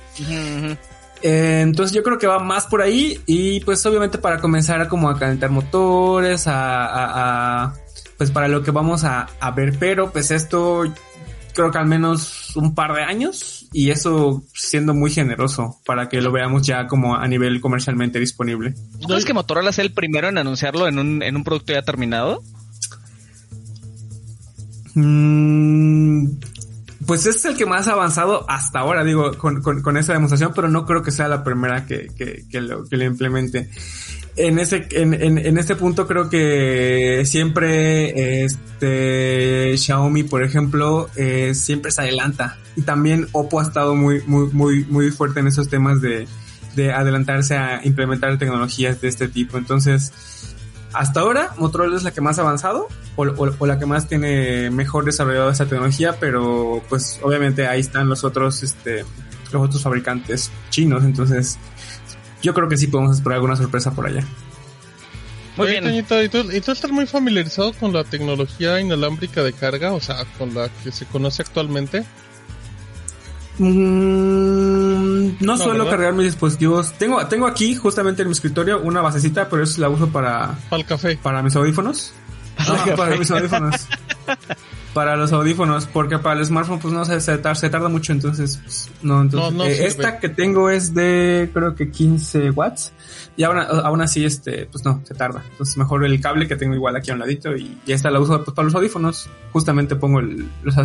[1.22, 4.88] Eh, entonces yo creo que va más por ahí y pues obviamente para comenzar a
[4.88, 7.72] como a calentar motores, a,
[8.18, 10.84] pues para lo que vamos a, a ver, pero pues esto
[11.54, 16.22] creo que al menos un par de años y eso siendo muy generoso para que
[16.22, 18.72] lo veamos ya como a nivel comercialmente disponible.
[19.04, 22.40] ¿Crees que Motorola sea el primero en anunciarlo en un, en un producto ya terminado?
[24.94, 26.36] Mm,
[27.04, 30.68] pues es el que más ha avanzado hasta ahora, digo, con, con, esa demostración, pero
[30.68, 33.70] no creo que sea la primera que, que, que, lo, que le implemente
[34.36, 41.92] en ese en, en, este punto creo que siempre este Xiaomi por ejemplo eh, siempre
[41.92, 46.00] se adelanta y también Oppo ha estado muy muy muy muy fuerte en esos temas
[46.00, 46.26] de,
[46.76, 50.12] de adelantarse a implementar tecnologías de este tipo entonces
[50.92, 54.70] hasta ahora Motorola es la que más ha avanzado o, o, la que más tiene
[54.70, 59.04] mejor desarrollado esa tecnología pero pues obviamente ahí están los otros este
[59.52, 61.58] los otros fabricantes chinos entonces
[62.44, 64.22] yo creo que sí podemos esperar alguna sorpresa por allá.
[65.56, 65.94] Muy bien.
[65.94, 69.94] ¿y, tú, estás muy familiarizado con la tecnología inalámbrica de carga?
[69.94, 72.04] O sea, con la que se conoce actualmente.
[73.58, 76.92] Mm, no, suelo cargar mis dispositivos.
[76.94, 80.58] Tengo, tengo aquí justamente en mi escritorio una basecita, pero eso la uso para.
[80.68, 81.16] Para el café.
[81.22, 82.12] Para mis audífonos.
[82.96, 83.86] para mis audífonos.
[84.94, 88.90] para los audífonos, porque para el smartphone pues no se, se, tarda, mucho, entonces pues,
[89.02, 92.92] no, entonces eh, esta que tengo es de creo que 15 watts
[93.36, 96.74] y aún, aún, así este pues no, se tarda, entonces mejor el cable que tengo
[96.74, 99.96] igual aquí a un ladito y, ya esta la uso pues, para los audífonos, justamente
[99.96, 100.76] pongo el los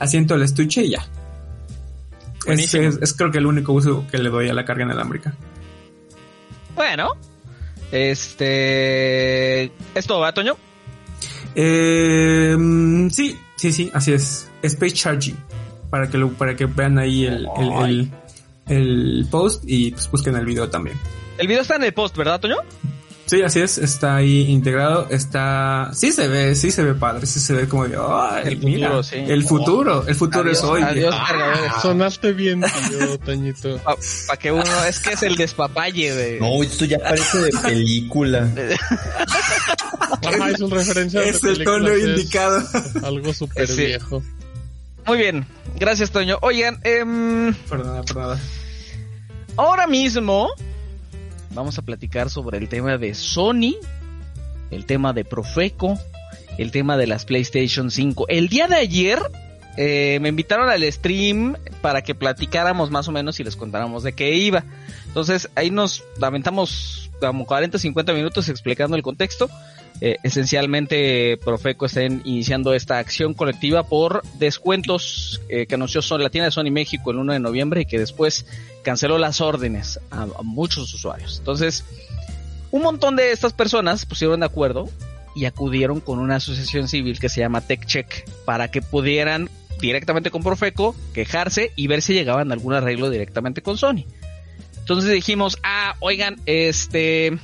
[0.00, 1.06] asiento el estuche y ya.
[2.46, 5.34] Es, es, creo que el único uso que le doy a la carga inalámbrica.
[6.74, 7.16] Bueno,
[7.90, 10.56] este, ¿esto va, Toño?
[11.54, 12.56] Eh,
[13.10, 14.48] sí, sí, sí, así es.
[14.62, 15.36] Space Charging.
[15.90, 18.10] Para que lo, para que vean ahí el, el,
[18.68, 20.98] el, post y pues busquen el video también.
[21.38, 22.56] El video está en el post, ¿verdad, Toño?
[23.26, 27.40] Sí, así es, está ahí integrado, está, sí se ve, sí se ve padre, sí
[27.40, 27.96] se ve como de,
[28.44, 29.16] el futuro, sí.
[29.16, 30.80] el futuro, el futuro es hoy.
[30.80, 33.80] Adiós, ah, sonaste bien, tío, Toñito.
[34.28, 36.38] Para que uno, es que es el despapalle de...
[36.38, 38.48] No, esto ya parece de película.
[40.24, 42.62] Ajá, es un referencia Es el tono indicado.
[43.02, 44.22] Algo súper viejo.
[45.04, 45.46] Muy bien,
[45.80, 46.38] gracias Toño.
[46.42, 47.04] Oigan, eh,
[47.68, 48.40] perdona, perdona.
[49.56, 50.48] Ahora mismo
[51.56, 53.74] vamos a platicar sobre el tema de Sony,
[54.70, 55.98] el tema de Profeco,
[56.58, 58.26] el tema de las PlayStation 5.
[58.28, 59.18] El día de ayer
[59.76, 64.12] eh, me invitaron al stream para que platicáramos más o menos y les contáramos de
[64.12, 64.64] qué iba.
[65.06, 69.50] Entonces ahí nos lamentamos como 40, 50 minutos explicando el contexto.
[70.00, 76.30] Eh, esencialmente Profeco estén iniciando esta acción colectiva por descuentos eh, que anunció Son, la
[76.30, 78.46] tienda de Sony México el 1 de noviembre y que después
[78.82, 81.38] canceló las órdenes a, a muchos usuarios.
[81.38, 81.84] Entonces,
[82.70, 84.88] un montón de estas personas pusieron de acuerdo
[85.34, 90.42] y acudieron con una asociación civil que se llama TechCheck para que pudieran directamente con
[90.42, 94.04] Profeco quejarse y ver si llegaban a algún arreglo directamente con Sony.
[94.78, 97.38] Entonces dijimos, ah, oigan, este,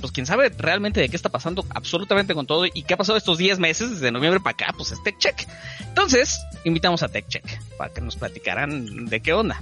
[0.00, 3.16] pues quién sabe realmente de qué está pasando absolutamente con todo y qué ha pasado
[3.16, 5.46] estos 10 meses desde noviembre para acá, pues es TechCheck.
[5.80, 9.60] Entonces, invitamos a TechCheck para que nos platicaran de qué onda.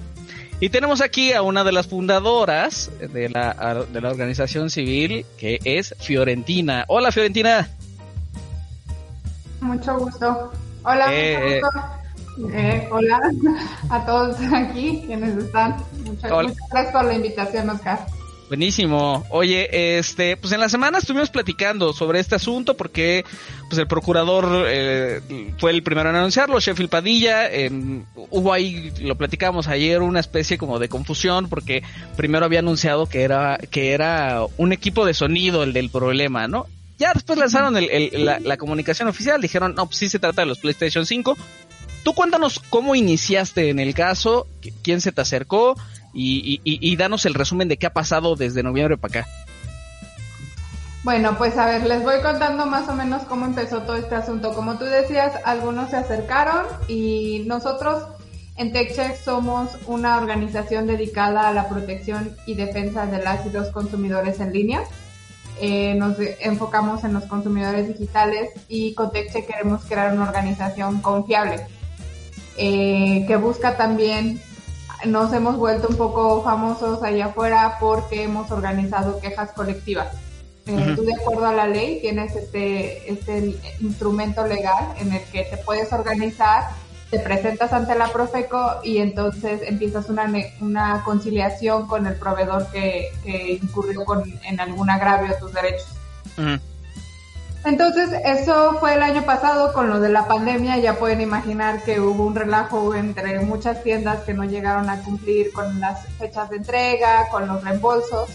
[0.60, 5.58] Y tenemos aquí a una de las fundadoras de la, de la organización civil, que
[5.64, 6.84] es Fiorentina.
[6.86, 7.68] Hola, Fiorentina.
[9.60, 10.52] Mucho gusto.
[10.84, 12.48] Hola, mucho gusto.
[12.54, 13.20] Eh, hola
[13.90, 15.76] a todos aquí quienes están.
[16.04, 18.06] Muchas, muchas gracias por la invitación, Oscar.
[18.52, 19.24] Buenísimo.
[19.30, 23.24] Oye, este, pues en la semana estuvimos platicando sobre este asunto porque,
[23.70, 25.22] pues el procurador eh,
[25.56, 27.48] fue el primero en anunciarlo, Sheffield Padilla.
[28.14, 31.82] hubo ahí, lo platicamos ayer, una especie como de confusión porque
[32.14, 36.66] primero había anunciado que era que era un equipo de sonido el del problema, ¿no?
[36.98, 40.58] Ya después lanzaron la, la comunicación oficial, dijeron, no, pues sí se trata de los
[40.58, 41.38] PlayStation 5.
[42.02, 44.46] Tú cuéntanos cómo iniciaste en el caso,
[44.82, 45.74] quién se te acercó
[46.12, 49.30] y, y, danos el resumen de qué ha pasado desde noviembre para acá.
[51.04, 54.54] Bueno, pues a ver, les voy contando más o menos cómo empezó todo este asunto.
[54.54, 58.04] Como tú decías, algunos se acercaron y nosotros
[58.56, 63.70] en TechCheck somos una organización dedicada a la protección y defensa de las y los
[63.70, 64.82] consumidores en línea.
[65.60, 71.66] Eh, nos enfocamos en los consumidores digitales y con TechCheck queremos crear una organización confiable
[72.56, 74.40] eh, que busca también
[75.06, 80.08] nos hemos vuelto un poco famosos allá afuera porque hemos organizado quejas colectivas.
[80.66, 85.42] Eh, tú de acuerdo a la ley tienes este, este instrumento legal en el que
[85.44, 86.70] te puedes organizar,
[87.10, 93.08] te presentas ante la Profeco y entonces empiezas una, una conciliación con el proveedor que,
[93.24, 95.88] que incurrió con, en algún agravio a tus derechos.
[97.64, 100.78] Entonces, eso fue el año pasado con lo de la pandemia.
[100.78, 105.52] Ya pueden imaginar que hubo un relajo entre muchas tiendas que no llegaron a cumplir
[105.52, 108.30] con las fechas de entrega, con los reembolsos.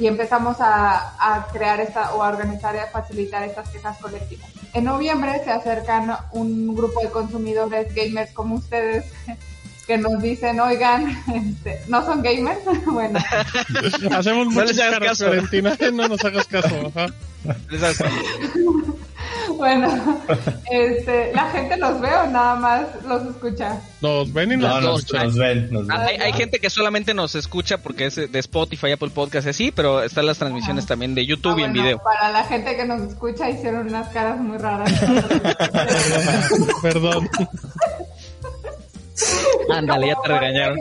[0.00, 4.50] Y empezamos a, crear esta, o a organizar y a facilitar estas quejas colectivas.
[4.74, 9.06] En noviembre se acercan un grupo de consumidores gamers como ustedes
[9.86, 12.58] que nos dicen, oigan, este, no son gamers.
[12.86, 13.18] bueno,
[14.10, 16.92] hacemos muchas caras, Valentina, no nos hagas caso.
[16.94, 17.06] Ajá.
[19.56, 20.20] bueno,
[20.70, 23.80] este, la gente los ve o nada más los escucha.
[24.00, 25.34] Nos ven y nos, escuchan.
[25.36, 25.70] ven.
[25.92, 30.26] Hay, gente que solamente nos escucha porque es de Spotify, Apple Podcast, así, pero están
[30.26, 32.02] las transmisiones también de YouTube y en ah, video.
[32.02, 34.92] Para la gente que nos escucha hicieron unas caras muy raras.
[36.82, 37.28] Perdón.
[39.70, 40.78] Ándale, ya te regañaron.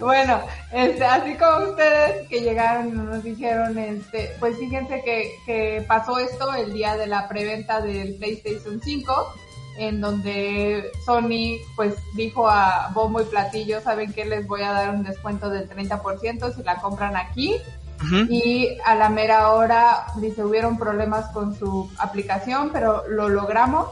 [0.00, 0.40] bueno,
[0.72, 6.18] este, así como ustedes que llegaron y nos dijeron, este, pues fíjense que, que pasó
[6.18, 9.34] esto el día de la preventa del PlayStation 5,
[9.78, 14.90] en donde Sony pues dijo a bombo y platillo, saben que les voy a dar
[14.90, 17.56] un descuento del 30% si la compran aquí.
[18.28, 23.88] Y a la mera hora, dice, hubieron problemas con su aplicación, pero lo logramos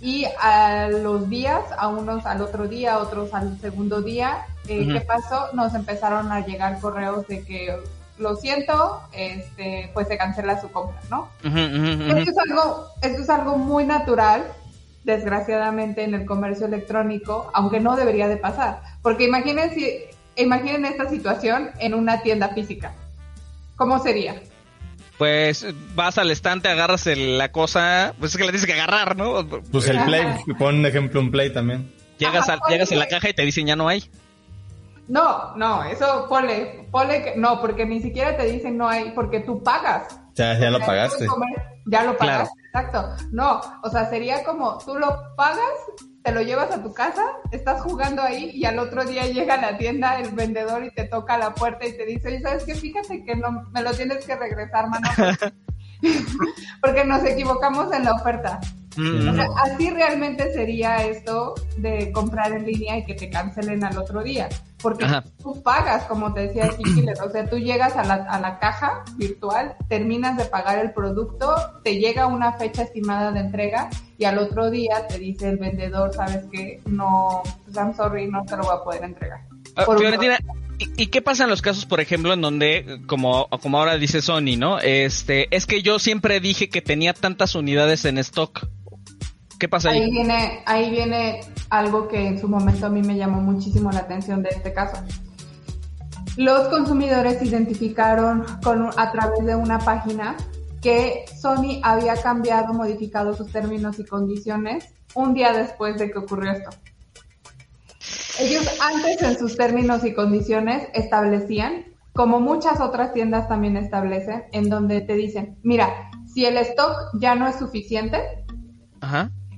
[0.00, 5.00] y a los días, a unos al otro día, otros al segundo día, eh, ¿qué
[5.00, 5.48] pasó?
[5.54, 7.76] Nos empezaron a llegar correos de que
[8.18, 11.28] lo siento, este, pues se cancela su compra, ¿no?
[11.42, 14.44] esto, es algo, esto es algo muy natural,
[15.04, 18.82] desgraciadamente, en el comercio electrónico, aunque no debería de pasar.
[19.02, 20.00] Porque imaginen, si,
[20.36, 22.92] imaginen esta situación en una tienda física.
[23.76, 24.40] ¿Cómo sería?
[25.18, 29.46] Pues vas al estante, agarras la cosa, pues es que le tienes que agarrar, ¿no?
[29.70, 30.24] Pues el play,
[30.58, 31.92] pon un ejemplo un play también.
[32.18, 34.08] Llegas, a, llegas en la caja y te dicen ya no hay.
[35.08, 39.40] No, no, eso ponle, ponle que, no, porque ni siquiera te dicen no hay, porque
[39.40, 40.20] tú pagas.
[40.34, 41.26] Ya, ya lo pagaste.
[41.86, 43.16] ya lo pagaste, exacto.
[43.32, 45.58] No, o sea, sería como tú lo pagas
[46.28, 49.60] te lo llevas a tu casa, estás jugando ahí y al otro día llega a
[49.62, 52.74] la tienda el vendedor y te toca la puerta y te dice, oye, ¿sabes qué?
[52.74, 55.08] Fíjate que no, me lo tienes que regresar, mano.
[56.82, 58.60] Porque nos equivocamos en la oferta.
[58.98, 59.40] Mm.
[59.64, 64.48] así realmente sería esto de comprar en línea y que te cancelen al otro día.
[64.82, 65.06] Porque
[65.42, 69.04] tú pagas, como te decía Kiki, o sea, tú llegas a la, a la caja
[69.16, 74.38] virtual, terminas de pagar el producto, te llega una fecha estimada de entrega y al
[74.38, 78.64] otro día te dice el vendedor, sabes que no, pues I'm sorry, no te lo
[78.64, 79.40] voy a poder entregar.
[79.76, 79.94] Uh,
[80.96, 84.56] ¿Y, qué pasa en los casos, por ejemplo, en donde, como, como ahora dice Sony,
[84.56, 84.78] ¿no?
[84.78, 88.68] Este, es que yo siempre dije que tenía tantas unidades en stock.
[89.58, 90.02] ¿Qué pasa ahí?
[90.02, 91.40] Ahí viene, ahí viene
[91.70, 95.02] algo que en su momento a mí me llamó muchísimo la atención de este caso.
[96.36, 100.36] Los consumidores identificaron con, a través de una página
[100.80, 106.52] que Sony había cambiado, modificado sus términos y condiciones un día después de que ocurrió
[106.52, 106.70] esto.
[108.38, 114.68] Ellos antes en sus términos y condiciones establecían, como muchas otras tiendas también establecen, en
[114.68, 118.20] donde te dicen, mira, si el stock ya no es suficiente,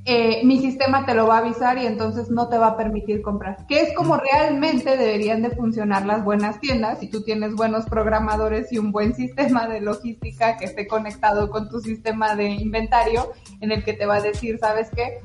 [0.06, 3.20] eh, mi sistema te lo va a avisar y entonces no te va a permitir
[3.22, 3.66] comprar.
[3.66, 7.00] Que es como realmente deberían de funcionar las buenas tiendas.
[7.00, 11.68] Si tú tienes buenos programadores y un buen sistema de logística que esté conectado con
[11.68, 15.20] tu sistema de inventario, en el que te va a decir, ¿sabes qué?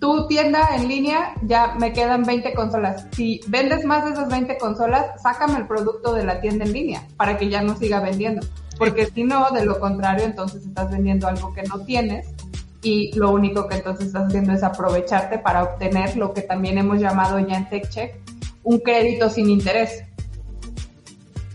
[0.00, 3.06] tu tienda en línea, ya me quedan 20 consolas.
[3.12, 7.02] Si vendes más de esas 20 consolas, sácame el producto de la tienda en línea
[7.16, 8.46] para que ya no siga vendiendo.
[8.78, 12.28] Porque si no, de lo contrario, entonces estás vendiendo algo que no tienes
[12.82, 17.00] y lo único que entonces estás haciendo es aprovecharte para obtener lo que también hemos
[17.00, 18.14] llamado ya en TechCheck
[18.62, 20.04] un crédito sin interés.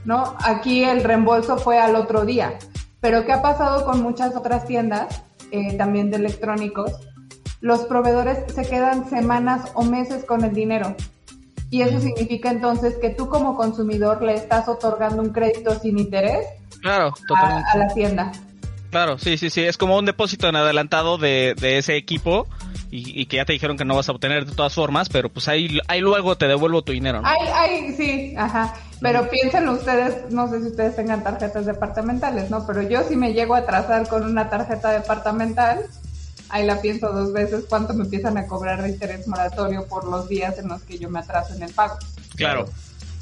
[0.06, 0.36] ¿No?
[0.44, 2.58] Aquí el reembolso fue al otro día.
[3.00, 6.92] Pero ¿qué ha pasado con muchas otras tiendas, eh, también de electrónicos?
[7.64, 10.98] los proveedores se quedan semanas o meses con el dinero.
[11.70, 16.46] Y eso significa entonces que tú como consumidor le estás otorgando un crédito sin interés
[16.82, 18.34] claro, a, la tienda.
[18.94, 22.48] Claro, sí, sí, sí, es como un depósito en adelantado de, ese equipo
[22.92, 25.48] y, que ya te dijeron que no vas a obtener de todas formas, pero pues
[25.48, 27.28] ahí, ahí luego te devuelvo tu dinero, ¿no?
[27.28, 28.76] Ahí, sí, ajá.
[29.02, 32.68] Pero piénsenlo ustedes, no sé si ustedes tengan tarjetas departamentales, ¿no?
[32.68, 35.88] Pero yo si me llego a atrasar con una tarjeta departamental,
[36.50, 40.30] ahí la pienso dos veces cuánto me empiezan a cobrar de interés moratorio por los
[40.30, 41.98] días en los que yo me atraso en el pago.
[42.36, 42.70] Claro.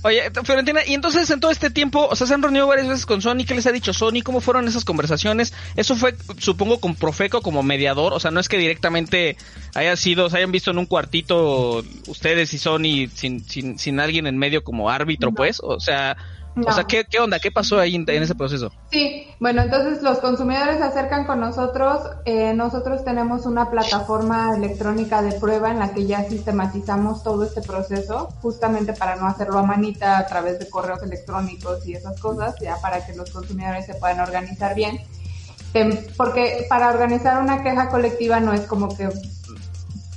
[0.04, 3.06] Oye, Fiorentina, y entonces en todo este tiempo, o sea, se han reunido varias veces
[3.06, 4.24] con Sony, ¿qué les ha dicho Sony?
[4.24, 5.54] ¿Cómo fueron esas conversaciones?
[5.76, 9.38] Eso fue, supongo, con Profeco como mediador, o sea, no es que directamente
[9.76, 14.26] haya sido, se hayan visto en un cuartito ustedes y Sony sin, sin, sin alguien
[14.26, 16.18] en medio como árbitro, pues, o sea,
[16.56, 17.40] o sea, ¿qué, onda?
[17.40, 18.72] ¿Qué pasó ahí en, ese proceso?
[18.92, 22.02] Sí, bueno, entonces los consumidores se acercan con nosotros.
[22.26, 27.62] Eh, nosotros tenemos una plataforma electrónica de prueba en la que ya sistematizamos todo este
[27.62, 32.56] proceso, justamente para no hacerlo a manita a través de correos electrónicos y esas cosas,
[32.60, 35.00] ya para que los consumidores se puedan organizar bien.
[36.18, 39.10] Porque para organizar una queja colectiva no es como que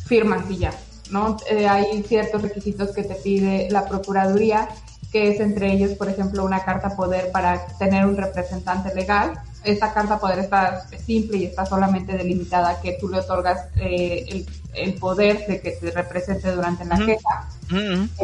[0.05, 0.74] firmas y ya,
[1.11, 1.37] ¿no?
[1.49, 4.68] Eh, hay ciertos requisitos que te pide la Procuraduría
[5.14, 9.40] que es entre ellos, por ejemplo, una carta poder para tener un representante legal.
[9.62, 14.44] Esta carta poder está simple y está solamente delimitada a que tú le otorgas eh,
[14.74, 17.48] el, poder de que te represente durante la queja.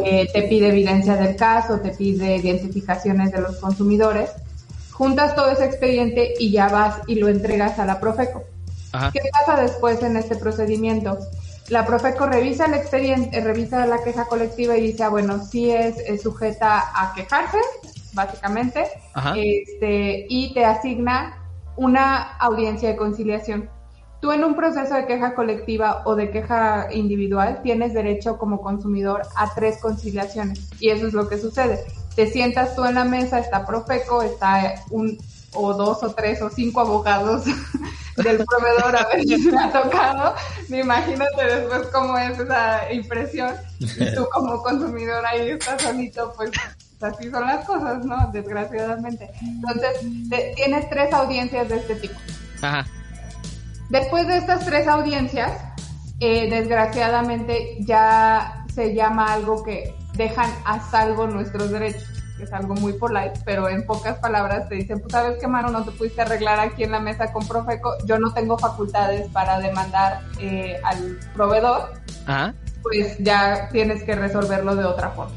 [0.03, 4.29] Eh, te pide evidencia del caso, te pide identificaciones de los consumidores.
[4.91, 8.43] Juntas todo ese expediente y ya vas y lo entregas a la Profeco.
[9.13, 11.17] ¿Qué pasa después en este procedimiento?
[11.71, 16.21] La Profeco revisa el expediente, revisa la queja colectiva y dice, ah, bueno, sí es,
[16.21, 17.59] sujeta a quejarse,
[18.11, 18.87] básicamente,
[19.37, 21.37] este, y te asigna
[21.77, 23.69] una audiencia de conciliación.
[24.19, 29.21] Tú en un proceso de queja colectiva o de queja individual tienes derecho como consumidor
[29.37, 31.79] a tres conciliaciones y eso es lo que sucede.
[32.17, 35.17] Te sientas tú en la mesa, está Profeco, está un
[35.53, 37.45] o dos o tres o cinco abogados
[38.17, 40.35] del proveedor a ver si me ha tocado.
[40.69, 43.55] Imagínate después cómo es esa impresión.
[43.79, 46.51] Y tú como consumidor ahí estás solito, pues
[47.01, 48.29] así son las cosas, ¿no?
[48.31, 49.29] Desgraciadamente.
[49.41, 52.15] Entonces, tienes tres audiencias de este tipo.
[52.61, 52.85] Ajá.
[53.89, 55.51] Después de estas tres audiencias,
[56.19, 62.93] eh, desgraciadamente ya se llama algo que dejan a salvo nuestros derechos es algo muy
[62.93, 66.59] polite, pero en pocas palabras te dicen, pues sabes qué, mano, no te pudiste arreglar
[66.59, 71.93] aquí en la mesa con Profeco, yo no tengo facultades para demandar eh, al proveedor,
[72.83, 75.35] pues ya tienes que resolverlo de otra forma.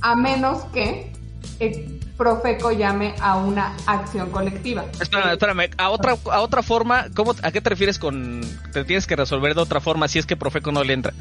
[0.00, 1.12] A menos que
[1.60, 4.84] el Profeco llame a una acción colectiva.
[5.00, 8.40] Espérame, espérame, a otra, a otra forma, ¿cómo, ¿a qué te refieres con
[8.72, 11.12] te tienes que resolver de otra forma si es que Profeco no le entra?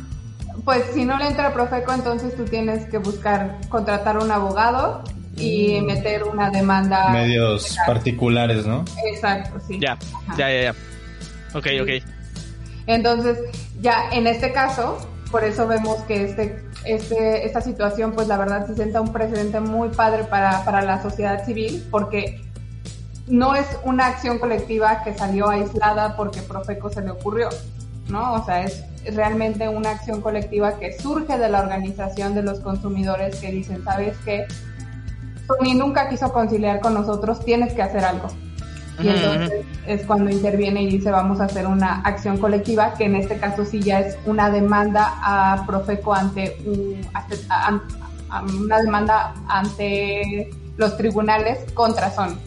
[0.66, 5.04] Pues si no le entra Profeco, entonces tú tienes que buscar contratar un abogado
[5.36, 5.86] y mm.
[5.86, 7.10] meter una demanda.
[7.10, 8.86] Medios particulares, ¿no?
[9.06, 9.80] Exacto, sí.
[9.80, 9.98] Ya,
[10.38, 10.76] ya, ya, ya.
[11.54, 12.04] Ok, ok.
[12.88, 13.40] Entonces,
[13.82, 14.98] ya en este caso,
[15.32, 19.60] por eso vemos que este, este, esta situación, pues la verdad se sienta un precedente
[19.60, 22.42] muy padre para, para la sociedad civil, porque
[23.28, 27.50] no es una acción colectiva que salió aislada porque Profeco se le ocurrió,
[28.10, 28.34] ¿no?
[28.34, 33.36] O sea, es realmente una acción colectiva que surge de la organización de los consumidores
[33.38, 34.46] que dicen, ¿sabes qué?
[35.48, 38.28] Sony nunca quiso conciliar con nosotros, tienes que hacer algo.
[39.02, 43.16] Y entonces es cuando interviene y dice vamos a hacer una acción colectiva, que en
[43.16, 47.02] este caso sí ya es una demanda a Profeco ante, un,
[48.62, 52.38] una demanda ante los tribunales contra Sony.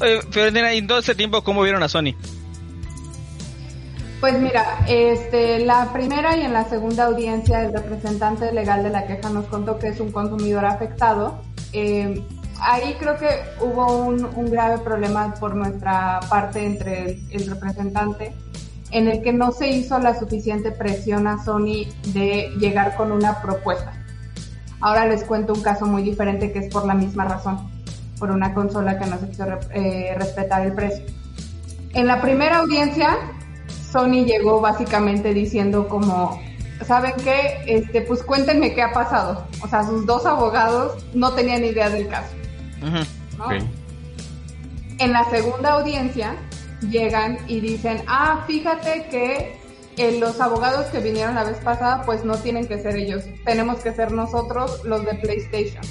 [0.00, 2.14] Oye, Fiorentina, ¿y en todo ese tiempo cómo vieron a Sony?
[4.20, 9.06] Pues mira, este, la primera y en la segunda audiencia el representante legal de la
[9.06, 11.40] queja nos contó que es un consumidor afectado.
[11.72, 12.22] Eh,
[12.60, 13.28] ahí creo que
[13.62, 18.34] hubo un, grave problema por nuestra parte entre el, representante
[18.90, 23.40] en el que no se hizo la suficiente presión a Sony de llegar con una
[23.40, 23.94] propuesta.
[24.82, 27.70] Ahora les cuento un caso muy diferente que es por la misma razón,
[28.18, 31.06] por una consola que no se quiso eh, respetar el precio.
[31.94, 33.16] En la primera audiencia,
[33.90, 36.40] Sony llegó básicamente diciendo como,
[36.86, 37.62] ¿saben qué?
[37.66, 39.46] Este, pues cuéntenme qué ha pasado.
[39.62, 42.34] O sea, sus dos abogados no tenían idea del caso.
[44.98, 46.36] En la segunda audiencia
[46.88, 49.60] llegan y dicen, ah, fíjate que
[49.96, 53.80] eh, los abogados que vinieron la vez pasada, pues no tienen que ser ellos, tenemos
[53.80, 55.82] que ser nosotros los de PlayStation.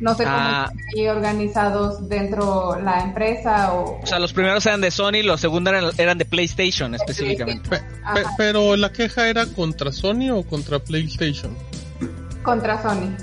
[0.00, 0.70] No sé cómo ah.
[0.70, 4.00] están ahí organizados dentro la empresa o...
[4.00, 7.82] O sea, los primeros eran de Sony, los segundos eran, de PlayStation específicamente.
[8.36, 11.56] pero la queja era contra Sony o contra PlayStation?
[12.42, 13.16] Contra Sony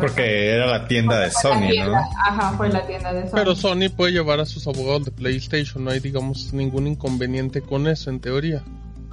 [0.00, 1.96] porque era la tienda de Sony, ¿no?
[1.96, 3.36] Ajá, fue la tienda de Sony.
[3.36, 7.86] Pero Sony puede llevar a sus abogados de PlayStation, no hay, digamos, ningún inconveniente con
[7.86, 8.62] eso, en teoría.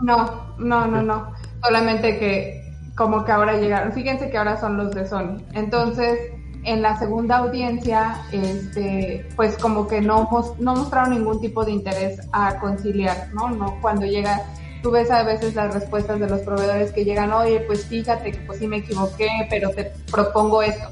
[0.01, 1.33] No, no, no, no.
[1.63, 5.37] Solamente que, como que ahora llegaron, fíjense que ahora son los de Sony.
[5.53, 6.19] Entonces,
[6.67, 12.19] en la segunda audiencia, este, pues como que no, no mostraron ningún tipo de interés
[12.33, 13.49] a conciliar, ¿no?
[13.49, 14.43] No, cuando llega
[14.83, 18.37] tú ves a veces las respuestas de los proveedores que llegan, oye, pues fíjate que
[18.39, 20.89] pues sí me equivoqué, pero te propongo esto.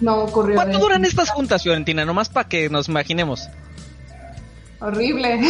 [0.00, 0.56] No ocurrió.
[0.56, 2.04] ¿Cuánto duran estas juntas, Fiorentina?
[2.04, 3.48] Nomás para que nos imaginemos.
[4.80, 5.40] Horrible.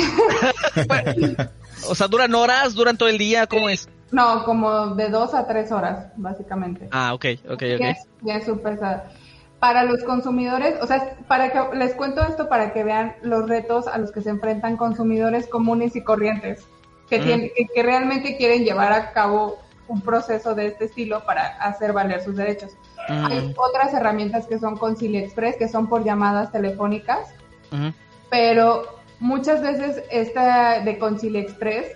[1.89, 2.75] o sea, ¿duran horas?
[2.75, 3.47] ¿Duran todo el día?
[3.47, 3.89] ¿Cómo es?
[4.11, 6.89] No, como de dos a tres horas, básicamente.
[6.91, 7.97] Ah, ok, ok, ok.
[8.23, 8.79] Ya es súper
[9.59, 13.87] para los consumidores, o sea, para que les cuento esto para que vean los retos
[13.87, 16.67] a los que se enfrentan consumidores comunes y corrientes
[17.09, 22.23] que, que, realmente quieren llevar a cabo un proceso de este estilo para hacer valer
[22.23, 22.73] sus derechos.
[23.09, 27.35] Hay otras herramientas que son Concilia Express, que son por llamadas telefónicas,
[28.31, 31.93] pero muchas veces esta de Concilia Express,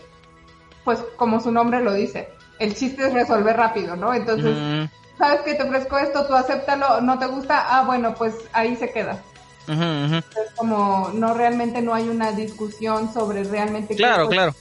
[0.88, 4.14] pues como su nombre lo dice, el chiste es resolver rápido, ¿no?
[4.14, 4.56] Entonces,
[5.18, 6.26] ¿sabes que te ofrezco esto?
[6.26, 9.22] Tú acéptalo, no te gusta, ah, bueno, pues ahí se queda.
[9.68, 14.54] Es como no realmente no hay una discusión sobre realmente claro, qué claro.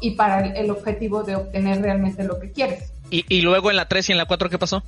[0.00, 2.90] y para el, objetivo de obtener realmente lo que quieres.
[3.10, 4.82] ¿Y, y luego en la 3 y en la 4 qué pasó?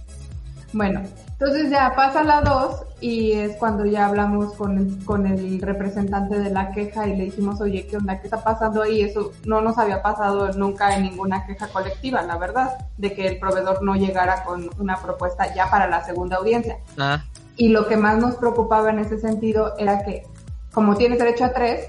[0.72, 1.02] Bueno,
[1.32, 6.38] entonces ya pasa la 2 y es cuando ya hablamos con el, con el representante
[6.38, 8.20] de la queja y le dijimos, oye, ¿qué onda?
[8.20, 9.00] ¿Qué está pasando ahí?
[9.00, 13.38] Eso no nos había pasado nunca en ninguna queja colectiva, la verdad, de que el
[13.38, 16.78] proveedor no llegara con una propuesta ya para la segunda audiencia.
[16.98, 17.24] Ah.
[17.56, 20.26] Y lo que más nos preocupaba en ese sentido era que,
[20.72, 21.88] como tienes derecho a tres,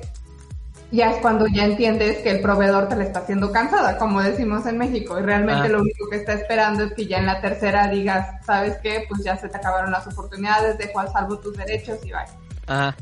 [0.91, 4.65] ya es cuando ya entiendes que el proveedor te le está haciendo cansada, como decimos
[4.65, 5.69] en México, y realmente ah.
[5.69, 9.05] lo único que está esperando es que ya en la tercera digas, ¿sabes qué?
[9.07, 12.33] Pues ya se te acabaron las oportunidades, dejo al salvo tus derechos y vaya.
[12.67, 12.95] Ah.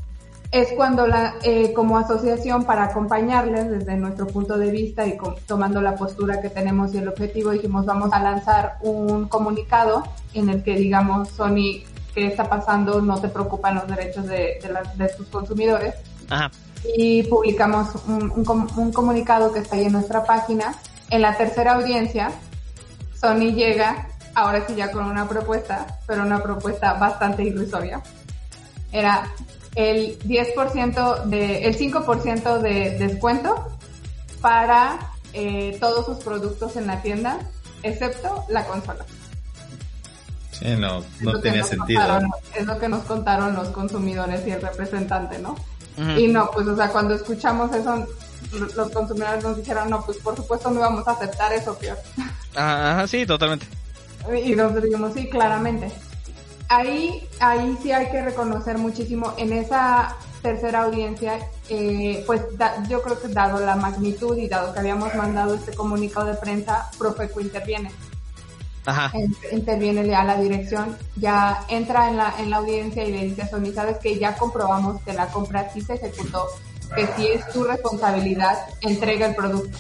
[0.52, 5.16] Es cuando la, eh, como asociación para acompañarles desde nuestro punto de vista y
[5.46, 10.50] tomando la postura que tenemos y el objetivo, dijimos vamos a lanzar un comunicado en
[10.50, 11.84] el que digamos Sony
[12.16, 14.60] qué está pasando, no te preocupan los derechos de,
[14.96, 15.94] de, tus consumidores.
[16.98, 20.76] Y publicamos un, un, comunicado que está ahí en nuestra página.
[21.10, 22.32] En la tercera audiencia,
[23.20, 28.02] Sony llega, ahora sí ya con una propuesta, pero una propuesta bastante irrisoria.
[28.92, 29.30] Era
[29.76, 33.68] el 10% de, el 5% de descuento
[34.42, 35.00] para
[35.34, 37.40] eh, todos sus productos en la tienda,
[37.84, 39.06] excepto la consola.
[40.52, 42.02] Sí, no, no tenía sentido.
[42.56, 45.56] es lo que nos contaron los consumidores y el representante, ¿no?
[46.18, 48.08] Y no, pues, o sea, cuando escuchamos eso,
[48.76, 51.98] los consumidores nos dijeron, no, pues por supuesto no íbamos a aceptar eso, peor.
[52.56, 53.68] Ajá, sí, totalmente.
[54.44, 55.92] Y nosotros dijimos, sí, claramente.
[56.68, 61.40] Ahí, ahí sí hay que reconocer muchísimo en esa tercera audiencia,
[61.70, 62.42] eh, pues
[62.88, 66.90] yo creo que dado la magnitud y dado que habíamos mandado este comunicado de prensa,
[66.98, 67.92] Profeco interviene.
[68.90, 69.12] Ajá.
[69.52, 73.48] interviene a la dirección, ya entra en la, en la audiencia y le dice a
[73.48, 76.46] Sony, sabes que ya comprobamos que la compra sí se ejecutó,
[76.96, 79.78] que si es tu responsabilidad, entrega el producto.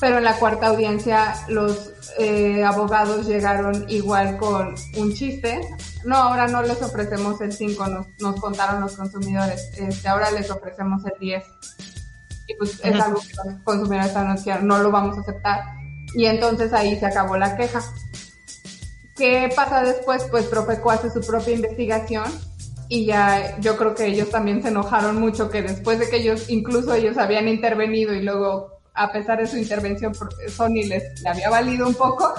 [0.00, 5.60] pero en la cuarta audiencia los eh, abogados llegaron igual con un chiste.
[6.04, 10.50] No, ahora no les ofrecemos el 5, nos, nos contaron los consumidores, este, ahora les
[10.50, 11.44] ofrecemos el 10.
[12.48, 15.77] Y pues es algo que los consumidores anunciaron, no lo vamos a aceptar.
[16.14, 17.82] Y entonces ahí se acabó la queja.
[19.16, 20.24] ¿Qué pasa después?
[20.30, 22.24] Pues Profeco hace su propia investigación
[22.88, 26.48] y ya yo creo que ellos también se enojaron mucho que después de que ellos,
[26.48, 30.12] incluso ellos habían intervenido y luego a pesar de su intervención,
[30.48, 32.34] Sony les le había valido un poco,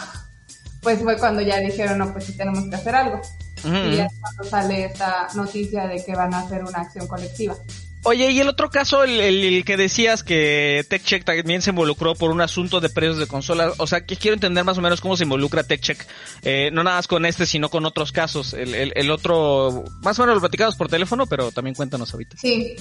[0.82, 3.22] pues fue cuando ya dijeron, no, pues sí tenemos que hacer algo.
[3.64, 7.56] Y ya cuando sale esta noticia de que van a hacer una acción colectiva.
[8.04, 12.40] Oye, y el otro caso, el, que decías que TechCheck también se involucró por un
[12.40, 15.24] asunto de precios de consolas, o sea, que quiero entender más o menos cómo se
[15.24, 16.08] involucra TechCheck,
[16.44, 18.54] eh, no nada más con este, sino con otros casos.
[18.54, 22.38] El, el, el otro, más o menos lo platicamos por teléfono, pero también cuéntanos ahorita.
[22.38, 22.76] Sí,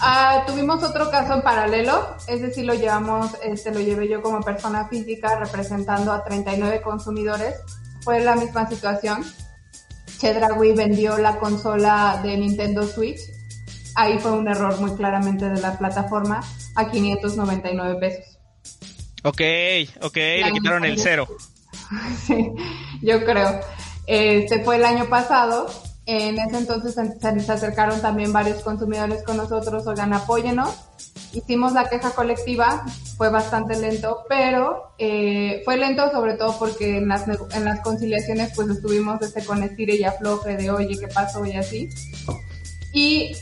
[0.00, 4.40] Ah, tuvimos otro caso en paralelo, ese sí lo llevamos, este lo llevé yo como
[4.40, 7.54] persona física representando a 39 consumidores.
[8.02, 9.24] Fue la misma situación.
[10.18, 13.20] Chedraui vendió la consola de Nintendo Switch.
[13.94, 16.42] Ahí fue un error muy claramente de la plataforma
[16.74, 18.38] a 599 pesos.
[19.24, 19.40] Ok,
[20.02, 21.28] ok, le quitaron el cero.
[22.26, 22.52] sí,
[23.02, 23.60] yo creo.
[24.06, 25.68] Este fue el año pasado
[26.04, 30.74] en ese entonces se, acercaron también varios consumidores con nosotros, oigan, apóyenos.
[31.32, 32.84] Hicimos la queja colectiva,
[33.16, 38.52] fue bastante lento, pero eh, fue lento sobre todo porque en las, en las conciliaciones
[38.54, 41.46] pues estuvimos este, con estire y afloje de oye, ¿qué pasó?
[41.46, 41.88] y así.
[42.92, 43.36] Y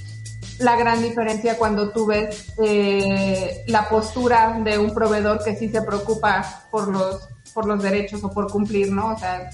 [0.60, 5.82] la gran diferencia cuando tú ves eh, la postura de un proveedor que sí se
[5.82, 9.14] preocupa por los por los derechos o por cumplir, ¿no?
[9.14, 9.50] O sea,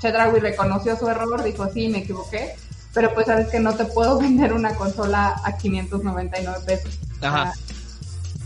[0.00, 2.54] Chedraui reconoció su error, dijo, sí, me equivoqué,
[2.92, 6.98] pero pues sabes que no te puedo vender una consola a 599 pesos.
[7.22, 7.54] Ajá.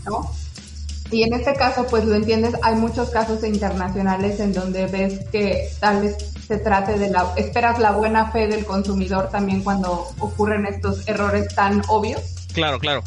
[0.05, 0.31] ¿No?
[1.11, 5.69] Y en este caso, pues lo entiendes, hay muchos casos internacionales en donde ves que
[5.79, 10.65] tal vez se trate de la, esperas la buena fe del consumidor también cuando ocurren
[10.65, 12.21] estos errores tan obvios.
[12.53, 13.03] Claro, claro.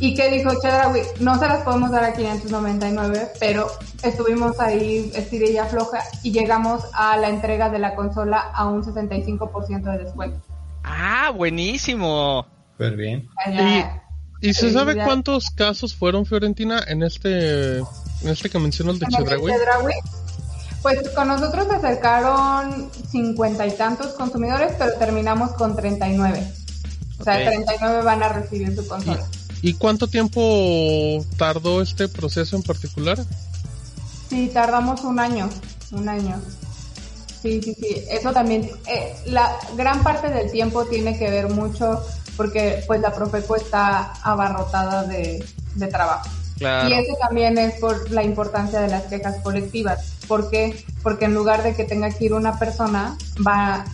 [0.00, 1.02] ¿Y qué dijo Chedraui?
[1.20, 3.68] No se las podemos dar a 599, pero
[4.02, 8.82] estuvimos ahí estiré y afloja y llegamos a la entrega de la consola a un
[8.82, 10.40] 65% de descuento.
[10.82, 12.46] Ah, buenísimo.
[12.72, 13.28] Súper bien.
[14.44, 19.52] ¿Y, se sabe cuántos casos fueron, Fiorentina, en este, en este que mencionas de Chedraui?
[20.82, 26.46] Pues con nosotros se acercaron cincuenta y tantos consumidores, pero terminamos con 39.
[27.20, 29.26] O sea, 39 van a recibir su consola.
[29.62, 33.18] ¿Y cuánto tiempo tardó este proceso en particular?
[34.28, 35.48] Sí, tardamos un año,
[35.92, 36.38] un año.
[37.40, 38.04] Sí, sí, sí.
[38.10, 42.04] Eso también, eh, la gran parte del tiempo tiene que ver mucho
[42.36, 46.28] porque pues la Profeco está abarrotada de, de trabajo.
[46.60, 50.14] Y eso también es por la importancia de las quejas colectivas.
[50.28, 50.84] ¿Por qué?
[51.02, 53.16] Porque en lugar de que tenga que ir una persona,
[53.46, 53.84] va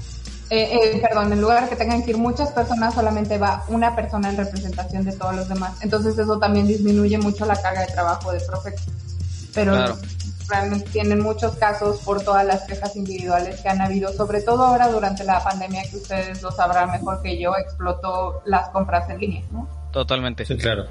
[0.51, 3.95] eh, eh, perdón, en lugar de que tengan que ir muchas personas, solamente va una
[3.95, 5.75] persona en representación de todos los demás.
[5.81, 8.75] Entonces eso también disminuye mucho la carga de trabajo de profe.
[9.55, 9.97] Pero
[10.51, 14.89] realmente tienen muchos casos por todas las quejas individuales que han habido, sobre todo ahora
[14.89, 19.43] durante la pandemia, que ustedes lo sabrán mejor que yo, explotó las compras en línea,
[19.51, 19.69] ¿no?
[19.93, 20.45] Totalmente.
[20.45, 20.87] Sí, claro.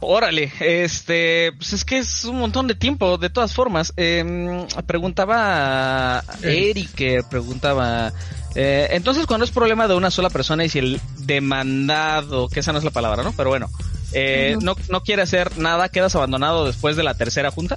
[0.00, 3.92] Órale, este, pues es que es un montón de tiempo, de todas formas.
[3.96, 8.12] Eh, preguntaba Eric, preguntaba
[8.54, 12.72] eh, entonces, cuando es problema de una sola persona y si el demandado, que esa
[12.72, 13.32] no es la palabra, ¿no?
[13.32, 13.70] Pero bueno,
[14.12, 17.76] eh, no, no quiere hacer nada, ¿quedas abandonado después de la tercera junta?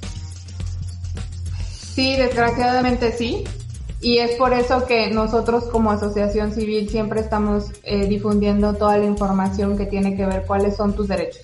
[1.95, 3.45] Sí, desgraciadamente sí.
[4.01, 9.05] Y es por eso que nosotros como asociación civil siempre estamos eh, difundiendo toda la
[9.05, 11.41] información que tiene que ver cuáles son tus derechos.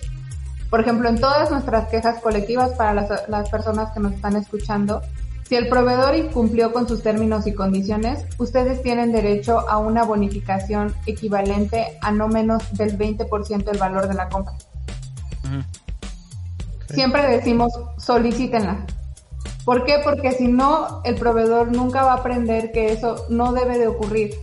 [0.68, 5.00] Por ejemplo, en todas nuestras quejas colectivas para las, las personas que nos están escuchando,
[5.48, 10.94] si el proveedor incumplió con sus términos y condiciones, ustedes tienen derecho a una bonificación
[11.06, 14.54] equivalente a no menos del 20% del valor de la compra.
[16.90, 18.84] Siempre decimos solicítenla.
[19.64, 20.00] ¿Por qué?
[20.02, 24.34] Porque si no, el proveedor nunca va a aprender que eso no debe de ocurrir,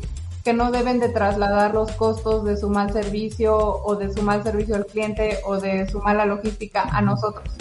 [0.45, 4.43] que no deben de trasladar los costos de su mal servicio o de su mal
[4.43, 7.53] servicio al cliente o de su mala logística a nosotros.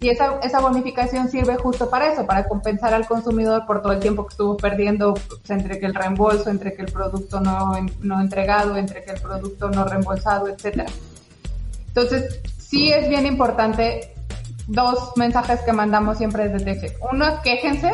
[0.00, 4.00] Y esa, esa bonificación sirve justo para eso, para compensar al consumidor por todo el
[4.00, 8.20] tiempo que estuvo perdiendo pues, entre que el reembolso, entre que el producto no, no
[8.20, 10.86] entregado, entre que el producto no reembolsado, etcétera.
[11.88, 14.12] Entonces, sí es bien importante
[14.66, 16.96] dos mensajes que mandamos siempre desde Teche.
[17.12, 17.92] Uno, quéjense.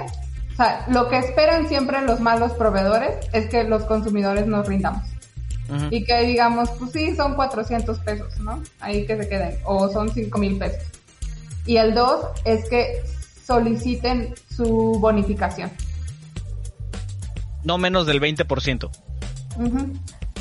[0.52, 5.06] O sea, lo que esperan siempre los malos proveedores es que los consumidores nos rindamos.
[5.90, 8.60] Y que digamos, pues sí, son 400 pesos, ¿no?
[8.80, 9.56] Ahí que se queden.
[9.64, 10.82] O son 5 mil pesos
[11.64, 13.04] Y el dos es que
[13.44, 15.70] soliciten su bonificación.
[17.62, 18.90] No menos del 20%.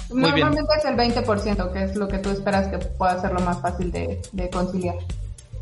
[0.09, 3.61] Normalmente es el 20%, que es lo que tú esperas que pueda ser lo más
[3.61, 4.95] fácil de, conciliar.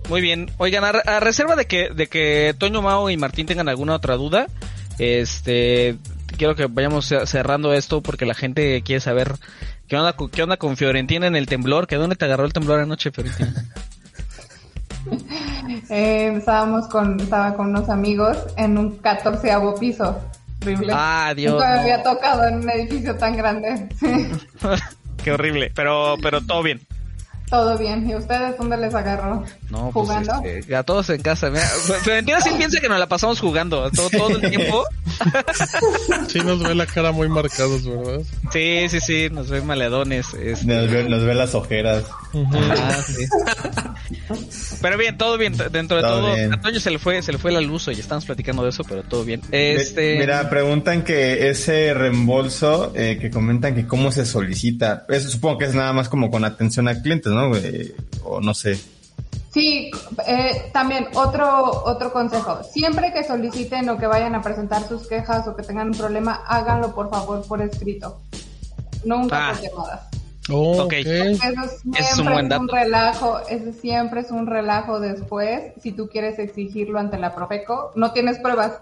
[0.10, 0.50] Muy bien.
[0.58, 4.48] Oigan, a, reserva de que, de que Toño Mao y Martín tengan alguna otra duda,
[5.00, 5.98] este,
[6.38, 9.34] quiero que vayamos cerrando esto porque la gente quiere saber
[9.88, 12.80] qué onda, qué onda con Fiorentina en el temblor, que dónde te agarró el temblor
[12.80, 13.54] anoche, Fiorentina.
[15.90, 20.22] eh, estábamos con, estaba con unos amigos en un catorceavo piso.
[20.62, 20.94] Horrible.
[20.96, 21.54] Ah, Dios.
[21.54, 23.90] Nunca había tocado en un edificio tan grande.
[25.24, 26.82] Qué horrible, pero, pero todo bien.
[27.50, 28.10] Todo bien.
[28.10, 29.44] ¿Y ustedes dónde les agarró?
[29.70, 30.42] No, pues, ¿Jugando?
[30.44, 31.50] Este, a todos en casa.
[31.50, 34.84] Mira, sí piensa que nos la pasamos jugando todo, todo el tiempo.
[36.28, 38.22] sí nos ve la cara muy marcados, ¿verdad?
[38.52, 40.34] Sí, sí, sí, nos ve maleadones.
[40.34, 40.66] Este...
[40.66, 42.04] Nos, ve, nos, ve, las ojeras.
[42.34, 43.26] ah, sí.
[44.82, 46.34] Pero bien, todo bien, dentro de todo.
[46.54, 48.84] A Toño se le fue, se le fue la luz y estamos platicando de eso,
[48.84, 49.42] pero todo bien.
[49.52, 50.20] Este...
[50.20, 55.66] Mira, preguntan que ese reembolso, eh, que comentan que cómo se solicita, eso supongo que
[55.66, 57.37] es nada más como con atención a clientes, ¿no?
[58.24, 58.80] O no sé.
[59.54, 59.90] Sí,
[60.28, 62.64] eh, también otro otro consejo.
[62.64, 66.44] Siempre que soliciten o que vayan a presentar sus quejas o que tengan un problema,
[66.48, 68.20] háganlo por favor por escrito.
[69.04, 69.54] Nunca ah.
[69.54, 70.02] por llamadas.
[70.50, 71.02] Oh, okay.
[71.02, 75.74] Eso siempre es un, relajo, eso siempre es un relajo después.
[75.82, 78.74] Si tú quieres exigirlo ante la Profeco, no tienes pruebas.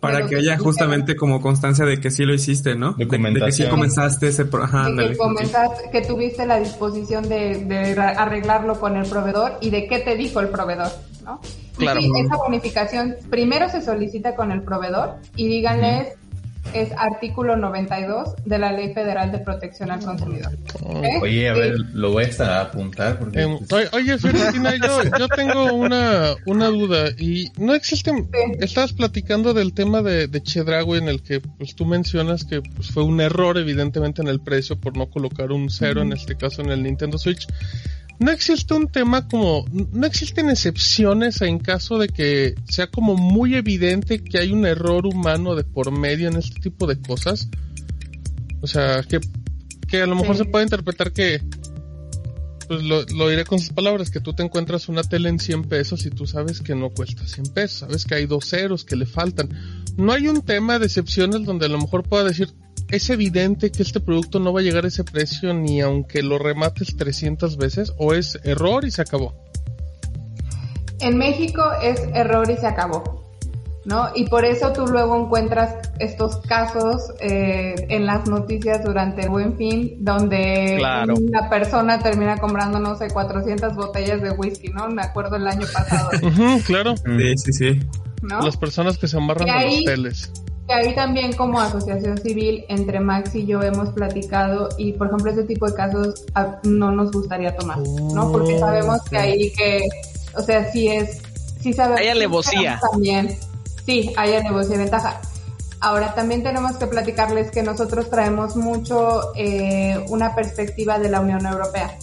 [0.00, 2.92] Para que haya justamente como constancia de que sí lo hiciste, ¿no?
[2.92, 4.44] De, que sí comenzaste ese...
[4.44, 9.98] de que, comenzaste, que tuviste la disposición de, arreglarlo con el proveedor y de qué
[9.98, 10.90] te dijo el proveedor,
[11.24, 11.40] ¿no?
[11.76, 12.00] Claro.
[12.00, 16.17] Sí, esa bonificación primero se solicita con el proveedor y díganles
[16.74, 20.52] es artículo 92 de la Ley Federal de Protección al Consumidor.
[21.20, 23.18] Oye, a ver, lo voy a apuntar.
[23.18, 23.42] Porque...
[23.42, 23.58] Em,
[23.92, 28.12] oye, Fiorentina, yo, yo tengo una, una duda y no existe...
[28.60, 32.90] Estabas platicando del tema de, de Chedraui en el que pues, tú mencionas que pues,
[32.90, 36.62] fue un error evidentemente en el precio por no colocar un cero, en este caso
[36.62, 37.46] en el Nintendo Switch
[38.18, 43.54] no existe un tema como, no existen excepciones en caso de que sea como muy
[43.54, 47.48] evidente que hay un error humano de por medio en este tipo de cosas.
[48.60, 49.20] O sea, que,
[49.86, 51.40] que a lo mejor se puede interpretar que,
[52.66, 55.64] pues lo, lo, diré con sus palabras, que tú te encuentras una tele en 100
[55.64, 58.96] pesos y tú sabes que no cuesta 100 pesos, sabes que hay dos ceros que
[58.96, 59.48] le faltan.
[59.96, 62.52] No hay un tema de excepciones donde a lo mejor pueda decir,
[62.90, 66.38] es evidente que este producto no va a llegar a ese precio ni aunque lo
[66.38, 69.34] remates 300 veces o es error y se acabó.
[71.00, 73.24] En México es error y se acabó,
[73.84, 74.08] ¿no?
[74.14, 79.56] Y por eso tú luego encuentras estos casos eh, en las noticias durante el Buen
[79.56, 80.78] Fin, donde
[81.16, 84.88] una persona termina comprando, no sé, 400 botellas de whisky, ¿no?
[84.88, 86.10] Me acuerdo el año pasado.
[86.66, 86.96] claro.
[86.96, 87.80] Sí, sí, sí.
[88.22, 90.32] Las personas que se amarran de los teles
[90.72, 95.44] ahí también como asociación civil, entre Max y yo hemos platicado y por ejemplo ese
[95.44, 98.30] tipo de casos ah, no nos gustaría tomar, ¿no?
[98.30, 99.88] Porque oh, sabemos que ahí que,
[100.34, 101.20] o sea, sí es,
[101.60, 102.00] sí sabemos.
[102.00, 102.80] Hay alevosía.
[102.90, 103.38] También,
[103.86, 105.20] sí, hay alevosía y ventaja.
[105.80, 111.46] Ahora también tenemos que platicarles que nosotros traemos mucho eh, una perspectiva de la Unión
[111.46, 111.96] Europea.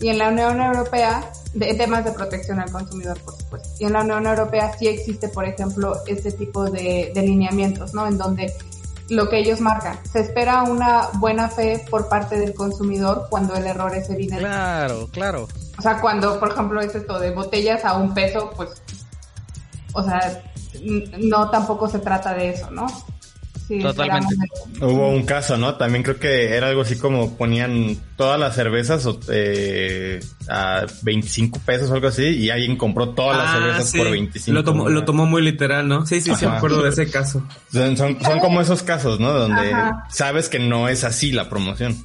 [0.00, 3.68] Y en la Unión Europea de temas de protección al consumidor, por supuesto.
[3.78, 8.06] Y en la Unión Europea sí existe, por ejemplo, este tipo de, de lineamientos, ¿no?
[8.06, 8.52] En donde
[9.08, 9.98] lo que ellos marcan.
[10.10, 14.44] Se espera una buena fe por parte del consumidor cuando el error es evidente.
[14.44, 15.48] Claro, claro.
[15.78, 18.82] O sea, cuando, por ejemplo, es esto de botellas a un peso, pues,
[19.94, 20.42] o sea,
[21.18, 22.86] no tampoco se trata de eso, ¿no?
[23.68, 24.34] Totalmente.
[24.80, 25.74] Hubo un caso, ¿no?
[25.74, 31.90] También creo que era algo así como ponían todas las cervezas eh, a 25 pesos
[31.90, 34.54] o algo así y alguien compró todas las ah, cervezas por 25.
[34.54, 36.06] Lo tomó, lo tomó muy literal, ¿no?
[36.06, 37.42] Sí, sí, sí, me acuerdo de ese caso.
[37.70, 39.32] Son, son, como esos casos, ¿no?
[39.32, 39.72] Donde
[40.08, 41.96] sabes que no es así la promoción.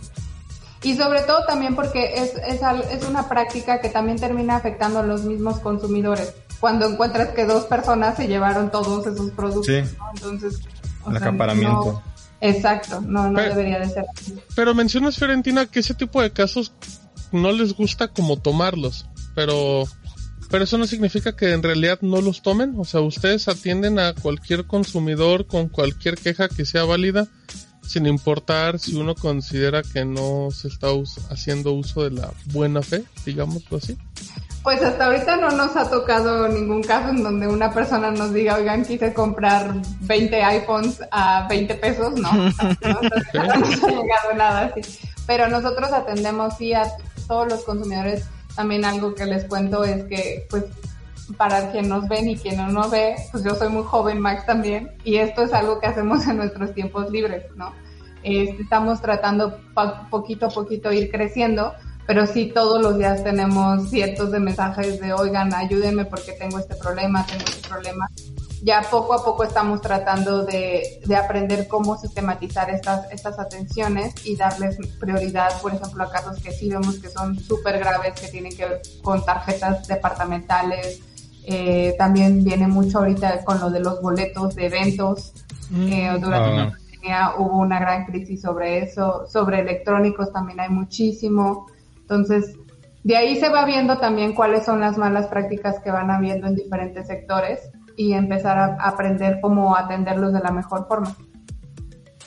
[0.83, 2.61] Y sobre todo también porque es, es,
[2.91, 6.33] es una práctica que también termina afectando a los mismos consumidores.
[6.59, 9.67] Cuando encuentras que dos personas se llevaron todos esos productos,
[9.97, 10.09] ¿no?
[10.13, 10.59] Entonces,
[11.07, 12.01] el acaparamiento.
[12.41, 14.35] exacto, no, no debería de ser así.
[14.55, 16.73] Pero mencionas, Fiorentina, que ese tipo de casos
[17.31, 19.83] no les gusta como tomarlos, pero,
[20.49, 22.75] pero eso no significa que en realidad no los tomen.
[22.77, 27.27] O sea, ustedes atienden a cualquier consumidor con cualquier queja que sea válida,
[27.85, 30.87] sin importar si uno considera que no se está
[31.29, 33.97] haciendo uso de la buena fe, digámoslo así.
[34.63, 38.55] Pues hasta ahorita no nos ha tocado ningún caso en donde una persona nos diga,
[38.55, 44.99] oigan, quise comprar 20 iPhones a 20 pesos, no, no, ha llegado nada así.
[45.27, 46.85] Pero nosotros atendemos sí a
[47.27, 48.25] todos los consumidores.
[48.55, 50.63] También algo que les cuento es que, pues,
[51.37, 54.45] para quien nos ven y quien no nos ve, pues yo soy muy joven, Max
[54.45, 57.73] también, y esto es algo que hacemos en nuestros tiempos libres, ¿no?
[58.23, 59.59] Este, estamos tratando
[60.09, 61.73] poquito a poquito ir creciendo,
[62.05, 66.75] pero sí todos los días tenemos ciertos de mensajes de, oigan, ayúdenme porque tengo este
[66.75, 68.09] problema, tengo este problema.
[68.61, 74.37] Ya poco a poco estamos tratando de, de aprender cómo sistematizar estas, estas atenciones y
[74.37, 78.55] darles prioridad, por ejemplo, a casos que sí vemos que son súper graves, que tienen
[78.55, 81.01] que ver con tarjetas departamentales.
[81.45, 85.33] Eh, también viene mucho ahorita con lo de los boletos de eventos.
[85.69, 85.87] Mm.
[85.91, 86.55] Eh, durante ah.
[86.55, 89.25] la pandemia hubo una gran crisis sobre eso.
[89.27, 91.67] Sobre electrónicos también hay muchísimo.
[92.03, 92.55] Entonces,
[93.03, 96.55] de ahí se va viendo también cuáles son las malas prácticas que van habiendo en
[96.55, 97.59] diferentes sectores
[97.97, 101.15] y empezar a aprender cómo atenderlos de la mejor forma.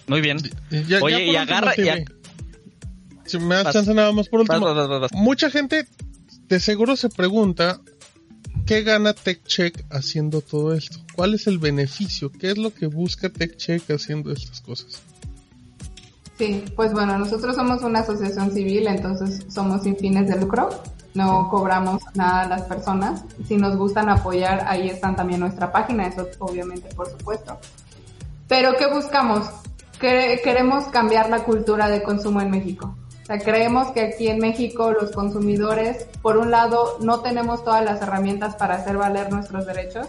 [0.06, 0.38] Muy bien.
[1.02, 1.72] Oye, y agarra...
[3.24, 4.66] Si me das chance nada más por último.
[5.14, 5.86] Mucha gente
[6.46, 7.80] de seguro se pregunta
[8.66, 10.98] ¿qué gana TechCheck haciendo todo esto?
[11.14, 12.30] ¿Cuál es el beneficio?
[12.30, 15.00] ¿Qué es lo que busca TechCheck haciendo estas cosas?
[16.38, 20.68] Sí, pues bueno, nosotros somos una asociación civil, entonces somos sin fines de lucro,
[21.14, 23.24] no cobramos nada a las personas.
[23.48, 27.58] Si nos gustan apoyar, ahí están también nuestra página, eso obviamente por supuesto.
[28.48, 29.46] Pero ¿qué buscamos?
[29.98, 32.94] queremos cambiar la cultura de consumo en México.
[33.22, 37.82] O sea, creemos que aquí en México los consumidores, por un lado, no tenemos todas
[37.82, 40.06] las herramientas para hacer valer nuestros derechos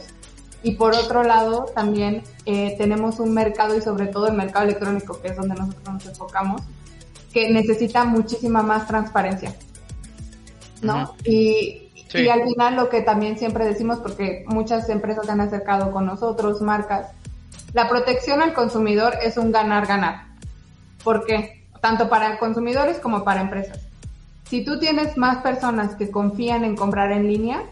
[0.68, 5.22] y por otro lado, también eh, tenemos un mercado y sobre todo el mercado electrónico,
[5.22, 6.62] que es donde nosotros nos enfocamos,
[7.32, 9.56] que necesita muchísima más transparencia.
[10.82, 11.16] ¿No?
[11.24, 15.94] y, y al final lo que también siempre decimos, porque muchas empresas se han acercado
[15.94, 17.12] con nosotros, marcas,
[17.72, 20.26] la protección al consumidor es un ganar-ganar.
[21.02, 21.64] ¿Por qué?
[21.80, 23.80] Tanto para consumidores como para empresas.
[24.50, 27.64] Si tú tienes más personas que confían en comprar en línea,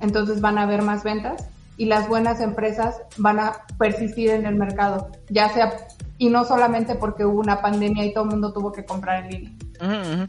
[0.00, 1.50] entonces van a haber más ventas
[1.80, 5.86] y las buenas empresas van a persistir en el mercado, ya sea,
[6.18, 9.30] y no solamente porque hubo una pandemia y todo el mundo tuvo que comprar en
[9.30, 9.52] línea.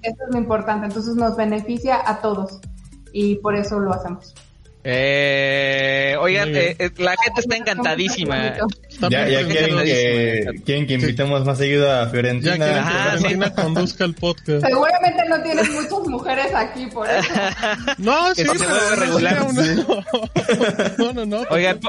[0.02, 2.62] Eso es lo importante, entonces nos beneficia a todos
[3.12, 4.34] y por eso lo hacemos.
[4.84, 8.56] Eh, oigan, eh, eh, la gente está encantadísima.
[9.10, 12.58] Ya, ya quieren que, quieren que invitemos más seguido a Fiorentina.
[12.58, 14.66] Ya quieren que Fiorentina conduzca el podcast.
[14.66, 17.34] Seguramente no tienen muchas mujeres aquí, por eso.
[17.98, 19.48] No, sí, pero regular.
[20.98, 21.42] No, no, no.
[21.50, 21.80] Oigan,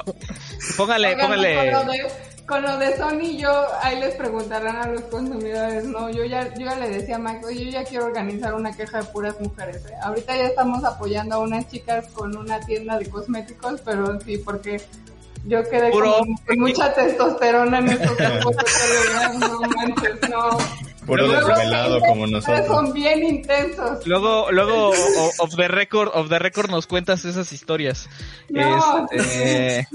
[0.77, 3.51] póngale, póngale con lo de Sony, yo
[3.82, 7.47] ahí les preguntarán a los consumidores, no, yo ya, yo ya le decía a Max,
[7.47, 9.94] oye, yo ya quiero organizar una queja de puras mujeres, ¿eh?
[10.02, 14.81] ahorita ya estamos apoyando a unas chicas con una tienda de cosméticos, pero sí, porque
[15.44, 18.56] yo quedé con, mucha testosterona en estos tiempos,
[19.39, 20.59] no manches, no.
[21.12, 22.66] Puro desvelado como nosotros.
[22.66, 24.06] Son bien intensos.
[24.06, 24.90] Luego, luego,
[25.39, 28.09] of the record, of the record nos cuentas esas historias.
[28.48, 29.86] No, este,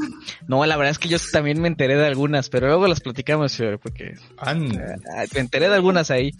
[0.47, 3.55] no, la verdad es que yo también me enteré de algunas, pero luego las platicamos,
[3.55, 4.97] Fiore, porque eh,
[5.33, 6.31] me enteré de algunas ahí.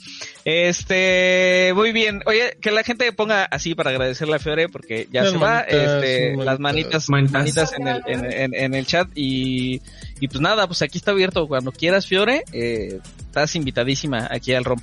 [0.46, 2.22] Este, muy bien.
[2.26, 5.62] Oye, que la gente ponga así para agradecerle a Fiore, porque ya se va.
[5.62, 9.82] Este, las manitas, manitas en el, en, en el chat y
[10.20, 12.44] y pues nada, pues aquí está abierto cuando quieras, Fiore.
[12.52, 14.80] Eh, estás invitadísima aquí al ROM.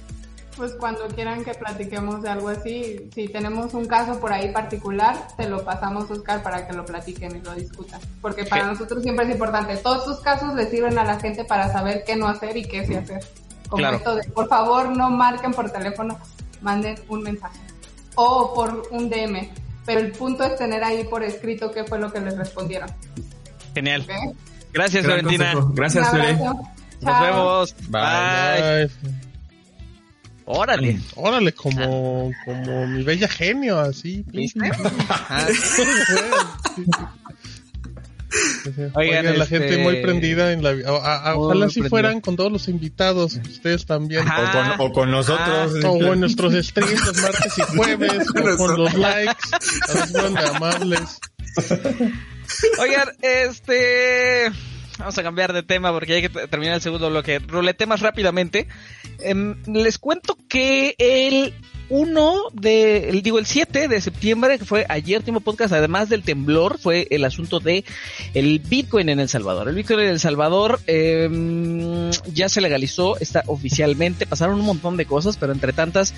[0.56, 5.26] Pues cuando quieran que platiquemos de algo así, si tenemos un caso por ahí particular,
[5.36, 8.00] te lo pasamos, Oscar, para que lo platiquen y lo discutan.
[8.20, 9.76] Porque para nosotros siempre es importante.
[9.78, 12.86] Todos tus casos le sirven a la gente para saber qué no hacer y qué
[12.86, 13.24] sí hacer.
[13.68, 16.18] Como esto de, por favor, no marquen por teléfono,
[16.60, 17.58] manden un mensaje.
[18.14, 19.50] O por un DM.
[19.84, 22.88] Pero el punto es tener ahí por escrito qué fue lo que les respondieron.
[23.74, 24.06] Genial.
[24.74, 25.54] Gracias, Valentina.
[25.72, 26.34] Gracias, Fiore.
[27.00, 27.74] Nos vemos.
[27.88, 28.90] Bye.
[30.46, 31.00] Órale.
[31.14, 34.24] Órale, como, como mi bella genio, así.
[34.26, 34.60] ¿Viste?
[38.94, 43.38] Oigan, la gente este, muy prendida en la ojalá si fueran con todos los invitados,
[43.48, 44.24] ustedes también.
[44.78, 45.72] O con, nosotros.
[45.84, 49.48] Ah, o en nuestros streams los martes y jueves, o con los likes,
[49.88, 51.20] a amables.
[52.78, 54.50] Oigan, este.
[54.98, 57.40] Vamos a cambiar de tema porque hay que terminar el segundo bloque.
[57.40, 58.68] Rulete más rápidamente.
[59.20, 61.54] Em, les cuento que el
[61.94, 66.76] 1 de, digo, el 7 de septiembre, que fue ayer, último podcast, además del temblor,
[66.80, 67.84] fue el asunto de
[68.34, 69.68] el Bitcoin en El Salvador.
[69.68, 75.06] El Bitcoin en El Salvador eh, ya se legalizó, está oficialmente, pasaron un montón de
[75.06, 76.14] cosas, pero entre tantas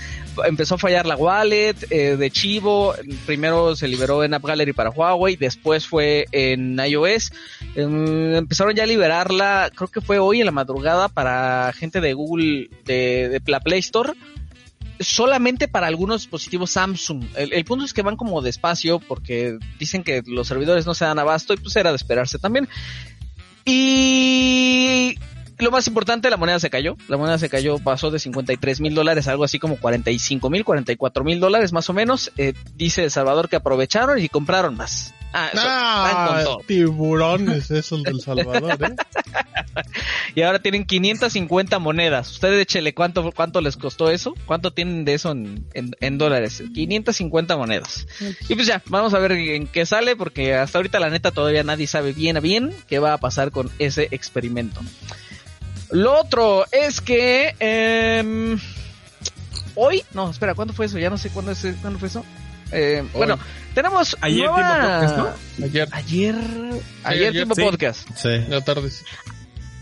[0.46, 2.94] empezó a fallar la wallet eh, de Chivo,
[3.26, 7.32] primero se liberó en App Gallery para Huawei, después fue en iOS,
[7.74, 12.14] eh, empezaron ya a liberarla, creo que fue hoy en la madrugada para gente de
[12.14, 14.14] Google, de la Play Store
[15.00, 17.24] solamente para algunos dispositivos Samsung.
[17.36, 21.18] El, punto es que van como despacio porque dicen que los servidores no se dan
[21.18, 22.68] abasto y pues era de esperarse también.
[23.64, 25.18] Y
[25.58, 26.96] lo más importante, la moneda se cayó.
[27.08, 30.64] La moneda se cayó, pasó de 53 mil dólares a algo así como 45 mil,
[30.64, 32.32] 44 mil dólares más o menos.
[32.36, 35.14] Eh, dice Salvador que aprovecharon y compraron más.
[35.32, 38.94] Ah, ah tiburones esos del Salvador, ¿eh?
[40.34, 42.30] y ahora tienen 550 monedas.
[42.30, 44.34] Ustedes échele cuánto, cuánto les costó eso.
[44.46, 46.62] ¿Cuánto tienen de eso en, en, dólares?
[46.74, 48.06] 550 monedas.
[48.48, 51.62] Y pues ya, vamos a ver en qué sale, porque hasta ahorita la neta todavía
[51.64, 54.80] nadie sabe bien a bien qué va a pasar con ese experimento.
[55.90, 58.56] Lo otro es que eh,
[59.74, 60.98] hoy, no, espera, ¿cuándo fue eso?
[60.98, 62.24] Ya no sé cuándo, es, cuándo fue eso.
[62.72, 63.38] Eh, bueno,
[63.74, 65.28] tenemos ayer podcast, ¿no?
[65.64, 65.88] Ayer.
[65.92, 66.34] Ayer,
[67.04, 68.08] ayer, tiempo podcast.
[68.16, 68.44] Sí.
[68.48, 68.90] La tarde.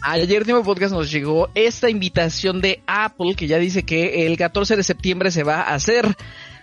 [0.02, 4.76] Ayer tiempo podcast nos llegó esta invitación de Apple que ya dice que el 14
[4.76, 6.14] de septiembre se va a hacer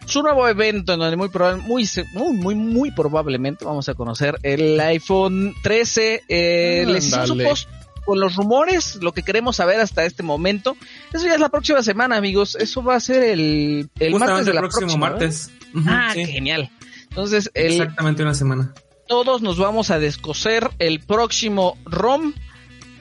[0.06, 1.30] su nuevo evento en donde muy
[1.66, 7.70] muy muy muy muy probablemente vamos a conocer el iPhone 13 eh, les hizo post
[8.06, 10.78] con los rumores, lo que queremos saber hasta este momento.
[11.14, 12.56] Eso ya es la próxima semana, amigos.
[12.56, 15.52] Eso va a ser el, el martes de la próximo próxima, martes.
[15.88, 16.72] ah, genial.
[17.10, 18.74] Entonces, exactamente una semana.
[19.08, 22.34] Todos nos vamos a descoser el próximo ROM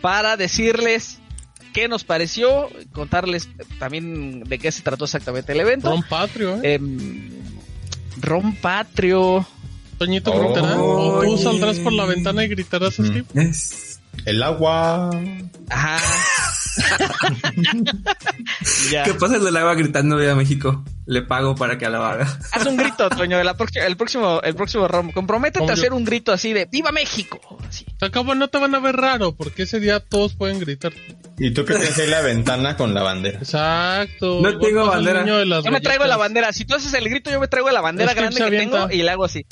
[0.01, 1.21] para decirles
[1.73, 3.49] qué nos pareció, contarles
[3.79, 5.91] también de qué se trató exactamente el evento.
[5.91, 6.75] ROM Patrio, ¿eh?
[6.75, 7.31] Em,
[8.21, 9.47] ROM Patrio.
[9.99, 10.81] Toñito gritará.
[10.81, 13.05] O tú saldrás por la ventana y gritarás, mm.
[13.07, 13.25] Steve.
[14.25, 15.11] El agua.
[15.69, 15.99] Ajá.
[19.05, 20.85] ¿Qué pasa el del agua gritando a México?
[21.07, 22.39] Le pago para que lo haga.
[22.53, 25.13] Haz un grito, Toño, el próximo, el próximo ROM.
[25.13, 27.41] Comprométete a hacer un grito así de ¡Viva México!
[27.69, 27.85] Así.
[28.01, 30.93] Acabo, no te van a ver raro, porque ese día todos pueden gritar.
[31.39, 33.39] Y tú que tienes ahí la ventana con la bandera.
[33.39, 34.41] Exacto.
[34.41, 35.25] No tengo bandera.
[35.27, 36.53] Yo me traigo la bandera.
[36.53, 39.11] Si tú haces el grito, yo me traigo la bandera grande que tengo y le
[39.11, 39.47] hago así.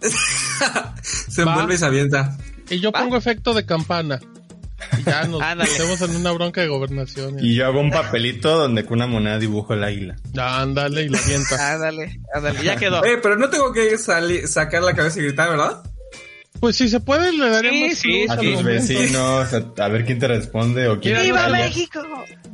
[1.02, 2.36] se envuelve y se avienta.
[2.70, 4.20] Y yo pongo efecto de campana.
[4.98, 7.36] Y ya nos metemos en una bronca de gobernación.
[7.38, 10.16] Y yo hago un papelito donde con una moneda dibujo el águila.
[10.38, 11.74] Ándale y la avienta.
[11.74, 13.04] ándale, ándale, ya quedó.
[13.04, 15.82] Eh, pero no tengo que salir, sacar la cabeza y gritar, ¿verdad?
[16.60, 20.88] Pues si se puede, le daremos sí, a tus vecinos, a, ver quién te responde
[20.88, 22.02] o quién ¡Viva México!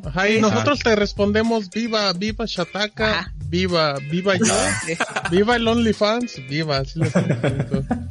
[0.05, 4.55] Ajá, y nosotros te respondemos viva, viva Shataka, viva, viva yo,
[5.33, 7.01] viva el OnlyFans, viva, así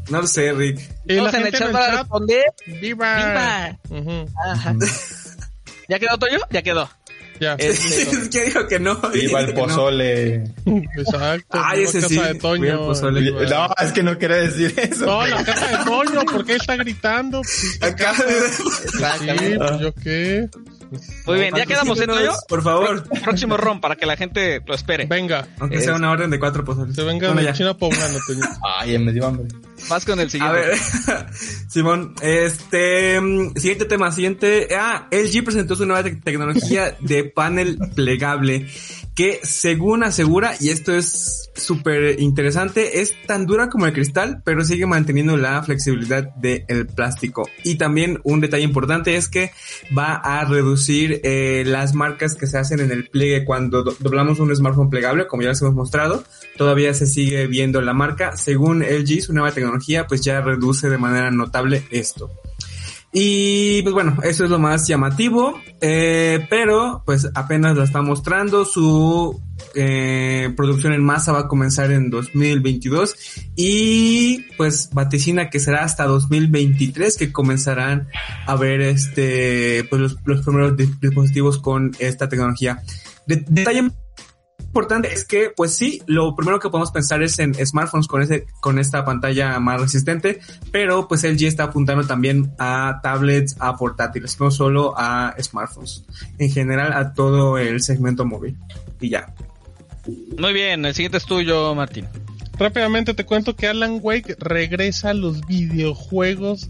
[0.09, 0.81] No lo sé, Rick.
[1.05, 2.43] Y la gente en el chat, responder,
[2.81, 3.79] viva.
[3.89, 4.25] Viva.
[4.51, 4.75] Ajá.
[5.87, 6.39] ¿Ya quedó Toyo?
[6.49, 6.89] Ya quedó.
[7.39, 7.55] Ya.
[8.45, 8.95] Dijo que no.
[9.11, 10.43] Viva el pozole.
[10.97, 11.59] Exacto.
[11.61, 12.19] Ay, ese casa sí.
[12.19, 12.93] de Toño.
[12.93, 15.05] No, es que no quería decir eso.
[15.05, 17.41] No, la casa de Toño, ¿por qué está gritando?
[17.81, 18.13] Acá.
[19.25, 20.49] Sí, pues yo qué.
[21.25, 22.33] Muy bien, ya quedamos en ello.
[22.47, 23.07] Por favor.
[23.23, 25.05] Próximo ron para que la gente lo espere.
[25.05, 25.47] Venga.
[25.59, 26.95] Aunque sea una orden de cuatro pozoles.
[26.95, 28.19] Se venga de China poblano.
[28.79, 29.47] Ay, me dio hambre.
[29.89, 30.57] Vas con el siguiente.
[30.57, 30.77] A ver,
[31.69, 34.67] Simón, este, mm, siguiente tema, siguiente.
[34.77, 38.67] Ah, LG presentó su nueva tecnología de panel plegable
[39.15, 44.63] que según asegura, y esto es súper interesante, es tan dura como el cristal, pero
[44.65, 47.47] sigue manteniendo la flexibilidad del plástico.
[47.63, 49.51] Y también un detalle importante es que
[49.97, 54.53] va a reducir eh, las marcas que se hacen en el pliegue cuando doblamos un
[54.53, 56.23] smartphone plegable, como ya les hemos mostrado.
[56.57, 58.35] Todavía se sigue viendo la marca.
[58.35, 62.29] Según LG, su nueva tecnología, pues ya reduce de manera notable esto.
[63.17, 68.65] Y pues bueno, eso es lo más llamativo, eh, pero pues apenas la está mostrando,
[68.65, 69.41] su
[69.73, 73.15] eh, producción en masa va a comenzar en 2022
[73.55, 78.09] y pues vaticina que será hasta 2023 que comenzarán
[78.47, 82.83] a ver este pues los, los primeros dispositivos con esta tecnología.
[83.27, 83.91] De detalle
[84.75, 88.45] importante es que, pues sí, lo primero que podemos pensar es en smartphones con ese,
[88.59, 94.37] con esta pantalla más resistente, pero pues LG está apuntando también a tablets, a portátiles,
[94.37, 96.03] no solo a smartphones,
[96.39, 98.57] en general a todo el segmento móvil.
[98.99, 99.33] Y ya.
[100.37, 102.07] Muy bien, el siguiente es tuyo, Martín.
[102.59, 106.69] Rápidamente te cuento que Alan Wake regresa a los videojuegos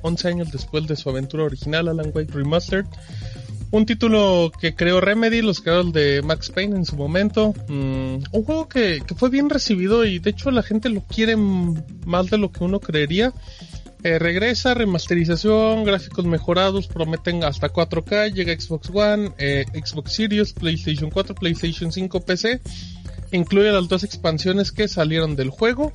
[0.00, 2.86] 11 años después de su aventura original, Alan Wake Remastered.
[3.72, 7.54] Un título que creó Remedy, los creadores de Max Payne en su momento.
[7.68, 12.28] Mm, un juego que, fue bien recibido y de hecho la gente lo quiere más
[12.28, 13.32] de lo que uno creería.
[14.04, 21.10] Eh, regresa, remasterización, gráficos mejorados, prometen hasta 4K, llega Xbox One, eh, Xbox Series, PlayStation
[21.10, 22.60] 4, PlayStation 5, PC.
[23.30, 25.92] Incluye las dos expansiones que salieron del juego.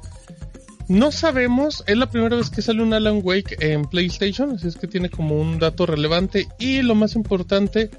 [0.87, 4.77] No sabemos, es la primera vez que sale un Alan Wake en PlayStation, así es
[4.77, 6.47] que tiene como un dato relevante.
[6.59, 7.91] Y lo más importante,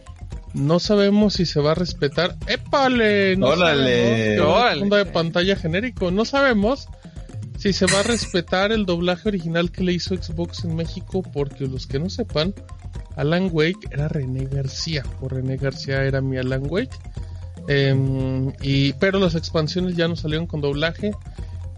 [0.55, 2.37] no sabemos si se va a respetar.
[2.47, 3.37] ¡Épale!
[3.37, 4.37] No ¡Órale!
[4.39, 6.11] De pantalla genérico.
[6.11, 6.89] No sabemos
[7.59, 11.67] si se va a respetar el doblaje original que le hizo Xbox en México, porque
[11.67, 12.55] los que no sepan,
[13.17, 16.97] Alan Wake era René García, o René García era mi Alan Wake.
[17.67, 21.11] Em, y, pero las expansiones ya no salieron con doblaje.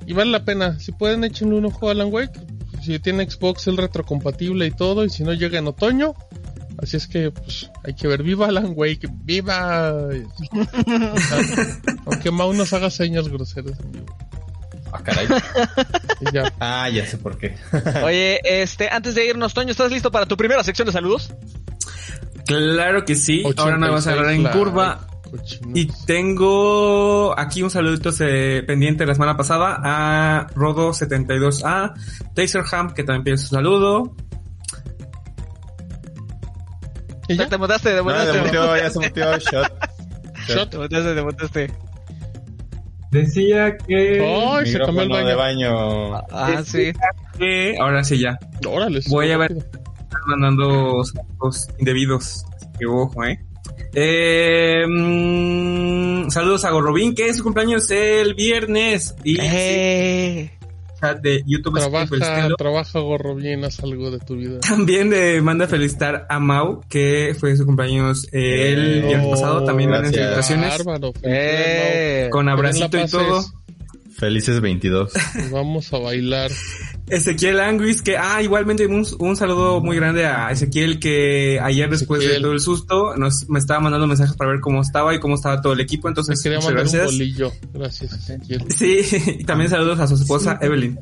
[0.07, 2.41] Y vale la pena, si pueden échenle un ojo a Alan Wake.
[2.83, 6.15] Si tiene Xbox el retrocompatible y todo, y si no llega en otoño.
[6.79, 9.91] Así es que pues, hay que ver, viva Alan Wake, viva.
[12.07, 14.17] Aunque Mau nos haga señas groseras en vivo.
[14.93, 15.29] Ah, caray.
[16.33, 16.53] ya.
[16.59, 17.57] Ah, ya sé por qué.
[18.05, 21.33] Oye, este, antes de irnos, Toño, ¿estás listo para tu primera sección de saludos?
[22.47, 23.45] Claro que sí.
[23.57, 25.07] Ahora nos vas a hablar en curva.
[25.75, 28.11] Y tengo aquí un saludito
[28.67, 31.93] pendiente de la semana pasada a Rodo72A,
[32.35, 34.15] Taserham, que también pide su saludo.
[37.29, 37.49] ¿Y ya?
[37.49, 38.39] Te mutaste, te mutaste.
[38.39, 39.73] No, mutió, ya se mutió, shot.
[40.49, 40.71] Shot.
[40.71, 41.73] Te mutaste, te mutaste.
[43.13, 44.25] Decía que...
[44.25, 45.27] ¡Ay, se cambió el baño!
[45.27, 46.15] de baño.
[46.31, 46.93] Ah, sí.
[47.39, 47.77] Que...
[47.81, 48.39] Ahora sí ya.
[48.67, 49.01] Órale.
[49.09, 49.53] Voy a ver...
[49.53, 52.45] Están mandando saludos indebidos.
[52.57, 53.41] Así que ojo, eh.
[53.95, 59.15] Eh, mmm, saludos a Gorrobín, que es su cumpleaños el viernes.
[59.25, 60.51] Y eh.
[61.23, 61.79] de YouTube.
[61.79, 64.61] Trabaja, trabaja Gorrobín, haz algo de tu vida.
[64.61, 69.65] También le manda felicitar a Mau, que fue su cumpleaños eh, el viernes pasado.
[69.65, 70.83] También en celebraciones.
[71.23, 73.43] Eh, con abracito y todo.
[74.17, 75.13] Felices 22.
[75.51, 76.51] Vamos a bailar.
[77.09, 82.21] Ezequiel Anguis, que, ah, igualmente un, un, saludo muy grande a Ezequiel, que ayer después
[82.21, 85.35] de todo el susto nos, me estaba mandando mensajes para ver cómo estaba y cómo
[85.35, 87.11] estaba todo el equipo, entonces quería mandar gracias.
[87.11, 87.53] un bolillo.
[87.73, 88.65] Gracias, Ezequiel.
[88.71, 89.01] Sí,
[89.41, 90.99] y también saludos a su esposa Evelyn.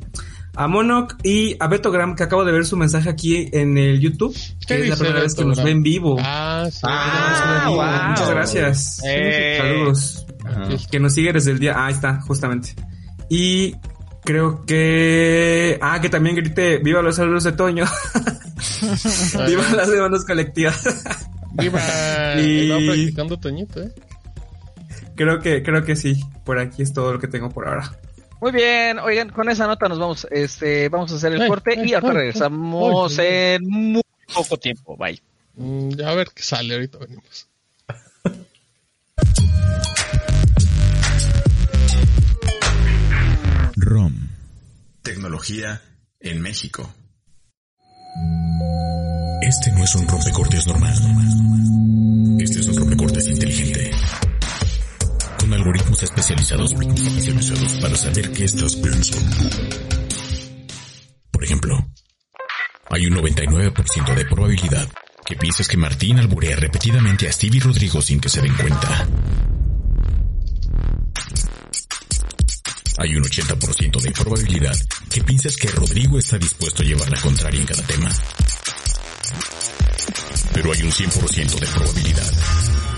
[0.55, 3.99] A Monok y a Beto Gram, que acabo de ver su mensaje aquí en el
[3.99, 4.35] YouTube,
[4.67, 6.17] que es la primera vez que nos ve en vivo.
[6.19, 6.79] Ah, sí.
[6.83, 9.01] Ah, Muchas gracias.
[9.05, 9.57] Eh.
[9.57, 10.25] Saludos.
[10.91, 12.75] Que nos sigue desde el día, ah, ahí está, justamente.
[13.29, 13.75] Y
[14.23, 15.77] creo que.
[15.81, 17.85] Ah, que también grite ¡Viva los saludos de Toño!
[19.47, 20.83] ¡Viva las demandas colectivas!
[21.53, 21.79] ¡Viva!
[22.37, 22.69] y...
[22.69, 23.91] Va practicando Toñito, ¿eh?
[25.15, 26.19] Creo que, creo que sí.
[26.43, 27.91] Por aquí es todo lo que tengo por ahora.
[28.41, 31.93] Muy bien, oigan, con esa nota nos vamos, este, vamos a hacer el corte y
[31.93, 34.01] ahora regresamos en muy
[34.33, 34.95] poco tiempo.
[34.95, 35.21] Bye.
[35.55, 37.49] Mm, ya a ver qué sale, ahorita venimos.
[45.19, 45.81] Tecnología
[46.21, 46.95] en México.
[49.41, 50.93] Este no es un rompecortes normal.
[52.39, 53.91] Este es un rompecortes inteligente.
[55.37, 56.73] Con algoritmos especializados
[57.81, 59.49] para saber qué estás pensando.
[61.31, 61.77] Por ejemplo,
[62.89, 64.87] hay un 99% de probabilidad
[65.25, 69.05] que pienses que Martín alburea repetidamente a Stevie Rodrigo sin que se den cuenta.
[72.99, 74.75] hay un 80% de probabilidad
[75.09, 78.09] que pienses que Rodrigo está dispuesto a llevar la contraria en cada tema.
[80.53, 82.33] Pero hay un 100% de probabilidad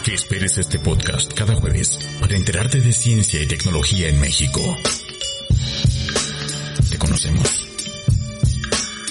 [0.03, 4.77] que esperes este podcast cada jueves para enterarte de ciencia y tecnología en México.
[6.89, 7.67] Te conocemos.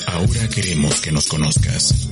[0.07, 2.09] Ahora queremos que nos conozcas.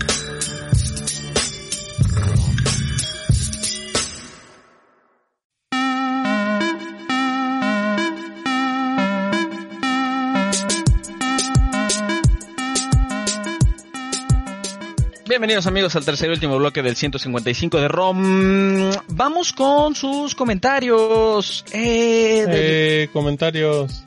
[15.39, 18.91] Bienvenidos amigos al tercer y último bloque del 155 de ROM.
[19.07, 21.65] Vamos con sus comentarios.
[21.71, 24.03] Eh, eh comentarios.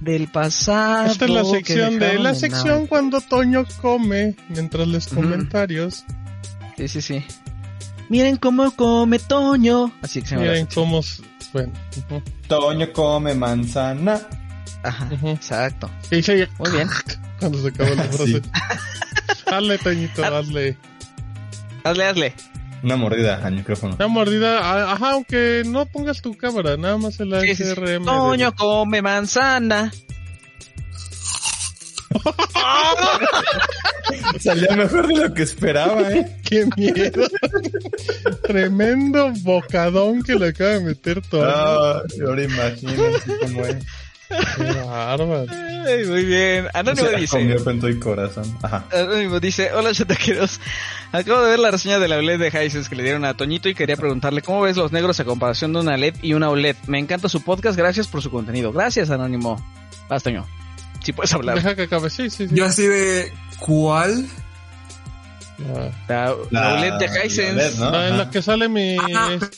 [0.00, 1.12] Del pasado.
[1.12, 6.06] Esta es la sección de la sección cuando Toño come mientras les comentarios.
[6.78, 7.24] Sí, sí, sí.
[8.08, 9.92] Miren cómo come Toño.
[10.00, 11.02] Así que se Miren cómo
[11.52, 11.72] bueno.
[12.48, 14.22] Toño come manzana.
[14.82, 15.90] Ajá, exacto.
[16.10, 16.88] Muy bien.
[17.38, 18.42] Cuando se acabó la frase.
[19.46, 20.76] Hazle, Toñito, hazle.
[21.84, 22.34] Hazle, hazle.
[22.82, 23.94] Una mordida al micrófono.
[23.94, 28.04] Una mordida, ajá, aunque no pongas tu cámara, nada más el ASRM.
[28.04, 29.92] Toño come manzana.
[34.40, 36.36] Salió mejor de lo que esperaba, eh.
[36.44, 37.26] Qué miedo.
[38.42, 41.48] Tremendo bocadón que le acaba de meter todo.
[41.48, 43.76] Ah, ahora imagínate cómo es.
[44.56, 46.68] Qué muy bien.
[46.74, 47.40] Anónimo dice.
[47.90, 48.44] y corazón.
[48.62, 48.84] Ajá.
[48.92, 50.60] Anónimo dice: Hola, chataqueros.
[51.12, 53.68] Acabo de ver la reseña de la OLED de Hisense que le dieron a Toñito
[53.68, 56.76] y quería preguntarle cómo ves los negros a comparación de una LED y una OLED.
[56.86, 58.72] Me encanta su podcast, gracias por su contenido.
[58.72, 59.62] Gracias, Anónimo.
[60.08, 60.46] Vas, Toño.
[61.02, 61.56] Si puedes hablar.
[61.56, 63.32] Deja que acabe, sí, sí, Yo así de.
[63.58, 64.26] ¿Cuál?
[66.08, 67.78] La, la, OLED de Hisense.
[67.78, 67.90] ¿no?
[67.90, 68.96] La en la que sale mi,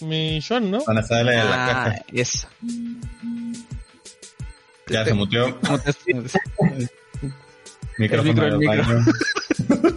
[0.00, 0.80] mi Sean, ¿no?
[0.86, 1.94] Donde sale ah, la caja.
[2.12, 2.48] Esa.
[4.88, 5.46] Ya se muteó.
[7.98, 8.58] Micrófono.
[8.58, 8.84] Micro,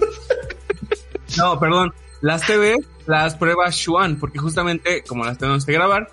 [1.37, 1.93] no, perdón.
[2.21, 6.11] Las TV las prueba Xuan, porque justamente como las tenemos que grabar,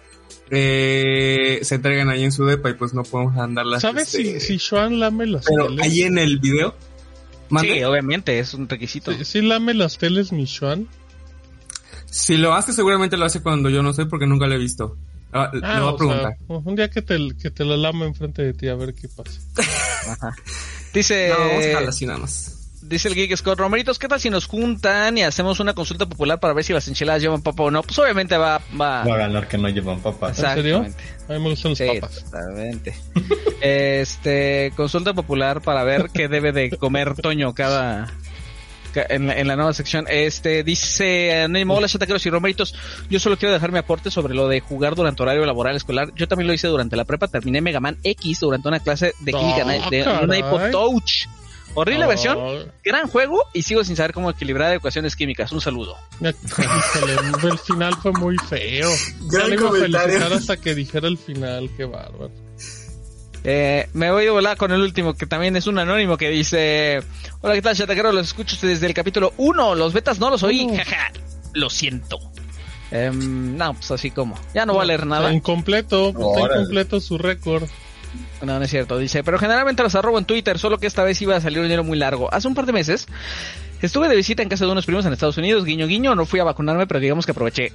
[0.50, 3.82] eh, se entregan ahí en su depa y pues no podemos andarlas.
[3.82, 5.84] ¿Sabes este, si, si Xuan lame las Pero teles?
[5.84, 6.74] ahí en el video.
[7.50, 7.74] ¿Mande?
[7.74, 9.12] Sí, obviamente, es un requisito.
[9.12, 10.88] ¿Sí, sí lame las teles mi Xuan?
[12.06, 14.96] Si lo hace, seguramente lo hace cuando yo no sé porque nunca lo he visto.
[15.34, 16.36] Ah, ah, voy a preguntar.
[16.46, 19.08] Sea, un día que te, que te lo lame enfrente de ti a ver qué
[19.08, 19.40] pasa.
[20.12, 20.36] Ajá.
[20.92, 21.28] Dice.
[21.28, 22.60] No, vamos a así nada más.
[22.82, 26.38] Dice el Geek Scott, Romeritos, ¿qué tal si nos juntan y hacemos una consulta popular
[26.38, 27.82] para ver si las enchiladas llevan papa o no?
[27.82, 28.60] Pues obviamente va...
[28.78, 30.28] Va, va a ganar que no llevan papa.
[30.28, 30.86] ¿En serio?
[31.26, 32.18] A mí me gustan los sí, papas.
[32.18, 32.94] Exactamente.
[33.62, 38.12] este, consulta popular para ver qué debe de comer Toño cada...
[39.08, 42.74] En la, en la nueva sección, este dice Anónimo, hola chataqueros y romeritos,
[43.10, 46.10] yo solo quiero dejar mi aporte sobre lo de jugar durante horario laboral escolar.
[46.14, 49.32] Yo también lo hice durante la prepa, terminé Mega Man X durante una clase de
[49.32, 51.26] química Oh, de una iPod Touch.
[51.76, 52.08] Horrible Oh.
[52.08, 55.50] versión, gran juego y sigo sin saber cómo equilibrar ecuaciones químicas.
[55.50, 55.96] Un saludo.
[56.20, 58.88] El final fue muy feo.
[59.22, 60.06] Ya Gran le iba a comentario.
[60.12, 62.30] felicitar hasta que dijera el final, qué bárbaro.
[63.44, 67.02] Eh, me voy de volar con el último, que también es un anónimo que dice:
[67.42, 68.10] Hola, ¿qué tal, chataquero?
[68.10, 69.74] Los escucho desde el capítulo 1.
[69.74, 70.66] Los betas no los oí.
[70.74, 71.12] Jaja,
[71.52, 72.18] lo siento.
[72.90, 74.34] Em, no, pues así como.
[74.54, 75.24] Ya no voy a leer nada.
[75.24, 76.60] Está incompleto, pues, está Órale.
[76.60, 77.64] incompleto su récord.
[78.42, 78.98] No, no es cierto.
[78.98, 81.64] Dice, pero generalmente los arrobo en Twitter, solo que esta vez iba a salir un
[81.64, 82.32] dinero muy largo.
[82.32, 83.06] Hace un par de meses
[83.82, 86.40] estuve de visita en casa de unos primos en Estados Unidos, guiño guiño, no fui
[86.40, 87.72] a vacunarme, pero digamos que aproveché.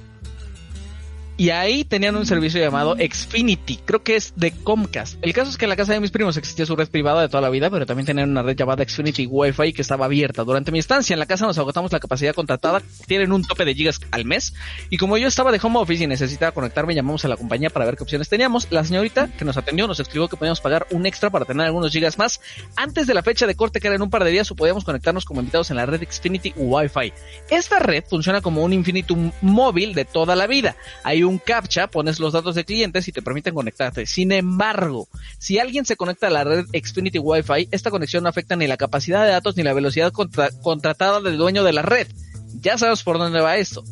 [1.40, 5.16] Y ahí tenían un servicio llamado Xfinity, creo que es de Comcast.
[5.22, 7.30] El caso es que en la casa de mis primos existía su red privada de
[7.30, 10.44] toda la vida, pero también tenían una red llamada Xfinity Wi-Fi que estaba abierta.
[10.44, 13.74] Durante mi estancia en la casa nos agotamos la capacidad contratada, tienen un tope de
[13.74, 14.52] gigas al mes.
[14.90, 17.86] Y como yo estaba de home office y necesitaba conectarme, llamamos a la compañía para
[17.86, 18.70] ver qué opciones teníamos.
[18.70, 21.90] La señorita que nos atendió nos explicó que podíamos pagar un extra para tener algunos
[21.90, 22.42] gigas más
[22.76, 24.84] antes de la fecha de corte que era en un par de días o podíamos
[24.84, 27.14] conectarnos como invitados en la red Xfinity Wi-Fi.
[27.48, 30.76] Esta red funciona como un infinitum móvil de toda la vida.
[31.02, 34.06] Hay un captcha, pones los datos de clientes y te permiten conectarte.
[34.06, 35.08] Sin embargo,
[35.38, 38.76] si alguien se conecta a la red Xfinity Wi-Fi, esta conexión no afecta ni la
[38.76, 42.08] capacidad de datos ni la velocidad contra- contratada del dueño de la red.
[42.60, 43.84] Ya sabes por dónde va esto.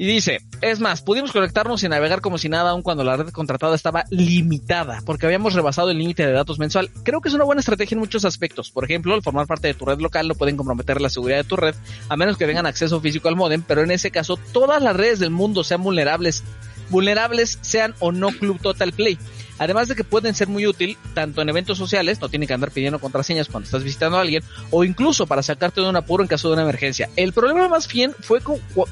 [0.00, 3.28] Y dice, es más, pudimos conectarnos y navegar como si nada aun cuando la red
[3.28, 6.88] contratada estaba limitada, porque habíamos rebasado el límite de datos mensual.
[7.02, 8.70] Creo que es una buena estrategia en muchos aspectos.
[8.70, 11.44] Por ejemplo, al formar parte de tu red local no pueden comprometer la seguridad de
[11.44, 11.74] tu red,
[12.08, 15.18] a menos que tengan acceso físico al modem, pero en ese caso todas las redes
[15.18, 16.44] del mundo sean vulnerables,
[16.90, 19.18] vulnerables sean o no Club Total Play.
[19.58, 22.70] Además de que pueden ser muy útil tanto en eventos sociales, no tienen que andar
[22.70, 26.28] pidiendo contraseñas cuando estás visitando a alguien, o incluso para sacarte de un apuro en
[26.28, 27.10] caso de una emergencia.
[27.16, 28.40] El problema más bien fue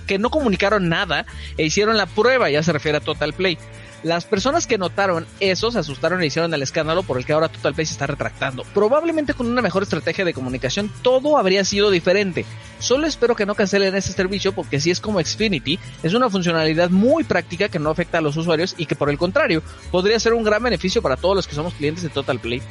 [0.07, 1.25] que no comunicaron nada
[1.57, 3.57] e hicieron la prueba, ya se refiere a Total Play.
[4.05, 7.49] Las personas que notaron eso se asustaron e hicieron el escándalo por el que ahora
[7.49, 8.63] Total Play se está retractando.
[8.73, 12.45] Probablemente con una mejor estrategia de comunicación todo habría sido diferente.
[12.79, 16.91] Solo espero que no cancelen ese servicio porque si es como Xfinity, es una funcionalidad
[16.91, 20.33] muy práctica que no afecta a los usuarios y que por el contrario podría ser
[20.35, 22.63] un gran beneficio para todos los que somos clientes de Total Play.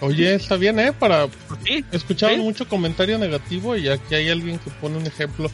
[0.00, 0.92] Oye, está bien, ¿eh?
[0.92, 1.28] Para
[1.64, 1.84] Sí.
[2.36, 5.50] mucho comentario negativo y aquí hay alguien que pone un ejemplo.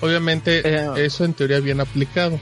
[0.00, 0.86] Obviamente, Eh.
[1.04, 2.38] eso en teoría bien aplicado.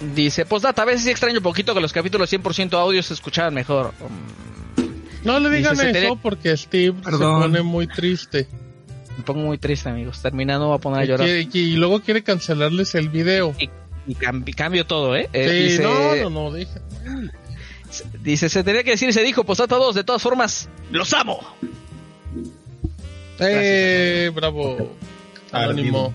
[0.00, 3.54] Dice, postdata, a veces sí extraño un poquito que los capítulos 100% audio se escucharan
[3.54, 3.92] mejor.
[3.92, 7.42] Mm, No le digan Dice, eso porque Steve Perdón.
[7.42, 8.46] se pone muy triste.
[9.16, 10.20] Me pongo muy triste, amigos.
[10.20, 11.26] Terminando voy a poner a Y, llorar.
[11.26, 13.54] quiere- y luego quiere cancelarles el video.
[14.06, 15.30] Y cambi- cambio todo, ¿eh?
[15.32, 16.80] Eh, Sí, dice, no, no, no, deja.
[18.20, 21.40] dice, se tenía que decir y se dijo, postdata 2, de todas formas, los amo.
[23.40, 24.94] Eh, bravo.
[25.52, 26.12] Anónimo.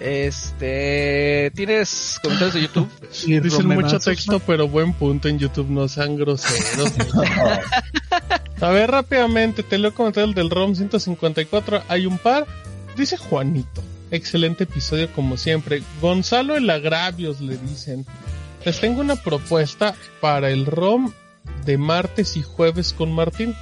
[0.00, 2.88] Este, ¿tienes comentarios de YouTube?
[3.42, 6.92] Dicen mucho texto, pero buen punto en YouTube, no sean groseros.
[8.60, 11.82] A ver, rápidamente, te leo comentarios del ROM 154.
[11.88, 12.46] Hay un par.
[12.96, 13.82] Dice Juanito.
[14.10, 15.82] Excelente episodio como siempre.
[16.00, 18.04] Gonzalo el Agravios le dicen.
[18.64, 21.12] Les tengo una propuesta para el ROM
[21.64, 23.54] de martes y jueves con Martín.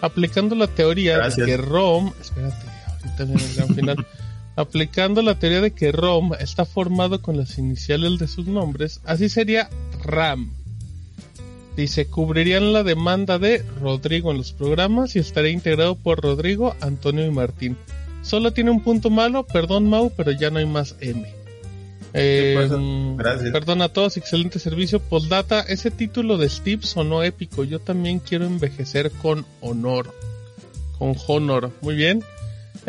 [0.00, 1.46] Aplicando la teoría Gracias.
[1.46, 2.12] de que ROM...
[2.20, 2.66] Espérate,
[3.02, 4.06] ahorita viene el gran final.
[4.58, 9.28] Aplicando la teoría de que ROM está formado con las iniciales de sus nombres, así
[9.28, 9.70] sería
[10.02, 10.50] RAM.
[11.76, 17.24] Dice, cubrirían la demanda de Rodrigo en los programas y estaría integrado por Rodrigo, Antonio
[17.24, 17.76] y Martín.
[18.22, 21.24] Solo tiene un punto malo, perdón Mau, pero ya no hay más M.
[22.14, 23.52] Eh, mm, Gracias.
[23.52, 24.98] Perdón a todos, excelente servicio.
[24.98, 27.62] Postdata, ese título de Steve sonó épico.
[27.62, 30.12] Yo también quiero envejecer con honor.
[30.98, 31.70] Con honor.
[31.80, 32.24] Muy bien.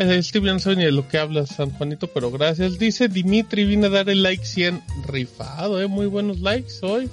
[0.00, 2.78] Eh, Steve no sabe ni de lo que habla San Juanito, pero gracias.
[2.78, 7.10] Dice Dimitri, vine a dar el like 100 rifado, eh, muy buenos likes hoy.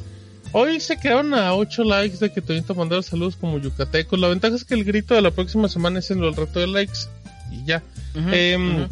[0.53, 4.17] Hoy se quedaron a 8 likes de que te a mandar saludos como yucatecos.
[4.17, 6.67] La ventaja es que el grito de la próxima semana es en el reto de
[6.67, 6.99] likes.
[7.51, 7.83] Y ya.
[8.15, 8.87] eh,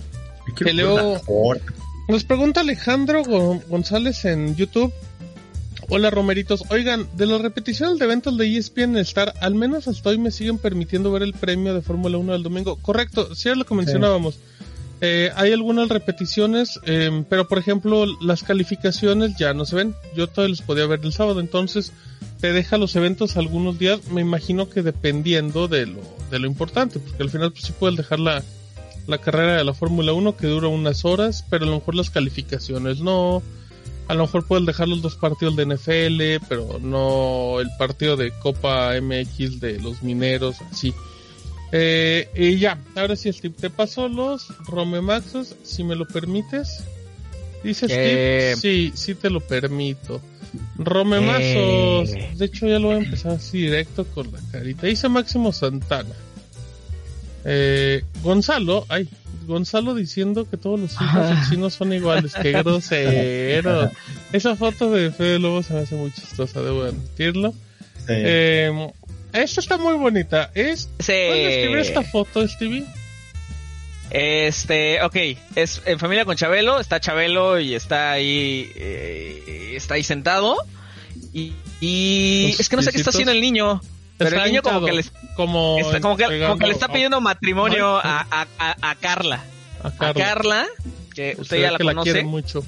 [2.09, 4.91] Nos pregunta Alejandro González en YouTube.
[5.87, 10.17] Hola Romeritos, oigan, de las repeticiones de eventos de ESPN Star, al menos hasta hoy
[10.17, 12.77] me siguen permitiendo ver el premio de Fórmula 1 del domingo.
[12.77, 14.39] Correcto, sí es lo que mencionábamos.
[15.01, 19.95] Eh, hay algunas repeticiones, eh, pero por ejemplo las calificaciones ya no se ven.
[20.15, 21.91] Yo todavía les podía ver el sábado, entonces
[22.41, 26.01] te deja los eventos algunos días, me imagino que dependiendo de lo,
[26.31, 28.43] de lo importante, porque al final pues sí puedes dejar la,
[29.05, 32.09] la carrera de la Fórmula 1 que dura unas horas, pero a lo mejor las
[32.09, 33.43] calificaciones no
[34.07, 38.31] a lo mejor pueden dejar los dos partidos de NFL, pero no el partido de
[38.31, 40.93] Copa MX de los mineros, así.
[41.71, 46.83] Eh, y ya, ahora sí, Steve, te paso los Romemaxos, si me lo permites.
[47.63, 50.21] Dice Steve, sí, sí te lo permito.
[50.77, 52.31] Romemazos, eh.
[52.35, 54.87] de hecho ya lo voy a empezar así directo con la carita.
[54.87, 56.15] Dice Máximo Santana.
[57.43, 59.09] Eh, Gonzalo, ay,
[59.45, 62.33] Gonzalo diciendo que todos los hijos de chinos son iguales.
[62.33, 63.91] Qué grosero.
[64.33, 67.53] Esa foto de Fede Lobo se me hace muy chistosa, debo admitirlo.
[68.07, 68.71] Eh,
[69.33, 70.51] esta está muy bonita.
[70.53, 71.13] Es, sí.
[71.13, 72.85] escribir esta foto, Stevie?
[74.11, 75.15] Este, ok,
[75.55, 80.55] es en familia con Chabelo, está Chabelo y está ahí, eh, está ahí sentado.
[81.33, 83.81] Y, y es que no sé qué está haciendo el niño.
[84.17, 88.47] Pero el niño como que, les, como, como, que, le está pidiendo matrimonio a, a,
[88.81, 89.43] a, Carla.
[89.83, 90.65] A Carla.
[91.13, 92.23] que usted ya la conoce.
[92.23, 92.63] mucho.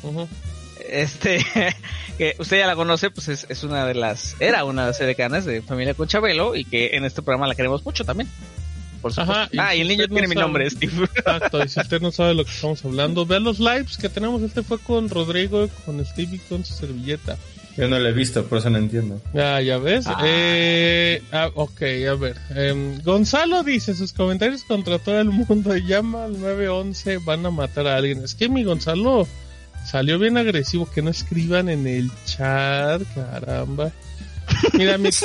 [0.89, 1.45] Este,
[2.17, 4.99] que usted ya la conoce, pues es, es una de las, era una de las
[4.99, 8.29] decanas de Familia con Chabelo y que en este programa la queremos mucho también.
[9.01, 11.07] Por Ajá, y ah, y el niño tiene mi nombre, Steve.
[11.15, 14.41] Exacto, y si usted no sabe lo que estamos hablando, vea los lives que tenemos.
[14.41, 17.37] Este fue con Rodrigo, con Steve y con su servilleta.
[17.77, 19.21] Yo no lo he visto, por eso no entiendo.
[19.35, 20.07] Ah, ya ves.
[20.07, 20.19] Ah.
[20.25, 22.35] Eh, ah, ok, a ver.
[22.49, 25.77] Em, Gonzalo dice sus comentarios contra todo el mundo.
[25.87, 28.23] Llama al 911, van a matar a alguien.
[28.23, 29.27] Es que mi Gonzalo
[29.85, 30.89] salió bien agresivo.
[30.89, 33.91] Que no escriban en el chat, caramba.
[34.73, 35.09] Mira, mi...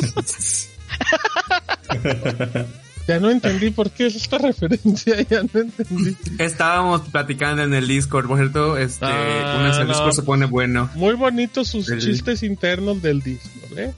[3.09, 6.17] Ya no entendí por qué es esta referencia, ya no entendí.
[6.39, 10.91] Estábamos platicando en el Discord, por cierto, este, ah, el Discord se pone bueno.
[10.95, 13.95] Muy bonitos sus chistes internos del Discord, ¿eh?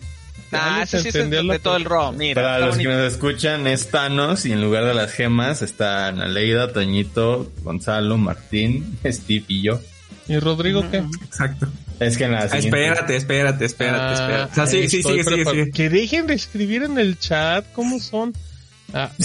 [0.53, 2.41] Ah, ese sí es de todo el ROM, mira.
[2.41, 6.73] Para los que nos escuchan es Thanos y en lugar de las gemas están Aleida,
[6.73, 9.81] Toñito, Gonzalo, Martín, Steve y yo.
[10.29, 10.99] ¿Y Rodrigo qué?
[10.99, 11.69] Exacto.
[12.01, 14.53] Es que en la ah, Espérate, espérate, espérate, ah, espérate.
[14.53, 15.71] O sea, sí, sí, sí, sí, sí.
[15.73, 18.33] Que dejen de escribir en el chat cómo son.
[18.95, 19.11] Ah.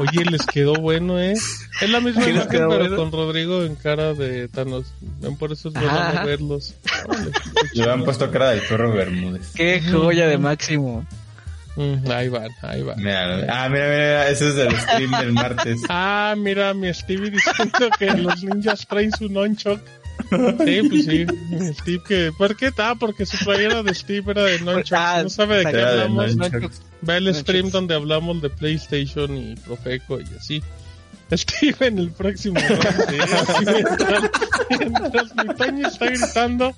[0.00, 1.34] Oye, les quedó bueno, ¿eh?
[1.80, 4.86] Es la misma imagen, pero con Rodrigo en cara de Thanos.
[5.38, 6.74] Por eso es bueno verlos.
[7.74, 9.52] Le han puesto cara del perro Bermúdez.
[9.54, 11.06] Qué joya de máximo.
[11.76, 12.94] Mm, ahí va, ahí va.
[12.94, 15.80] ah, mira, mira, ese es el stream del martes.
[15.88, 19.80] Ah, mira, mi Stevie diciendo que los ninjas traen su nonchok.
[20.64, 21.26] Sí, pues sí.
[21.80, 22.32] Steve que.
[22.36, 22.70] ¿Por qué?
[22.78, 24.92] Ah, porque su playera de Steve era de Nunchucks.
[24.92, 26.36] Ah, no sabe de qué hablamos.
[27.08, 30.62] Va el stream donde hablamos de PlayStation y Profeco y así.
[31.36, 32.60] Steve en el próximo.
[34.70, 36.74] mientras, mi Toño está gritando,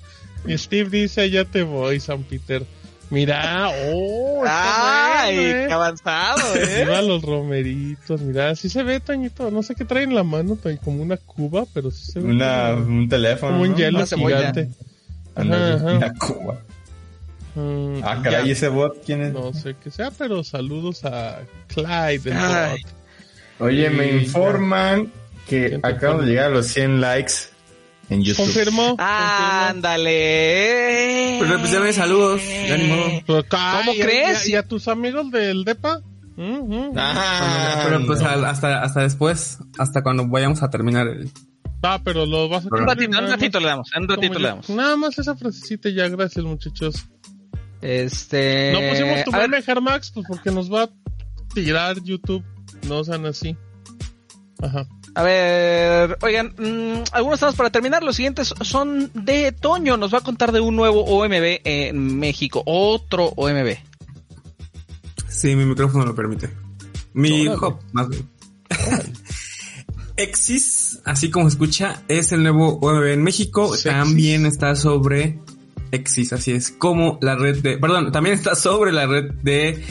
[0.47, 2.65] y Steve dice: Ya te voy, San Peter.
[3.09, 5.65] Mira, oh, ¡Ay, ¿eh?
[5.67, 6.83] qué avanzado, eh!
[6.85, 9.51] Mira los romeritos, mira, así se ve, Toñito.
[9.51, 12.29] No sé qué trae en la mano, como una cuba, pero sí se ve.
[12.29, 13.53] Una, un teléfono.
[13.53, 14.69] Como un hielo gigante.
[15.35, 16.59] Una cuba.
[17.55, 19.33] Mm, ah, caray, ese bot, ¿quién es?
[19.33, 22.91] No sé qué sea, pero saludos a Clyde, el bot.
[23.59, 25.11] Oye, me informan
[25.47, 27.33] que acabo de llegar a los 100 likes
[28.09, 28.45] en YouTube.
[28.45, 28.95] ¿Confirmó?
[28.99, 30.15] Ándale.
[31.39, 32.41] Pues, pues ya saludos.
[33.25, 34.47] Pues, ¿Cómo crees?
[34.49, 36.01] ¿Y a, tus amigos del DEPA?
[36.97, 41.31] ah, pero pues hasta, hasta después, hasta cuando vayamos a terminar el...
[41.81, 42.69] Ah, pero lo vas a...
[42.71, 44.69] Un ratito, un ratito le damos, un ratito le damos.
[44.69, 47.05] Nada más esa frasecita ya, gracias muchachos.
[47.81, 48.71] Este...
[48.73, 50.89] No pusimos tu meme, Max, pues porque nos va a
[51.53, 52.43] tirar YouTube,
[52.87, 53.55] no sean así.
[54.61, 54.87] Ajá.
[55.15, 58.03] A ver, oigan, mmm, algunos estamos para terminar.
[58.03, 59.97] Los siguientes son de Toño.
[59.97, 62.61] Nos va a contar de un nuevo OMB en México.
[62.65, 63.77] Otro OMB.
[65.29, 66.49] Sí, mi micrófono lo permite.
[67.13, 68.29] Mi hijo, más bien.
[70.17, 73.73] Exis, así como escucha, es el nuevo OMB en México.
[73.83, 75.39] También está sobre
[75.91, 79.83] Exis, así es, como la red de, perdón, también está sobre la red de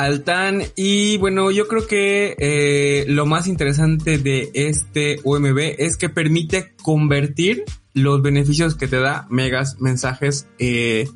[0.00, 0.62] Altan.
[0.76, 6.72] Y bueno, yo creo que eh, lo más interesante de este UMB es que permite
[6.82, 11.06] convertir los beneficios que te da megas, mensajes eh,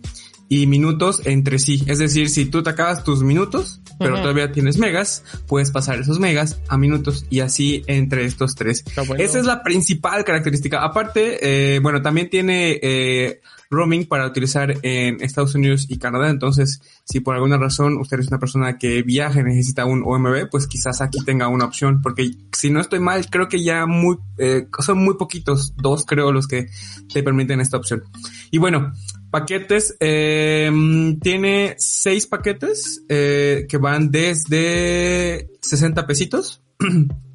[0.49, 1.83] y minutos entre sí.
[1.87, 6.19] Es decir, si tú te acabas tus minutos, pero todavía tienes megas, puedes pasar esos
[6.19, 8.85] megas a minutos y así entre estos tres.
[9.19, 10.85] Esa es la principal característica.
[10.85, 11.39] Aparte,
[11.77, 13.41] eh, bueno, también tiene eh,
[13.75, 16.31] roaming para utilizar en Estados Unidos y Canadá.
[16.31, 20.49] Entonces, si por alguna razón usted es una persona que viaja y necesita un OMB,
[20.51, 22.01] pues quizás aquí tenga una opción.
[22.03, 26.33] Porque si no estoy mal, creo que ya muy, eh, son muy poquitos, dos creo
[26.33, 26.69] los que
[27.13, 28.05] te permiten esta opción.
[28.51, 28.93] Y bueno,
[29.31, 30.71] paquetes, eh,
[31.21, 36.63] tiene seis paquetes eh, que van desde 60 pesitos.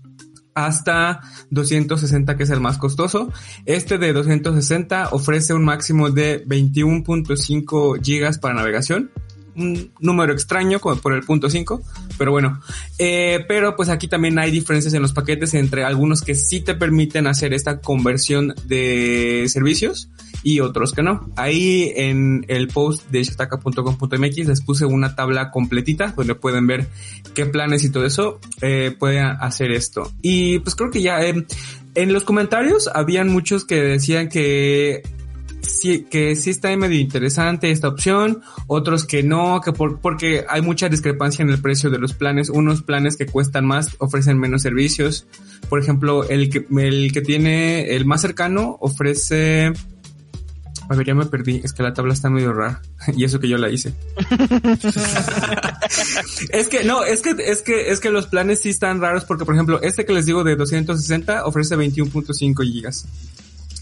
[0.53, 3.31] hasta 260 que es el más costoso.
[3.65, 9.11] Este de 260 ofrece un máximo de 21.5 gigas para navegación.
[9.59, 11.81] Un número extraño por el punto 5,
[12.17, 12.61] pero bueno.
[12.97, 16.75] Eh, pero pues aquí también hay diferencias en los paquetes entre algunos que sí te
[16.75, 20.09] permiten hacer esta conversión de servicios
[20.43, 21.29] y otros que no.
[21.35, 26.87] Ahí en el post de shataka.com.mx les puse una tabla completita donde pueden ver
[27.35, 30.11] qué planes y todo eso eh, pueden hacer esto.
[30.21, 31.45] Y pues creo que ya eh,
[31.95, 35.03] en los comentarios habían muchos que decían que
[35.61, 40.61] sí, que sí está medio interesante esta opción, otros que no, que por, porque hay
[40.61, 42.49] mucha discrepancia en el precio de los planes.
[42.49, 45.27] Unos planes que cuestan más ofrecen menos servicios.
[45.69, 49.73] Por ejemplo, el que, el que tiene el más cercano ofrece
[50.89, 51.61] a ver, ya me perdí.
[51.63, 52.81] Es que la tabla está medio rara.
[53.15, 53.93] y eso que yo la hice.
[56.49, 59.45] es que, no, es que, es que, es que los planes sí están raros porque,
[59.45, 63.05] por ejemplo, este que les digo de 260 ofrece 21.5 gigas.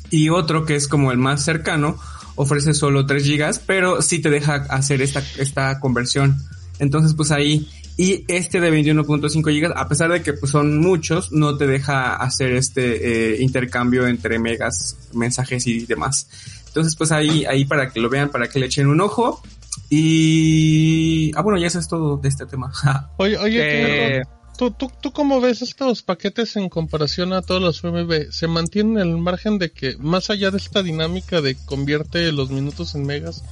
[0.10, 1.98] Y otro que es como el más cercano
[2.36, 6.38] ofrece solo 3 gigas, pero sí te deja hacer esta, esta conversión.
[6.80, 7.68] Entonces, pues ahí,
[7.98, 12.16] y este de 21.5 gigas, a pesar de que pues, son muchos, no te deja
[12.16, 16.30] hacer este eh, intercambio entre megas, mensajes y demás.
[16.68, 19.42] Entonces, pues ahí, ahí para que lo vean, para que le echen un ojo.
[19.90, 21.32] Y...
[21.36, 22.72] Ah, bueno, ya eso es todo de este tema.
[23.18, 24.22] oye, oye,
[24.58, 28.32] ¿tú, tú, tú, cómo ves estos paquetes en comparación a todos los UMB?
[28.32, 32.96] ¿Se mantiene el margen de que, más allá de esta dinámica de convierte los minutos
[32.96, 33.44] en megas,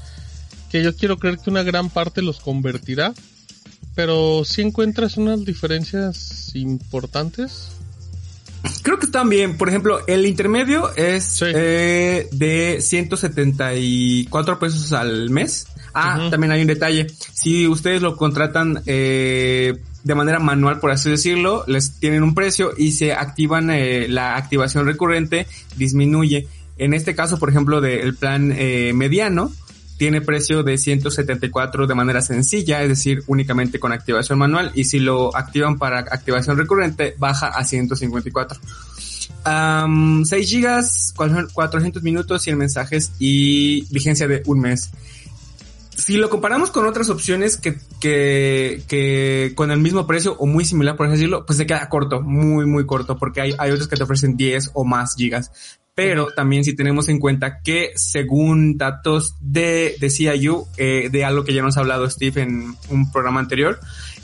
[0.71, 3.13] que yo quiero creer que una gran parte los convertirá,
[3.95, 7.69] pero si encuentras unas diferencias importantes?
[8.81, 9.57] Creo que están bien.
[9.57, 15.67] Por ejemplo, el intermedio es eh, de 174 pesos al mes.
[15.93, 17.07] Ah, también hay un detalle.
[17.33, 19.75] Si ustedes lo contratan eh,
[20.05, 24.37] de manera manual, por así decirlo, les tienen un precio y se activan eh, la
[24.37, 26.47] activación recurrente, disminuye.
[26.77, 29.51] En este caso, por ejemplo, del plan mediano,
[29.97, 34.99] tiene precio de 174 de manera sencilla, es decir, únicamente con activación manual, y si
[34.99, 38.59] lo activan para activación recurrente, baja a 154.
[40.23, 44.89] 6 gigas, 400 minutos, 100 mensajes y vigencia de un mes.
[45.97, 50.65] Si lo comparamos con otras opciones que, que, que con el mismo precio o muy
[50.65, 53.87] similar, por así decirlo, pues se queda corto, muy, muy corto, porque hay, hay otros
[53.87, 55.51] que te ofrecen 10 o más gigas
[55.95, 61.45] pero también si tenemos en cuenta que según datos de, de CIU, eh, de algo
[61.45, 63.79] que ya nos ha hablado Steve en un programa anterior,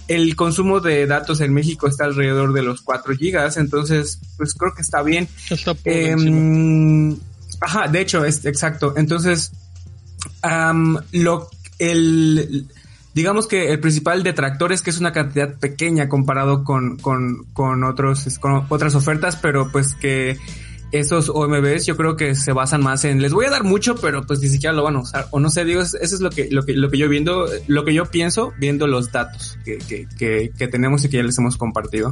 [0.10, 4.74] el consumo de datos en México está alrededor de los 4 gigas, entonces pues creo
[4.76, 5.30] que está bien.
[5.50, 6.16] Está eh,
[7.62, 8.94] ajá, de hecho, es exacto.
[8.98, 9.54] Entonces,
[11.14, 11.50] lo,
[11.82, 12.68] el,
[13.14, 17.84] digamos que el principal detractor es que es una cantidad pequeña comparado con, con, con
[17.84, 20.38] otros, con otras ofertas, pero pues que
[20.92, 24.26] esos OMBs yo creo que se basan más en les voy a dar mucho, pero
[24.28, 25.28] pues ni siquiera lo van a usar.
[25.32, 27.84] O no sé, digo, eso es lo que, lo que, lo que yo viendo, lo
[27.84, 31.58] que yo pienso viendo los datos que, que, que, tenemos y que ya les hemos
[31.58, 32.12] compartido.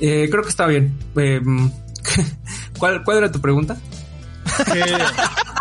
[0.00, 0.96] Eh, creo que está bien.
[1.16, 1.40] Eh,
[2.78, 3.76] ¿cuál, ¿Cuál era tu pregunta?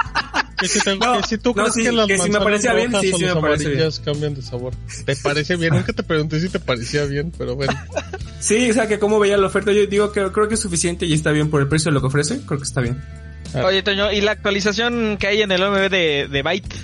[0.63, 3.69] Que si, si tú crees que las si me parecía bien, sí, sí me parece
[3.69, 3.89] bien.
[4.03, 4.73] cambian de sabor.
[5.05, 5.73] ¿Te parece bien?
[5.73, 7.73] Nunca te pregunté si te parecía bien, pero bueno.
[8.39, 11.05] sí, o sea, que cómo veía la oferta, yo digo que creo que es suficiente
[11.05, 13.01] y está bien por el precio de lo que ofrece, creo que está bien.
[13.53, 13.65] Ah.
[13.65, 16.75] Oye, Toño, ¿y la actualización que hay en el OMB de, de Byte?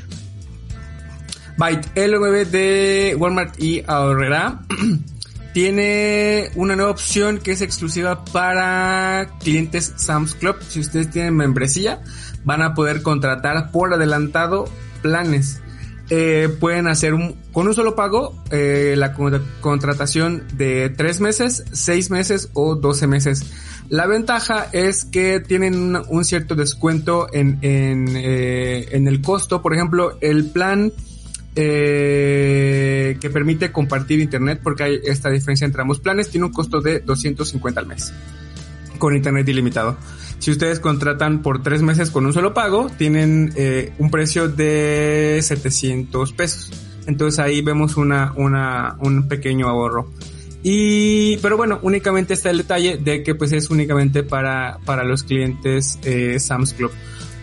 [1.58, 4.62] Byte, el OMB de Walmart y Ahorrera
[5.54, 10.58] tiene una nueva opción que es exclusiva para clientes Sam's Club.
[10.68, 12.02] Si ustedes tienen membresía,
[12.44, 14.66] van a poder contratar por adelantado
[15.02, 15.62] planes.
[16.12, 17.14] Eh, pueden hacer
[17.52, 23.46] con un solo pago eh, la contratación de tres meses, seis meses o 12 meses.
[23.90, 29.62] La ventaja es que tienen un, cierto descuento en, en, eh, en el costo.
[29.62, 30.92] Por ejemplo, el plan
[31.56, 36.30] eh, que permite compartir internet porque hay esta diferencia entre ambos planes.
[36.30, 38.14] Tiene un costo de 250 al mes
[39.00, 39.98] con internet ilimitado.
[40.40, 45.40] Si ustedes contratan por tres meses con un solo pago, tienen eh, un precio de
[45.42, 46.72] 700 pesos.
[47.08, 50.12] Entonces ahí vemos una, una, un pequeño ahorro.
[50.64, 55.24] Y, pero bueno, únicamente está el detalle de que pues es únicamente para, para los
[55.24, 56.92] clientes eh, Sam's Club.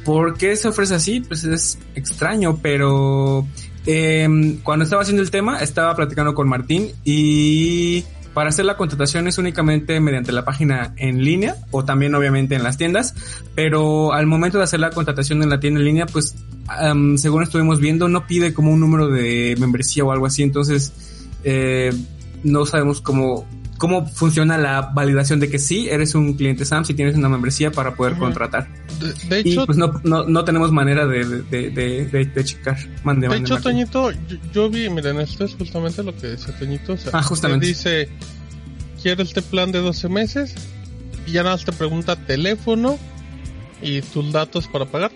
[0.04, 1.20] ¿Por qué se ofrece así?
[1.20, 3.46] Pues es extraño, pero
[3.86, 8.04] eh, cuando estaba haciendo el tema estaba platicando con Martín y
[8.36, 12.62] para hacer la contratación es únicamente mediante la página en línea o también obviamente en
[12.62, 13.14] las tiendas,
[13.54, 16.34] pero al momento de hacer la contratación en la tienda en línea, pues
[17.16, 20.92] según estuvimos viendo, no pide como un número de membresía o algo así, entonces
[21.44, 21.94] eh,
[22.44, 23.46] no sabemos cómo,
[23.78, 27.70] cómo funciona la validación de que sí eres un cliente SAM si tienes una membresía
[27.70, 28.68] para poder contratar.
[29.28, 32.78] De, hecho, y pues no, no, no, tenemos manera de, de, de, de checar.
[33.04, 34.10] Mande, de hecho, Toñito,
[34.52, 36.94] yo, vi, miren, esto es justamente lo que decía Toñito.
[36.94, 37.66] O sea, ah, justamente.
[37.66, 38.08] Dice,
[39.02, 40.54] ¿quieres este plan de 12 meses?
[41.26, 42.98] Y ya nada más te pregunta teléfono
[43.82, 45.12] y tus datos para pagar.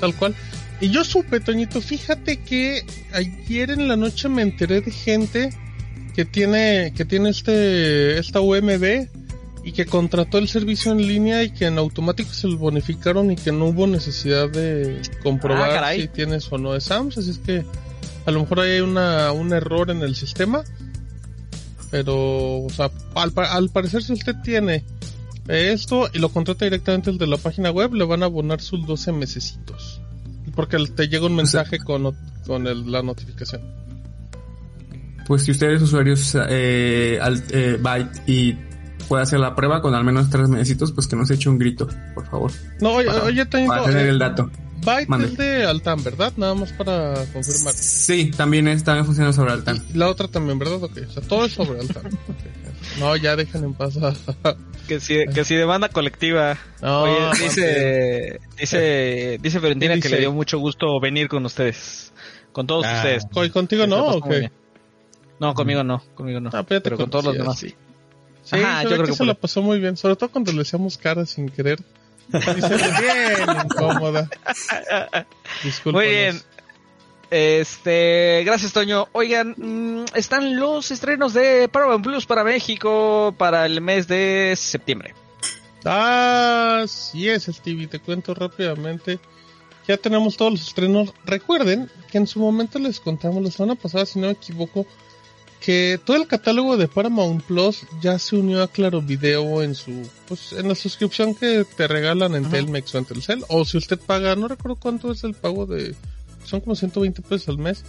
[0.00, 0.34] Tal cual.
[0.80, 5.50] Y yo supe, Toñito, fíjate que ayer en la noche me enteré de gente
[6.14, 9.08] que tiene, que tiene este, esta UMB
[9.64, 13.36] y que contrató el servicio en línea y que en automático se lo bonificaron y
[13.36, 17.38] que no hubo necesidad de comprobar ah, si tienes o no de SAMS, así es
[17.38, 17.64] que
[18.26, 20.62] a lo mejor hay una, un error en el sistema,
[21.90, 24.84] pero, o sea, al, al parecer si usted tiene
[25.48, 28.86] esto y lo contrata directamente el de la página web, le van a abonar sus
[28.86, 30.00] 12 mesecitos.
[30.54, 32.14] Porque te llega un mensaje con,
[32.46, 33.84] con el, la notificación
[35.26, 37.18] pues si ustedes usuarios eh,
[37.50, 38.56] eh, Byte y
[39.08, 41.88] puede hacer la prueba con al menos tres meses, pues que nos eche un grito,
[42.14, 42.52] por favor.
[42.80, 44.50] No, oye, oye para tener el dato.
[44.84, 46.32] Byte es de Altan, ¿verdad?
[46.36, 47.74] Nada más para confirmar.
[47.74, 49.82] Sí, también es, también funciona sobre Altan.
[49.94, 50.82] la otra también, ¿verdad?
[50.82, 52.02] Ok, o sea, todo es sobre Altan.
[53.00, 53.94] No, ya dejen en paz
[54.86, 56.58] Que si, que si de banda colectiva.
[56.82, 62.12] Oye, dice, dice, dice Valentina que le dio mucho gusto venir con ustedes.
[62.52, 62.96] Con todos ah.
[62.96, 63.24] ustedes.
[63.46, 64.50] ¿Y contigo no o qué?
[65.40, 66.50] No, conmigo no, conmigo no.
[66.52, 67.74] Ah, pero con todos los demás sí.
[68.42, 71.24] Sí, yo creo que, se la pasó muy bien, sobre todo cuando le hacíamos cara
[71.24, 71.80] sin querer.
[72.28, 74.28] Y se bien incómoda.
[75.86, 76.42] Muy bien.
[77.30, 79.08] Este, gracias Toño.
[79.12, 85.14] Oigan, mm, están los estrenos de Paramount Plus para México para el mes de septiembre.
[85.84, 87.86] Ah, sí es, Stevie.
[87.86, 89.18] Te cuento rápidamente.
[89.88, 91.12] Ya tenemos todos los estrenos.
[91.24, 94.86] Recuerden que en su momento les contamos la semana pasada, si no me equivoco,
[95.64, 100.06] que todo el catálogo de Paramount Plus ya se unió a Claro Video en su
[100.28, 103.98] pues en la suscripción que te regalan en Telmex o en Telcel o si usted
[103.98, 105.94] paga, no recuerdo cuánto es el pago de
[106.44, 107.82] son como 120 pesos al mes.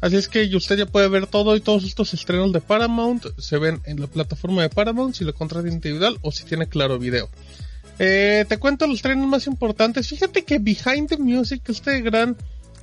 [0.00, 3.58] Así es que usted ya puede ver todo y todos estos estrenos de Paramount se
[3.58, 7.28] ven en la plataforma de Paramount si lo contrata individual o si tiene Claro Video.
[7.98, 10.08] Eh, te cuento los estrenos más importantes.
[10.08, 12.38] Fíjate que Behind the Music, este gran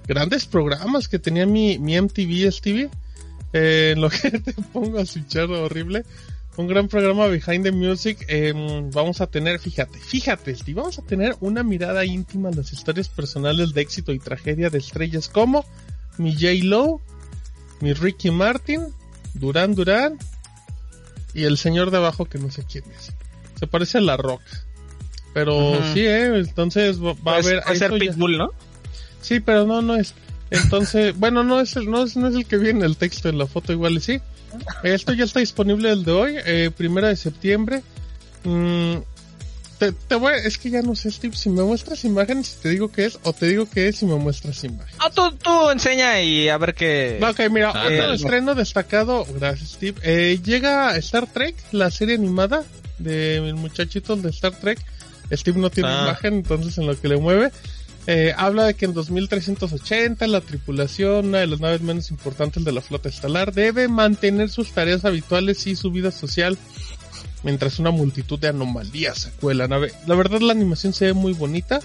[0.07, 2.89] grandes programas que tenía mi, mi MTV Stevie
[3.53, 6.03] eh, en lo que te pongo a switchar horrible.
[6.57, 8.25] Un gran programa Behind the Music.
[8.27, 12.73] Em, vamos a tener, fíjate, fíjate, Steve, vamos a tener una mirada íntima a las
[12.73, 15.65] historias personales de éxito y tragedia de estrellas como
[16.17, 16.65] mi J.
[16.65, 17.01] Lo,
[17.79, 18.87] mi Ricky Martin,
[19.33, 20.17] Duran Duran
[21.33, 23.13] y el señor de abajo que no sé quién es.
[23.57, 24.41] Se parece a La Rock.
[25.33, 27.59] Pero sí, eh, entonces va, a pues, haber...
[27.59, 28.49] Va a ser Pitbull, ¿no?
[29.21, 30.13] Sí, pero no, no es.
[30.51, 33.37] Entonces, bueno, no es el, no es, no es el que viene el texto en
[33.37, 34.19] la foto, igual y sí.
[34.83, 37.83] Esto ya está disponible el de hoy, eh, primera de septiembre.
[38.43, 38.97] Mm,
[39.79, 43.05] te, voy, es que ya no sé, Steve, si me muestras imágenes, te digo que
[43.05, 44.95] es, o te digo que es y me muestras imágenes.
[44.99, 47.19] Ah, tú, tú enseña y a ver qué.
[47.21, 49.99] Ok, mira, ah, otro estreno destacado, gracias, Steve.
[50.03, 52.65] Eh, llega Star Trek, la serie animada
[52.97, 54.79] de muchachitos de Star Trek.
[55.31, 56.01] Steve no tiene ah.
[56.03, 57.51] imagen, entonces en lo que le mueve.
[58.07, 62.71] Eh, habla de que en 2380 la tripulación, una de las naves menos importantes de
[62.71, 66.57] la flota estelar, debe mantener sus tareas habituales y su vida social
[67.43, 69.93] mientras una multitud de anomalías sacúe la nave.
[70.07, 71.79] La verdad la animación se ve muy bonita.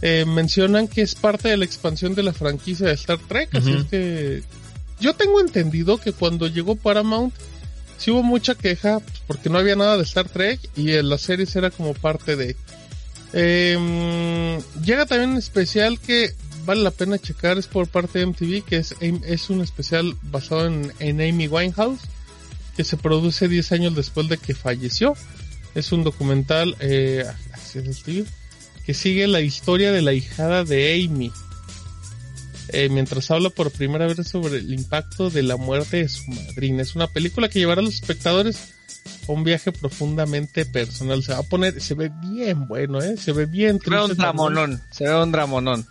[0.00, 3.72] Eh, mencionan que es parte de la expansión de la franquicia de Star Trek, así
[3.72, 4.42] es que
[4.98, 7.32] yo tengo entendido que cuando llegó Paramount
[7.98, 11.20] sí hubo mucha queja pues, porque no había nada de Star Trek y en las
[11.20, 12.56] series era como parte de
[13.32, 16.34] eh, llega también un especial que
[16.64, 20.66] vale la pena checar, es por parte de MTV, que es, es un especial basado
[20.66, 22.00] en, Amy Winehouse,
[22.76, 25.14] que se produce 10 años después de que falleció.
[25.74, 27.24] Es un documental, eh,
[28.84, 31.32] que sigue la historia de la hijada de Amy.
[32.68, 36.82] eh, mientras habla por primera vez sobre el impacto de la muerte de su madrina.
[36.82, 38.72] Es una película que llevará a los espectadores
[39.26, 41.22] un viaje profundamente personal.
[41.22, 43.16] Se va a poner, se ve bien bueno, ¿eh?
[43.16, 43.80] Se ve bien.
[43.80, 45.86] Se ve un dramonón, se ve un dramonón.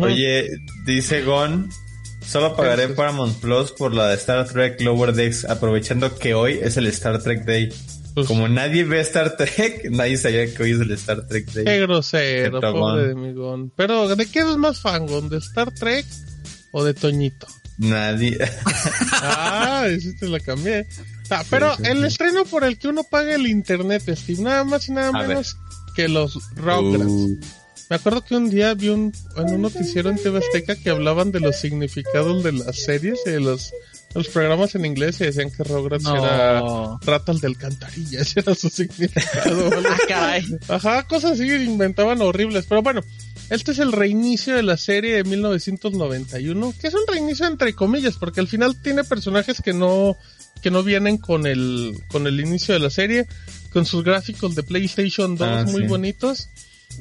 [0.00, 0.48] Oye,
[0.86, 1.70] dice Gon,
[2.26, 6.76] solo pagaré Paramount Plus por la de Star Trek Lower Decks, aprovechando que hoy es
[6.76, 7.72] el Star Trek Day.
[8.14, 11.64] Pues Como nadie ve Star Trek, nadie sabía que hoy es el Star Trek Day.
[11.64, 13.72] Qué grosero, pobre de mi Gon.
[13.74, 15.28] Pero, ¿de qué eres más fan, Gon?
[15.28, 16.06] ¿De Star Trek
[16.70, 17.48] o de Toñito?
[17.78, 18.38] Nadie.
[19.12, 20.86] ah, eso te la cambié.
[21.30, 24.92] Ah, pero el estreno por el que uno paga el internet, Steve, nada más y
[24.92, 25.56] nada menos
[25.94, 27.10] que los Rugrats.
[27.10, 27.40] Uh.
[27.90, 31.32] Me acuerdo que un día vi un, en un noticiero en TV Azteca que hablaban
[31.32, 33.72] de los significados de las series y de los,
[34.14, 36.62] los programas en inglés y decían que Rugrats era
[37.02, 39.70] ratas de alcantarilla, ese era su significado.
[40.10, 40.38] Ah,
[40.68, 43.02] Ajá, cosas así inventaban horribles, pero bueno,
[43.50, 48.16] este es el reinicio de la serie de 1991, que es un reinicio entre comillas,
[48.16, 50.16] porque al final tiene personajes que no
[50.64, 53.26] que no vienen con el con el inicio de la serie,
[53.70, 56.48] con sus gráficos de PlayStation 2 ah, muy bonitos.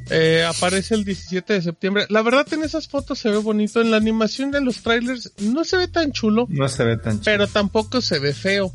[0.10, 2.06] Eh, aparece el 17 de septiembre.
[2.10, 3.80] La verdad en esas fotos se ve bonito.
[3.80, 6.46] En la animación de los trailers no se ve tan chulo.
[6.50, 7.24] No se ve tan chulo.
[7.24, 8.74] Pero tampoco se ve feo.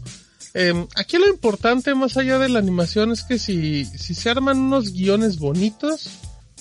[0.54, 4.56] Em, aquí lo importante más allá de la animación es que si, si se arman
[4.56, 6.08] unos guiones bonitos,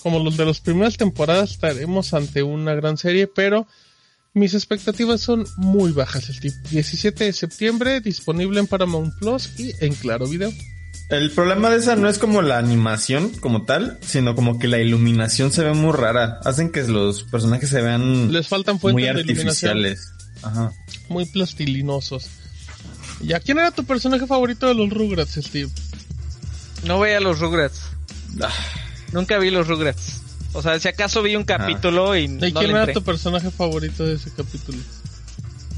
[0.03, 3.67] como los de las primeras temporadas, estaremos ante una gran serie, pero
[4.38, 6.30] mis expectativas son muy bajas.
[6.30, 10.53] El 17 de septiembre, disponible en Paramount Plus y en Claro Video.
[11.09, 14.80] El problema de esa no es como la animación como tal, sino como que la
[14.80, 16.39] iluminación se ve muy rara.
[16.43, 20.11] Hacen que los personajes se vean Les faltan fuentes muy artificiales.
[20.43, 20.73] Ajá.
[21.07, 22.30] Muy plastilinosos.
[23.22, 25.72] ¿Y a quién era tu personaje favorito de los Rugrats, Steve?
[26.84, 27.84] No veía los Rugrats.
[28.41, 28.53] Ah.
[29.14, 30.22] Nunca vi los Rugrats.
[30.53, 31.57] O sea, si acaso vi un ah.
[31.57, 32.23] capítulo y...
[32.25, 34.77] ¿Y quién era tu personaje favorito de ese capítulo?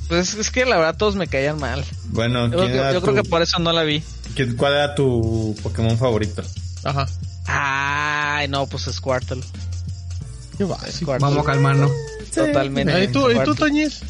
[0.07, 1.85] Pues es que la verdad todos me caían mal.
[2.05, 4.03] Bueno, yo, creo que por eso no la vi.
[4.57, 6.41] ¿Cuál era tu Pokémon favorito?
[6.83, 7.07] Ajá.
[7.45, 9.41] Ay, no, pues Squirtle.
[10.57, 10.77] ¿Qué va?
[11.19, 11.91] Vamos a calmarnos.
[12.33, 13.03] Totalmente.
[13.03, 14.01] ¿Y tú, ¿y tú Toñis?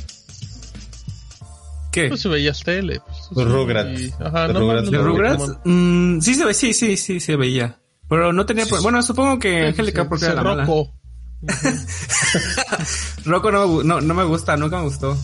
[1.91, 2.07] ¿Qué?
[2.07, 3.01] Pues si veías tele.
[3.33, 4.13] Pues, los Rugrats.
[4.19, 5.43] Ajá, ¿Los no Rugrats?
[5.65, 7.78] Mm, sí, se ve, sí, sí, sí, se veía.
[8.09, 8.65] Pero no tenía...
[8.81, 10.65] Bueno, supongo que Angélica porque era la mala.
[10.65, 10.93] Rocco.
[13.25, 15.17] Rocco no, no, no me gusta, nunca me gustó.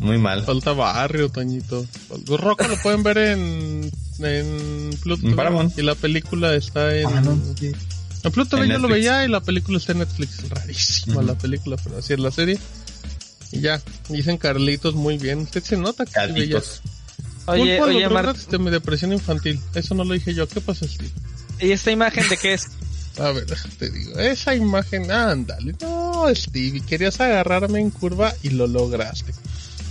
[0.00, 0.44] Muy mal.
[0.44, 1.86] Falta barrio, Toñito.
[2.26, 5.26] Rocco lo pueden ver en, en Pluto.
[5.76, 7.06] Y la película está en...
[7.06, 7.22] Ah,
[8.24, 10.48] en Pluto yo lo veía y la película está en Netflix.
[10.48, 12.58] Rarísima la película, pero así es la serie.
[13.52, 15.40] Y ya, dicen Carlitos muy bien.
[15.40, 16.82] Usted se nota que Carlitos.
[17.46, 18.08] Oye, oye,
[18.50, 19.60] De mi depresión infantil.
[19.74, 20.48] Eso no lo dije yo.
[20.48, 21.10] ¿Qué pasa, Steve?
[21.60, 22.68] ¿Y esta imagen de qué es?
[23.18, 23.46] A ver,
[23.78, 29.32] te digo, esa imagen, ándale, no, Stevie, querías agarrarme en curva y lo lograste.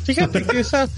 [0.03, 0.90] Fíjate que esa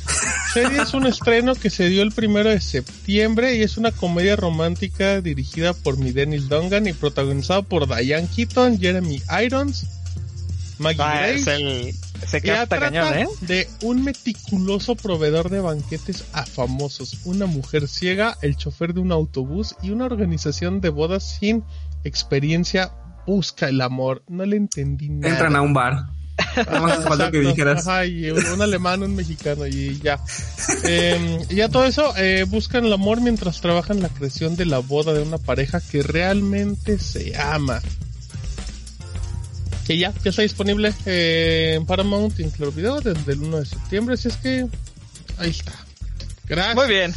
[0.51, 4.35] serie es un estreno que se dio el primero de septiembre y es una comedia
[4.35, 9.85] romántica dirigida por mi Dennis Dungan y protagonizada por Diane Keaton, Jeremy Irons,
[10.79, 11.95] Maggie ah, Grace.
[12.25, 13.27] Se cañón, ¿eh?
[13.41, 19.11] De un meticuloso proveedor de banquetes a famosos, una mujer ciega, el chofer de un
[19.11, 21.63] autobús y una organización de bodas sin
[22.03, 22.91] experiencia
[23.25, 24.23] busca el amor.
[24.27, 25.33] No le entendí nada.
[25.33, 26.05] Entran a un bar.
[27.07, 27.85] falta que dijeras.
[27.85, 30.19] un, alemán, un mexicano y ya.
[30.83, 34.79] Em, y ya todo eso, eh, buscan el amor mientras trabajan la creación de la
[34.79, 37.81] boda de una pareja que realmente se ama.
[39.85, 43.65] Que ya, ya está disponible eh, en Paramount en Claro Video desde el 1 de
[43.65, 44.15] septiembre.
[44.15, 44.67] Así es que
[45.37, 45.73] ahí está.
[46.47, 46.75] Gracias.
[46.75, 47.13] Muy bien.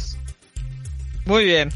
[1.25, 1.69] Muy bien.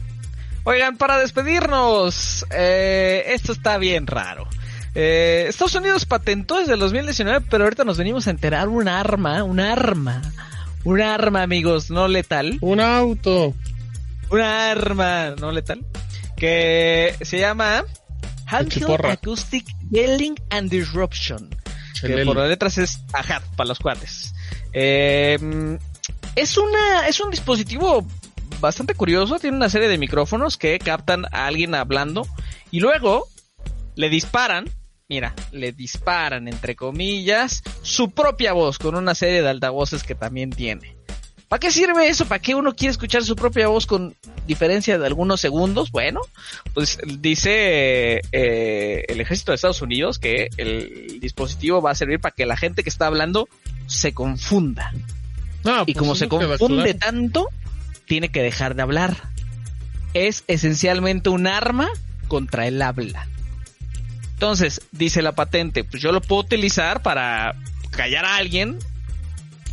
[0.65, 4.47] Oigan, para despedirnos, eh, esto está bien raro.
[4.95, 9.43] Eh, Estados Unidos patentó desde el 2019, pero ahorita nos venimos a enterar un arma,
[9.43, 10.21] un arma,
[10.83, 12.59] un arma, amigos, no letal.
[12.61, 13.53] Un auto.
[14.29, 15.85] Un arma no letal.
[16.37, 17.83] Que se llama
[18.53, 21.49] Handheld Acoustic Yelling and Disruption.
[22.01, 24.33] Que por las letras es ajá, para los cuates.
[24.73, 25.37] Eh,
[26.35, 28.05] es una, es un dispositivo
[28.59, 29.39] bastante curioso.
[29.39, 32.27] Tiene una serie de micrófonos que captan a alguien hablando
[32.71, 33.27] y luego
[33.95, 34.65] le disparan
[35.09, 40.49] mira, le disparan, entre comillas, su propia voz con una serie de altavoces que también
[40.49, 40.97] tiene.
[41.53, 42.25] ¿Para qué sirve eso?
[42.25, 44.15] ¿Para qué uno quiere escuchar su propia voz con
[44.47, 45.91] diferencia de algunos segundos?
[45.91, 46.19] Bueno,
[46.73, 52.33] pues dice eh, el ejército de Estados Unidos que el dispositivo va a servir para
[52.33, 53.47] que la gente que está hablando
[53.85, 54.95] se confunda.
[55.63, 57.49] Ah, y pues como se confunde tanto,
[58.07, 59.15] tiene que dejar de hablar.
[60.15, 61.87] Es esencialmente un arma
[62.29, 63.27] contra el habla.
[64.33, 67.53] Entonces, dice la patente, pues yo lo puedo utilizar para
[67.91, 68.79] callar a alguien,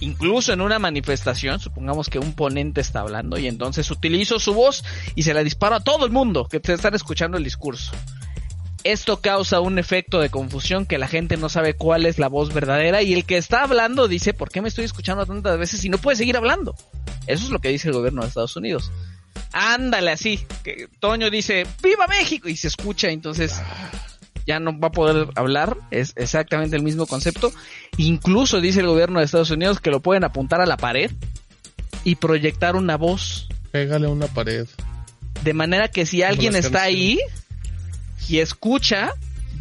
[0.01, 4.85] incluso en una manifestación, supongamos que un ponente está hablando y entonces utilizo su voz
[5.15, 7.93] y se la disparo a todo el mundo que te están escuchando el discurso.
[8.83, 12.55] Esto causa un efecto de confusión que la gente no sabe cuál es la voz
[12.55, 15.91] verdadera y el que está hablando dice, ¿por qué me estoy escuchando tantas veces y
[15.91, 16.75] no puede seguir hablando?
[17.27, 18.91] Eso es lo que dice el gobierno de Estados Unidos.
[19.53, 22.49] Ándale así, que Toño dice, ¡Viva México!
[22.49, 23.61] y se escucha, entonces
[24.51, 27.53] ya no va a poder hablar, es exactamente el mismo concepto.
[27.99, 31.13] Incluso dice el gobierno de Estados Unidos que lo pueden apuntar a la pared
[32.03, 33.47] y proyectar una voz.
[33.71, 34.67] Pégale a una pared.
[35.45, 37.21] De manera que si alguien está ahí
[38.29, 39.15] y escucha,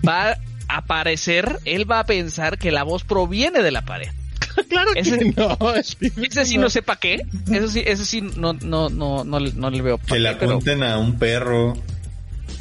[0.08, 0.38] va a
[0.68, 4.10] aparecer, él va a pensar que la voz proviene de la pared.
[4.70, 5.76] claro que no.
[5.76, 7.22] Ese sí no sé para qué.
[7.52, 10.00] Eso sí, eso sí no, no, no, no, no le veo.
[10.00, 11.76] Que le apunten a un perro.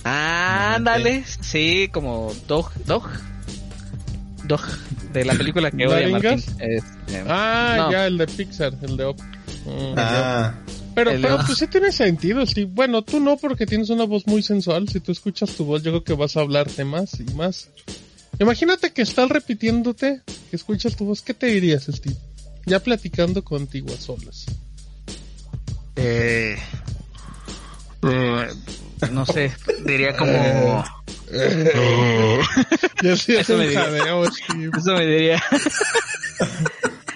[0.09, 3.10] Ándale, sí, como Dog, Dog,
[4.44, 4.62] Dog,
[5.12, 6.43] de la película que odia Martín.
[6.59, 9.20] Este, ah, ya, el de Pixar, el de Op.
[9.20, 10.55] Mm, ah.
[10.94, 12.64] Pero, pero pues sí tiene sentido, sí.
[12.64, 14.89] Bueno, tú no, porque tienes una voz muy sensual.
[14.89, 17.68] Si tú escuchas tu voz, yo creo que vas a hablarte más y más.
[18.40, 21.20] Imagínate que estás repitiéndote, que escuchas tu voz.
[21.20, 22.16] ¿Qué te dirías, Steve?
[22.64, 24.47] Ya platicando contigo a solas.
[25.97, 26.56] Eh,
[28.02, 28.48] eh
[29.12, 29.53] no sé,
[29.85, 30.85] diría como...
[33.03, 33.89] Yo sí eso, me diría.
[34.77, 35.43] eso me diría.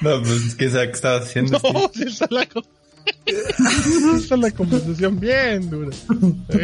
[0.01, 1.59] no, pues es que ¿qué estaba haciendo?
[1.63, 2.43] No, si está la,
[4.17, 5.97] está la conversación bien dura.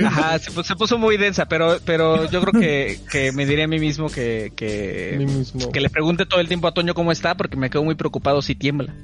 [0.07, 3.69] Ajá, se, se, puso muy densa, pero, pero yo creo que, que me diría a
[3.69, 5.73] mí mismo que, que, mismo.
[5.73, 8.43] que le pregunte todo el tiempo a Toño cómo está, porque me quedo muy preocupado
[8.43, 8.95] si tiembla.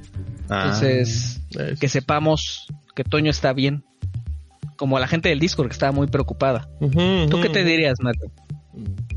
[0.49, 0.65] Ah.
[0.67, 1.41] Entonces,
[1.81, 3.85] que sepamos que Toño está bien
[4.77, 6.69] como la gente del Discord que estaba muy preocupada.
[6.81, 8.31] ¿Tú qué te dirías, Mato?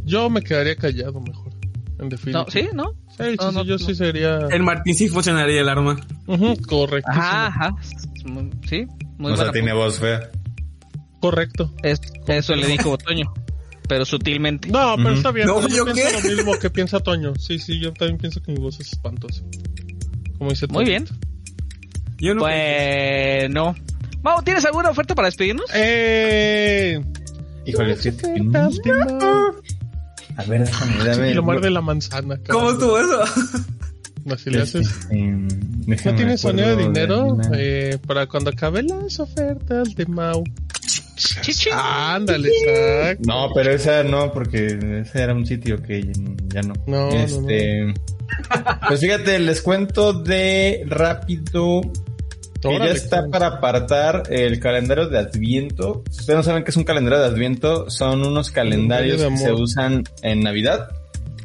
[0.03, 1.53] Yo me quedaría callado mejor,
[1.99, 2.45] en definitiva.
[2.45, 2.69] No, ¿Sí?
[2.73, 2.93] ¿No?
[3.17, 4.39] Sí, sí, yo sí sería...
[4.51, 5.97] En Martín sí funcionaría el arma.
[6.67, 7.11] correcto.
[7.11, 7.75] Ajá, ajá.
[8.67, 8.85] Sí,
[9.17, 10.29] muy O sea, tiene voz fea.
[11.19, 11.73] Correcto.
[11.83, 13.33] eso le dijo Toño,
[13.87, 14.69] pero sutilmente.
[14.69, 15.47] No, pero está bien.
[15.47, 17.33] No, yo, pienso lo mismo que piensa Toño.
[17.35, 19.43] Sí, sí, yo también pienso que mi voz es espantosa.
[20.37, 21.05] Como dice Muy bien.
[22.19, 23.75] Yo no pues no.
[24.23, 25.65] Mau, ¿tienes alguna oferta para despedirnos?
[25.73, 26.99] Eh.
[27.65, 28.09] Híjole, sí.
[30.37, 31.35] A ver, déjame, ver.
[31.35, 32.39] lo muerde la manzana.
[32.49, 33.23] ¿Cómo estuvo eso?
[34.31, 35.07] Así le haces.
[35.09, 37.37] ¿No tienes sonido de dinero?
[37.53, 40.43] eh, para cuando acabe las ofertas de Mau.
[41.73, 43.23] Ándale, exacto.
[43.25, 46.11] No, pero esa no, porque ese era un sitio que
[46.47, 46.73] ya no.
[46.85, 47.93] No, este, no,
[48.87, 51.81] Pues fíjate, les cuento de rápido
[52.61, 56.03] que ya está para apartar el calendario de Adviento.
[56.09, 59.51] Si ustedes no saben qué es un calendario de Adviento, son unos calendarios que se
[59.51, 60.89] usan en Navidad,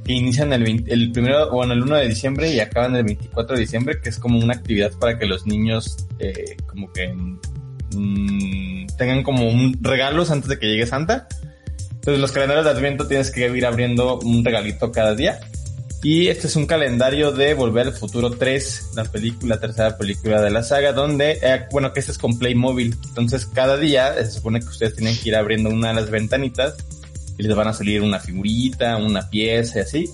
[0.05, 3.61] que inician el, el primero, bueno, el 1 de diciembre y acaban el 24 de
[3.61, 7.13] diciembre, que es como una actividad para que los niños, eh, como que
[7.95, 11.29] mm, tengan como un regalos antes de que llegue Santa.
[11.91, 15.39] Entonces los calendarios de Adviento tienes que ir abriendo un regalito cada día.
[16.03, 20.43] Y este es un calendario de Volver al Futuro 3, la película, la tercera película
[20.43, 22.97] de la saga, donde, eh, bueno, que este es con Playmobil.
[23.07, 26.75] Entonces, cada día se supone que ustedes tienen que ir abriendo una de las ventanitas
[27.39, 30.11] y les van a salir una figurita, una pieza y así.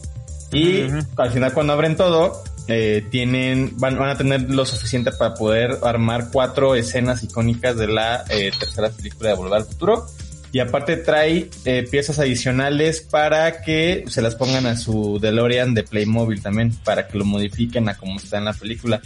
[0.52, 0.82] Y
[1.16, 5.78] al final, cuando abren todo, eh, tienen, van, van, a tener lo suficiente para poder
[5.82, 10.06] armar cuatro escenas icónicas de la eh, tercera película de Volver al Futuro
[10.52, 15.82] y aparte trae eh, piezas adicionales para que se las pongan a su DeLorean de
[15.82, 19.00] Playmobil también, para que lo modifiquen a como está en la película.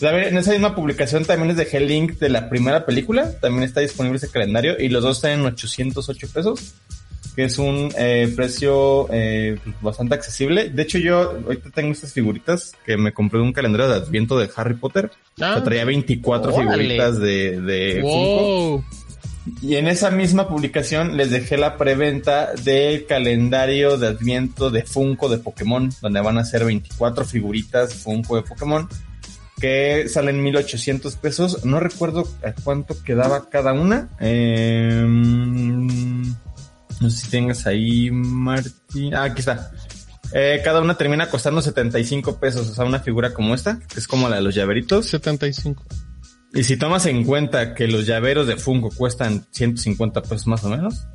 [0.00, 3.80] En esa misma publicación también les dejé el link de la primera película, también está
[3.80, 6.74] disponible ese calendario y los dos están en 808 pesos,
[7.34, 10.68] que es un eh, precio eh, bastante accesible.
[10.68, 14.38] De hecho yo ahorita tengo estas figuritas que me compré de un calendario de adviento
[14.38, 15.10] de Harry Potter.
[15.40, 18.02] Ah, traía 24 figuritas de, de
[19.62, 25.28] y en esa misma publicación les dejé la preventa del calendario de Adviento de Funko
[25.28, 28.88] de Pokémon, donde van a ser 24 figuritas Funko de Pokémon,
[29.60, 31.64] que salen 1800 pesos.
[31.64, 34.08] No recuerdo a cuánto quedaba cada una.
[34.18, 35.86] Em,
[37.00, 39.14] no sé si tengas ahí, Martín.
[39.14, 39.70] Ah, aquí está.
[40.32, 44.08] Eh, cada una termina costando 75 pesos, o sea, una figura como esta, que es
[44.08, 45.06] como la de los llaveritos.
[45.06, 45.84] 75.
[46.56, 50.70] Y si tomas en cuenta que los llaveros de Funko cuestan 150 pesos más o
[50.70, 51.06] menos,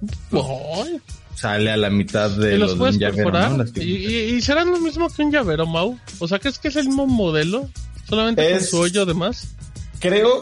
[1.36, 5.66] sale a la mitad de los, los de ¿Y, serán lo mismo que un llavero,
[5.66, 5.98] Mau?
[6.20, 7.68] O sea, que es que es el mismo modelo,
[8.08, 9.56] solamente con su hoyo de más.
[10.00, 10.42] Creo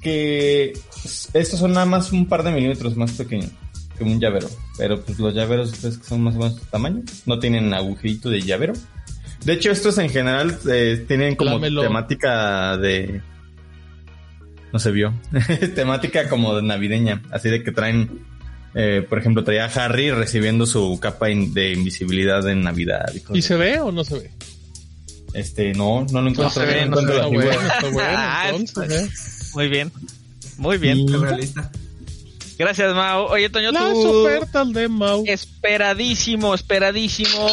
[0.00, 0.72] que
[1.34, 3.50] estos son nada más un par de milímetros más pequeños
[3.98, 4.48] que un llavero.
[4.78, 8.40] Pero pues los llaveros que son más o menos de tamaño, no tienen agujerito de
[8.40, 8.72] llavero.
[9.44, 13.20] De hecho, estos en general eh, tienen como temática de...
[14.72, 15.14] No se vio.
[15.74, 17.22] temática como de navideña.
[17.30, 18.24] Así de que traen...
[18.72, 23.12] Eh, por ejemplo, traía a Harry recibiendo su capa de invisibilidad en Navidad.
[23.34, 24.30] ¿Y, se ve o no se ve?
[25.34, 26.44] Este, no, no lo encuentro.
[26.44, 27.50] No se ve, no, se ve.
[28.00, 28.52] Ah,
[29.54, 29.90] muy bien.
[30.56, 31.08] Muy bien.
[31.08, 31.70] realista.
[32.60, 33.24] Gracias, Mau.
[33.24, 35.24] Oye, Toño, Las ofertas de Mau.
[35.26, 37.48] Esperadísimo, esperadísimo.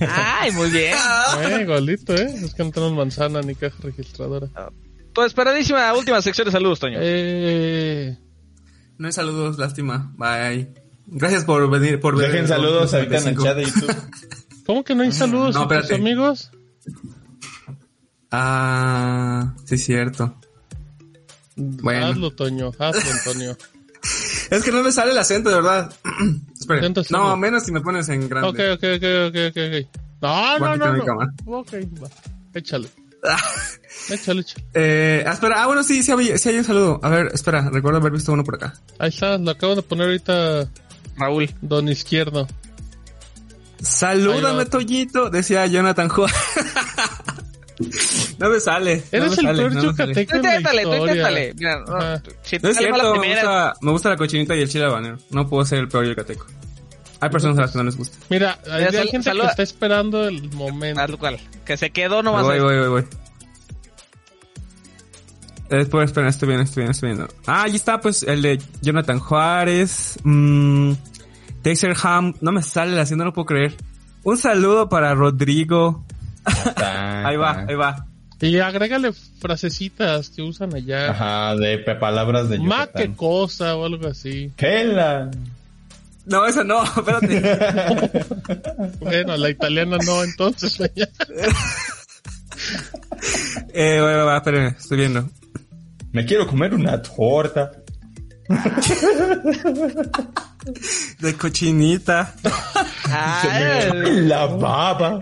[0.00, 0.96] Ay, muy bien.
[1.44, 2.34] Eh, igualito, ¿eh?
[2.42, 4.48] Es que no tenemos manzana ni caja registradora.
[5.14, 6.98] Pues esperadísima última sección de saludos, Toño.
[7.00, 8.16] Eh...
[8.98, 10.12] No hay saludos, lástima.
[10.16, 10.72] Bye.
[11.06, 13.96] Gracias por venir, por Dejen saludos ahorita en el chat de YouTube.
[14.66, 16.50] ¿Cómo que no hay saludos no, a tus amigos?
[18.30, 20.36] Ah, sí, cierto.
[21.56, 22.06] Bueno.
[22.06, 23.56] Hazlo, Toño, hazlo, Antonio.
[24.50, 25.92] es que no me sale el acento, de verdad.
[26.58, 26.88] Espera.
[27.10, 28.48] No, menos si me pones en grande.
[28.48, 30.02] Ok, ok, ok, ok, ok.
[30.22, 31.58] No, no, no, no.
[31.58, 31.72] Ok,
[32.02, 32.08] va.
[32.54, 32.88] Échale.
[34.10, 34.64] Échale, échale.
[34.74, 37.00] Eh, ah, espera, ah, bueno, sí, sí hay, sí hay un saludo.
[37.02, 38.74] A ver, espera, recuerdo haber visto uno por acá.
[38.98, 40.68] Ahí está, lo acabo de poner ahorita.
[41.16, 41.50] Raúl.
[41.60, 42.46] Don Izquierdo.
[43.80, 46.36] Salúdame, Toñito, decía Jonathan Juárez.
[48.38, 49.02] No me sale.
[49.10, 53.74] Eres el peor yucateco en la inténtale, Mira, no, si no es cierto, me, gusta,
[53.80, 55.18] me gusta la cochinita y el chile habanero.
[55.30, 56.46] No puedo ser el peor yucateco.
[57.22, 58.18] Hay personas a las que no les gusta.
[58.30, 61.00] Mira, hay, gente que está esperando el momento.
[61.00, 61.38] Tal cual.
[61.64, 62.42] Que se quedó nomás.
[62.42, 63.04] Voy, voy, voy, voy.
[65.70, 67.28] Después, espera, estoy viendo, estoy viendo, estoy viendo.
[67.46, 70.18] Ah, ahí está, pues, el de Jonathan Juárez.
[70.24, 70.94] Mmm,
[71.62, 72.34] Texer Ham.
[72.40, 73.76] No me sale así, no lo puedo creer.
[74.24, 76.04] Un saludo para Rodrigo.
[76.76, 78.04] ahí va, ahí va.
[78.40, 81.12] Y agrégale frasecitas que usan allá.
[81.12, 82.78] Ajá, de palabras de Yucatán.
[82.78, 84.50] Ma que cosa o algo así.
[84.56, 85.30] ¿Qué la?
[86.26, 87.42] No, eso no, espérate.
[89.00, 90.78] bueno, la italiana no, entonces.
[93.72, 95.28] eh, bueno, va, espérenme, estoy viendo.
[96.12, 97.72] Me quiero comer una torta.
[101.18, 102.34] de cochinita.
[104.04, 105.20] la baba.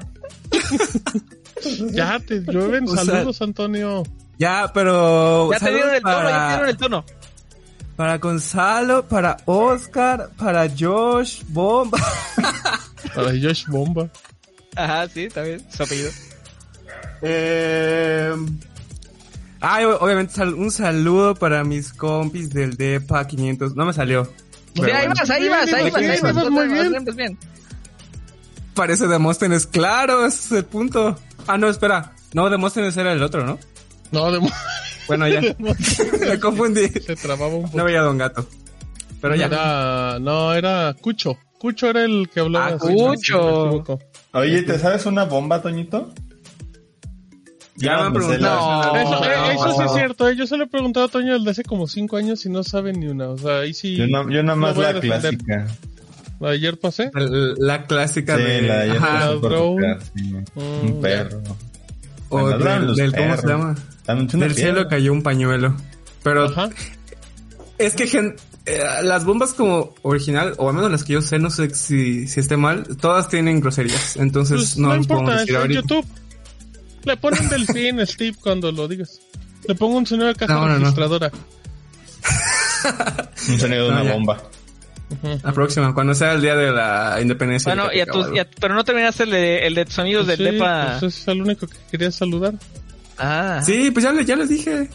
[1.93, 4.02] ya te llueven saludos, Antonio.
[4.39, 5.51] Ya, pero.
[5.52, 7.05] Ya te dieron el tono, ya te dieron el tono.
[8.01, 11.98] Para Gonzalo, para Oscar, para Josh Bomba.
[13.14, 14.09] para Josh Bomba.
[14.74, 16.10] Ajá, sí, también, su apellido.
[17.20, 18.35] Eh.
[19.60, 23.77] Ay, obviamente un saludo para mis compis del DEPA 500.
[23.77, 24.24] No me salió.
[24.74, 26.51] Sí, ahí vas, ahí vas, ahí vas, ahí vas.
[26.51, 27.05] Muy bien.
[27.05, 27.39] bien
[28.72, 29.66] parece Demóstenes.
[29.66, 31.18] Claro, ese es el punto.
[31.47, 32.14] Ah, no, espera.
[32.32, 33.59] No, Demóstenes era el otro, ¿no?
[34.10, 34.64] No, Demóstenes.
[35.06, 35.40] Bueno, ya.
[36.20, 36.89] Me confundí.
[36.89, 37.77] Se trababa un poco.
[37.77, 38.47] No veía Don Gato.
[39.20, 39.47] Pero ya.
[39.47, 41.39] Era, no, era Cucho.
[41.59, 42.68] Cucho era el que hablaba.
[42.68, 43.85] Ah, Cucho.
[44.32, 46.12] Oye, ¿te sabes una bomba, Toñito?
[47.77, 48.97] Ya me han preguntado.
[48.97, 50.28] eso, eso sí es cierto.
[50.28, 50.36] ¿eh?
[50.36, 52.93] Yo se lo he preguntado a Toño desde hace como cinco años y no sabe
[52.93, 53.28] ni una.
[53.31, 53.97] O sea, ahí sí.
[53.97, 55.66] Yo, no, yo nada más la clásica.
[56.40, 57.10] ¿La de ayer pasé?
[57.12, 58.62] La, clásica de...
[58.62, 61.43] la de ayer Ajá, Un mm, perro.
[62.31, 63.74] O del, ¿cómo se llama?
[64.07, 65.77] Del cielo cayó un pañuelo.
[66.23, 66.70] Pero Ajá.
[67.78, 68.05] es que
[68.66, 72.28] eh, las bombas como original, o al menos las que yo sé, no sé si,
[72.28, 74.16] si esté mal, todas tienen groserías.
[74.16, 76.07] Entonces pues no, no importa, decir en YouTube.
[77.05, 79.20] Le ponen delfín, Steve, cuando lo digas.
[79.66, 81.31] Le pongo un sonido de caja registradora.
[83.48, 84.43] un sonido de una bomba.
[85.43, 87.74] La próxima, cuando sea el día de la independencia.
[87.74, 88.01] Bueno, y
[88.61, 90.99] pero no terminaste el de, el de sonidos pues del DEPA.
[91.01, 92.55] Pues es el único que quería saludar.
[93.19, 93.61] Ah.
[93.65, 94.89] Sí, pues ya, ya les dije.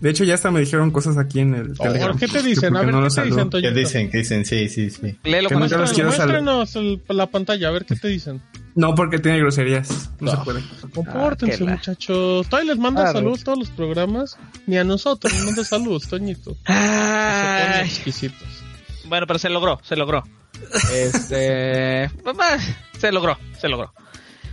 [0.00, 2.74] De hecho, ya hasta me dijeron cosas aquí en el oh, ¿Qué te dicen?
[2.74, 4.10] A ver, ¿qué te dicen, ¿Qué dicen?
[4.10, 4.44] ¿Qué dicen?
[4.46, 5.18] Sí, sí, sí.
[5.24, 6.74] Léelo, muéstranos
[7.08, 8.40] la pantalla, a ver qué te dicen.
[8.74, 10.10] No, porque tiene groserías.
[10.20, 10.62] No, se puede.
[10.94, 12.48] Compórtense, ah, muchachos.
[12.48, 14.38] Todavía les manda saludos todos los programas.
[14.66, 16.56] Ni a nosotros les manda saludos, Toñito.
[16.66, 17.82] Ah.
[17.84, 18.48] exquisitos.
[19.10, 20.22] Bueno, pero se logró, se logró.
[20.94, 22.08] Este.
[22.22, 23.92] Pues, se logró, se logró.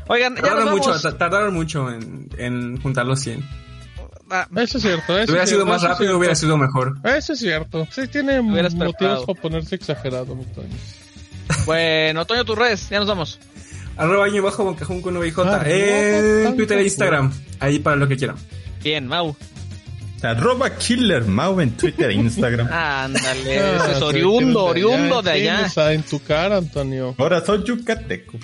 [0.07, 3.47] Oigan, tardaron mucho, tardaron mucho en, en juntar los 100.
[4.31, 5.17] Ah, eso es cierto.
[5.17, 6.97] Eso hubiera sido más rápido, hubiera sido mejor.
[7.03, 7.87] Eso es cierto.
[7.91, 10.67] Sí, tiene motivos para ponerse exagerado, Toño.
[11.65, 13.39] Bueno, Toño, tus redes, ya nos vamos.
[13.95, 17.31] Arroba año bajo boncajón con VJ en Twitter e Instagram.
[17.59, 18.37] Ahí para lo que quieran.
[18.83, 19.35] Bien, Mau.
[20.21, 22.67] Arroba Killer Mau en Twitter e Instagram.
[22.71, 25.93] Ándale, ah, es oriundo, oriundo de allá.
[25.93, 27.15] en tu cara, Antonio.
[27.17, 28.37] Ahora soy yucateco.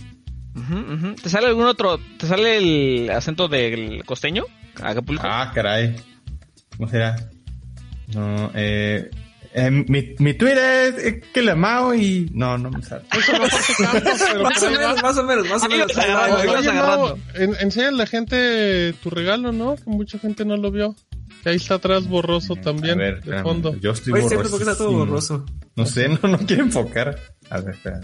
[1.22, 2.00] ¿Te sale algún otro?
[2.18, 4.46] ¿Te sale el acento del costeño?
[5.22, 5.96] Ah, caray.
[6.78, 7.16] ¿Cómo será?
[8.14, 9.10] No, eh,
[9.56, 13.04] Eh, mi, mi Twitter es, que le amado y no, no me sale.
[13.16, 13.46] Eso no
[14.32, 17.20] pero más, o menos, más o menos, más o menos,
[17.62, 19.76] enseña a la gente tu regalo, ¿no?
[19.76, 20.96] Que mucha gente no lo vio.
[21.44, 23.76] Que ahí está atrás borroso también, a ver, de fondo.
[23.80, 24.50] Yo estoy Oye, borroso.
[24.50, 25.46] porque está todo borroso.
[25.76, 27.20] No sé, no, no quiero enfocar.
[27.50, 28.00] A ver, espera.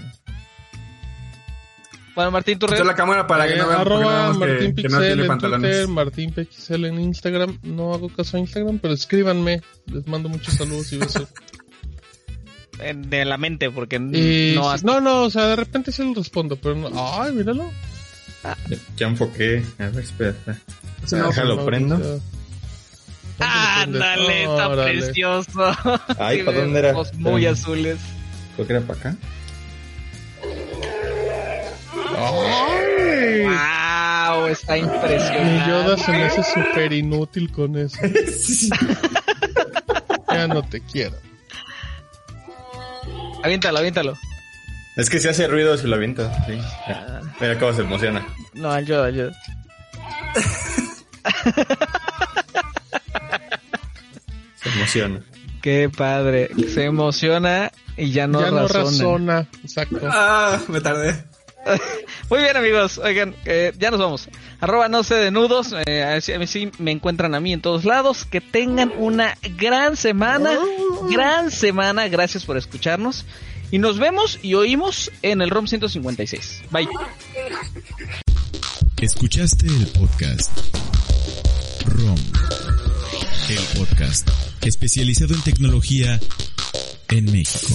[2.16, 2.84] Bueno, Martín, tu red.
[2.84, 7.00] la cámara para que no vean arroba Martín que, Pixel en Twitter, Martín Pixel en
[7.00, 7.60] Instagram.
[7.64, 9.62] No hago caso a Instagram, pero escríbanme.
[9.86, 11.28] Les mando muchos saludos y besos.
[12.96, 16.76] de la mente, porque no No, no, o sea, de repente sí lo respondo, pero
[16.76, 16.90] no.
[16.94, 17.72] Ay, míralo.
[18.98, 19.64] Ya, enfoqué.
[19.78, 20.36] A ver, espera.
[21.10, 22.22] Déjalo, prendo.
[23.40, 25.72] Ándale, está precioso.
[26.18, 26.94] Ay, ¿para dónde era?
[27.18, 27.98] muy azules.
[28.56, 29.16] Creo que era para acá.
[32.18, 33.44] ¡Ay!
[33.46, 34.48] ¡Wow!
[34.48, 35.44] Está impresionante.
[35.44, 37.98] Mi Yoda se me hace súper inútil con eso.
[40.32, 41.16] ya no te quiero.
[43.44, 44.18] Aviéntalo, aviéntalo.
[44.98, 46.32] Es que si hace ruido si lo avienta.
[46.46, 46.60] Sí.
[47.40, 48.26] Mira cómo se emociona.
[48.54, 49.32] No, ayuda, ayuda.
[54.56, 55.22] se emociona.
[55.62, 56.50] Qué padre.
[56.74, 58.68] Se emociona y ya no ya razona.
[58.68, 59.48] no razona.
[59.64, 60.00] Exacto.
[60.04, 61.30] Ah, me tardé.
[62.30, 64.30] Muy bien amigos, oigan, eh, ya nos vamos.
[64.60, 67.86] Arroba no sé de nudos, eh, a mí sí me encuentran a mí en todos
[67.86, 68.26] lados.
[68.26, 70.58] Que tengan una gran semana,
[71.10, 73.26] gran semana, gracias por escucharnos.
[73.72, 76.64] Y nos vemos y oímos en el ROM 156.
[76.72, 76.88] Bye.
[79.02, 80.52] Escuchaste el podcast
[81.86, 82.18] ROM,
[83.50, 84.30] el podcast
[84.62, 86.20] especializado en tecnología
[87.10, 87.74] en México.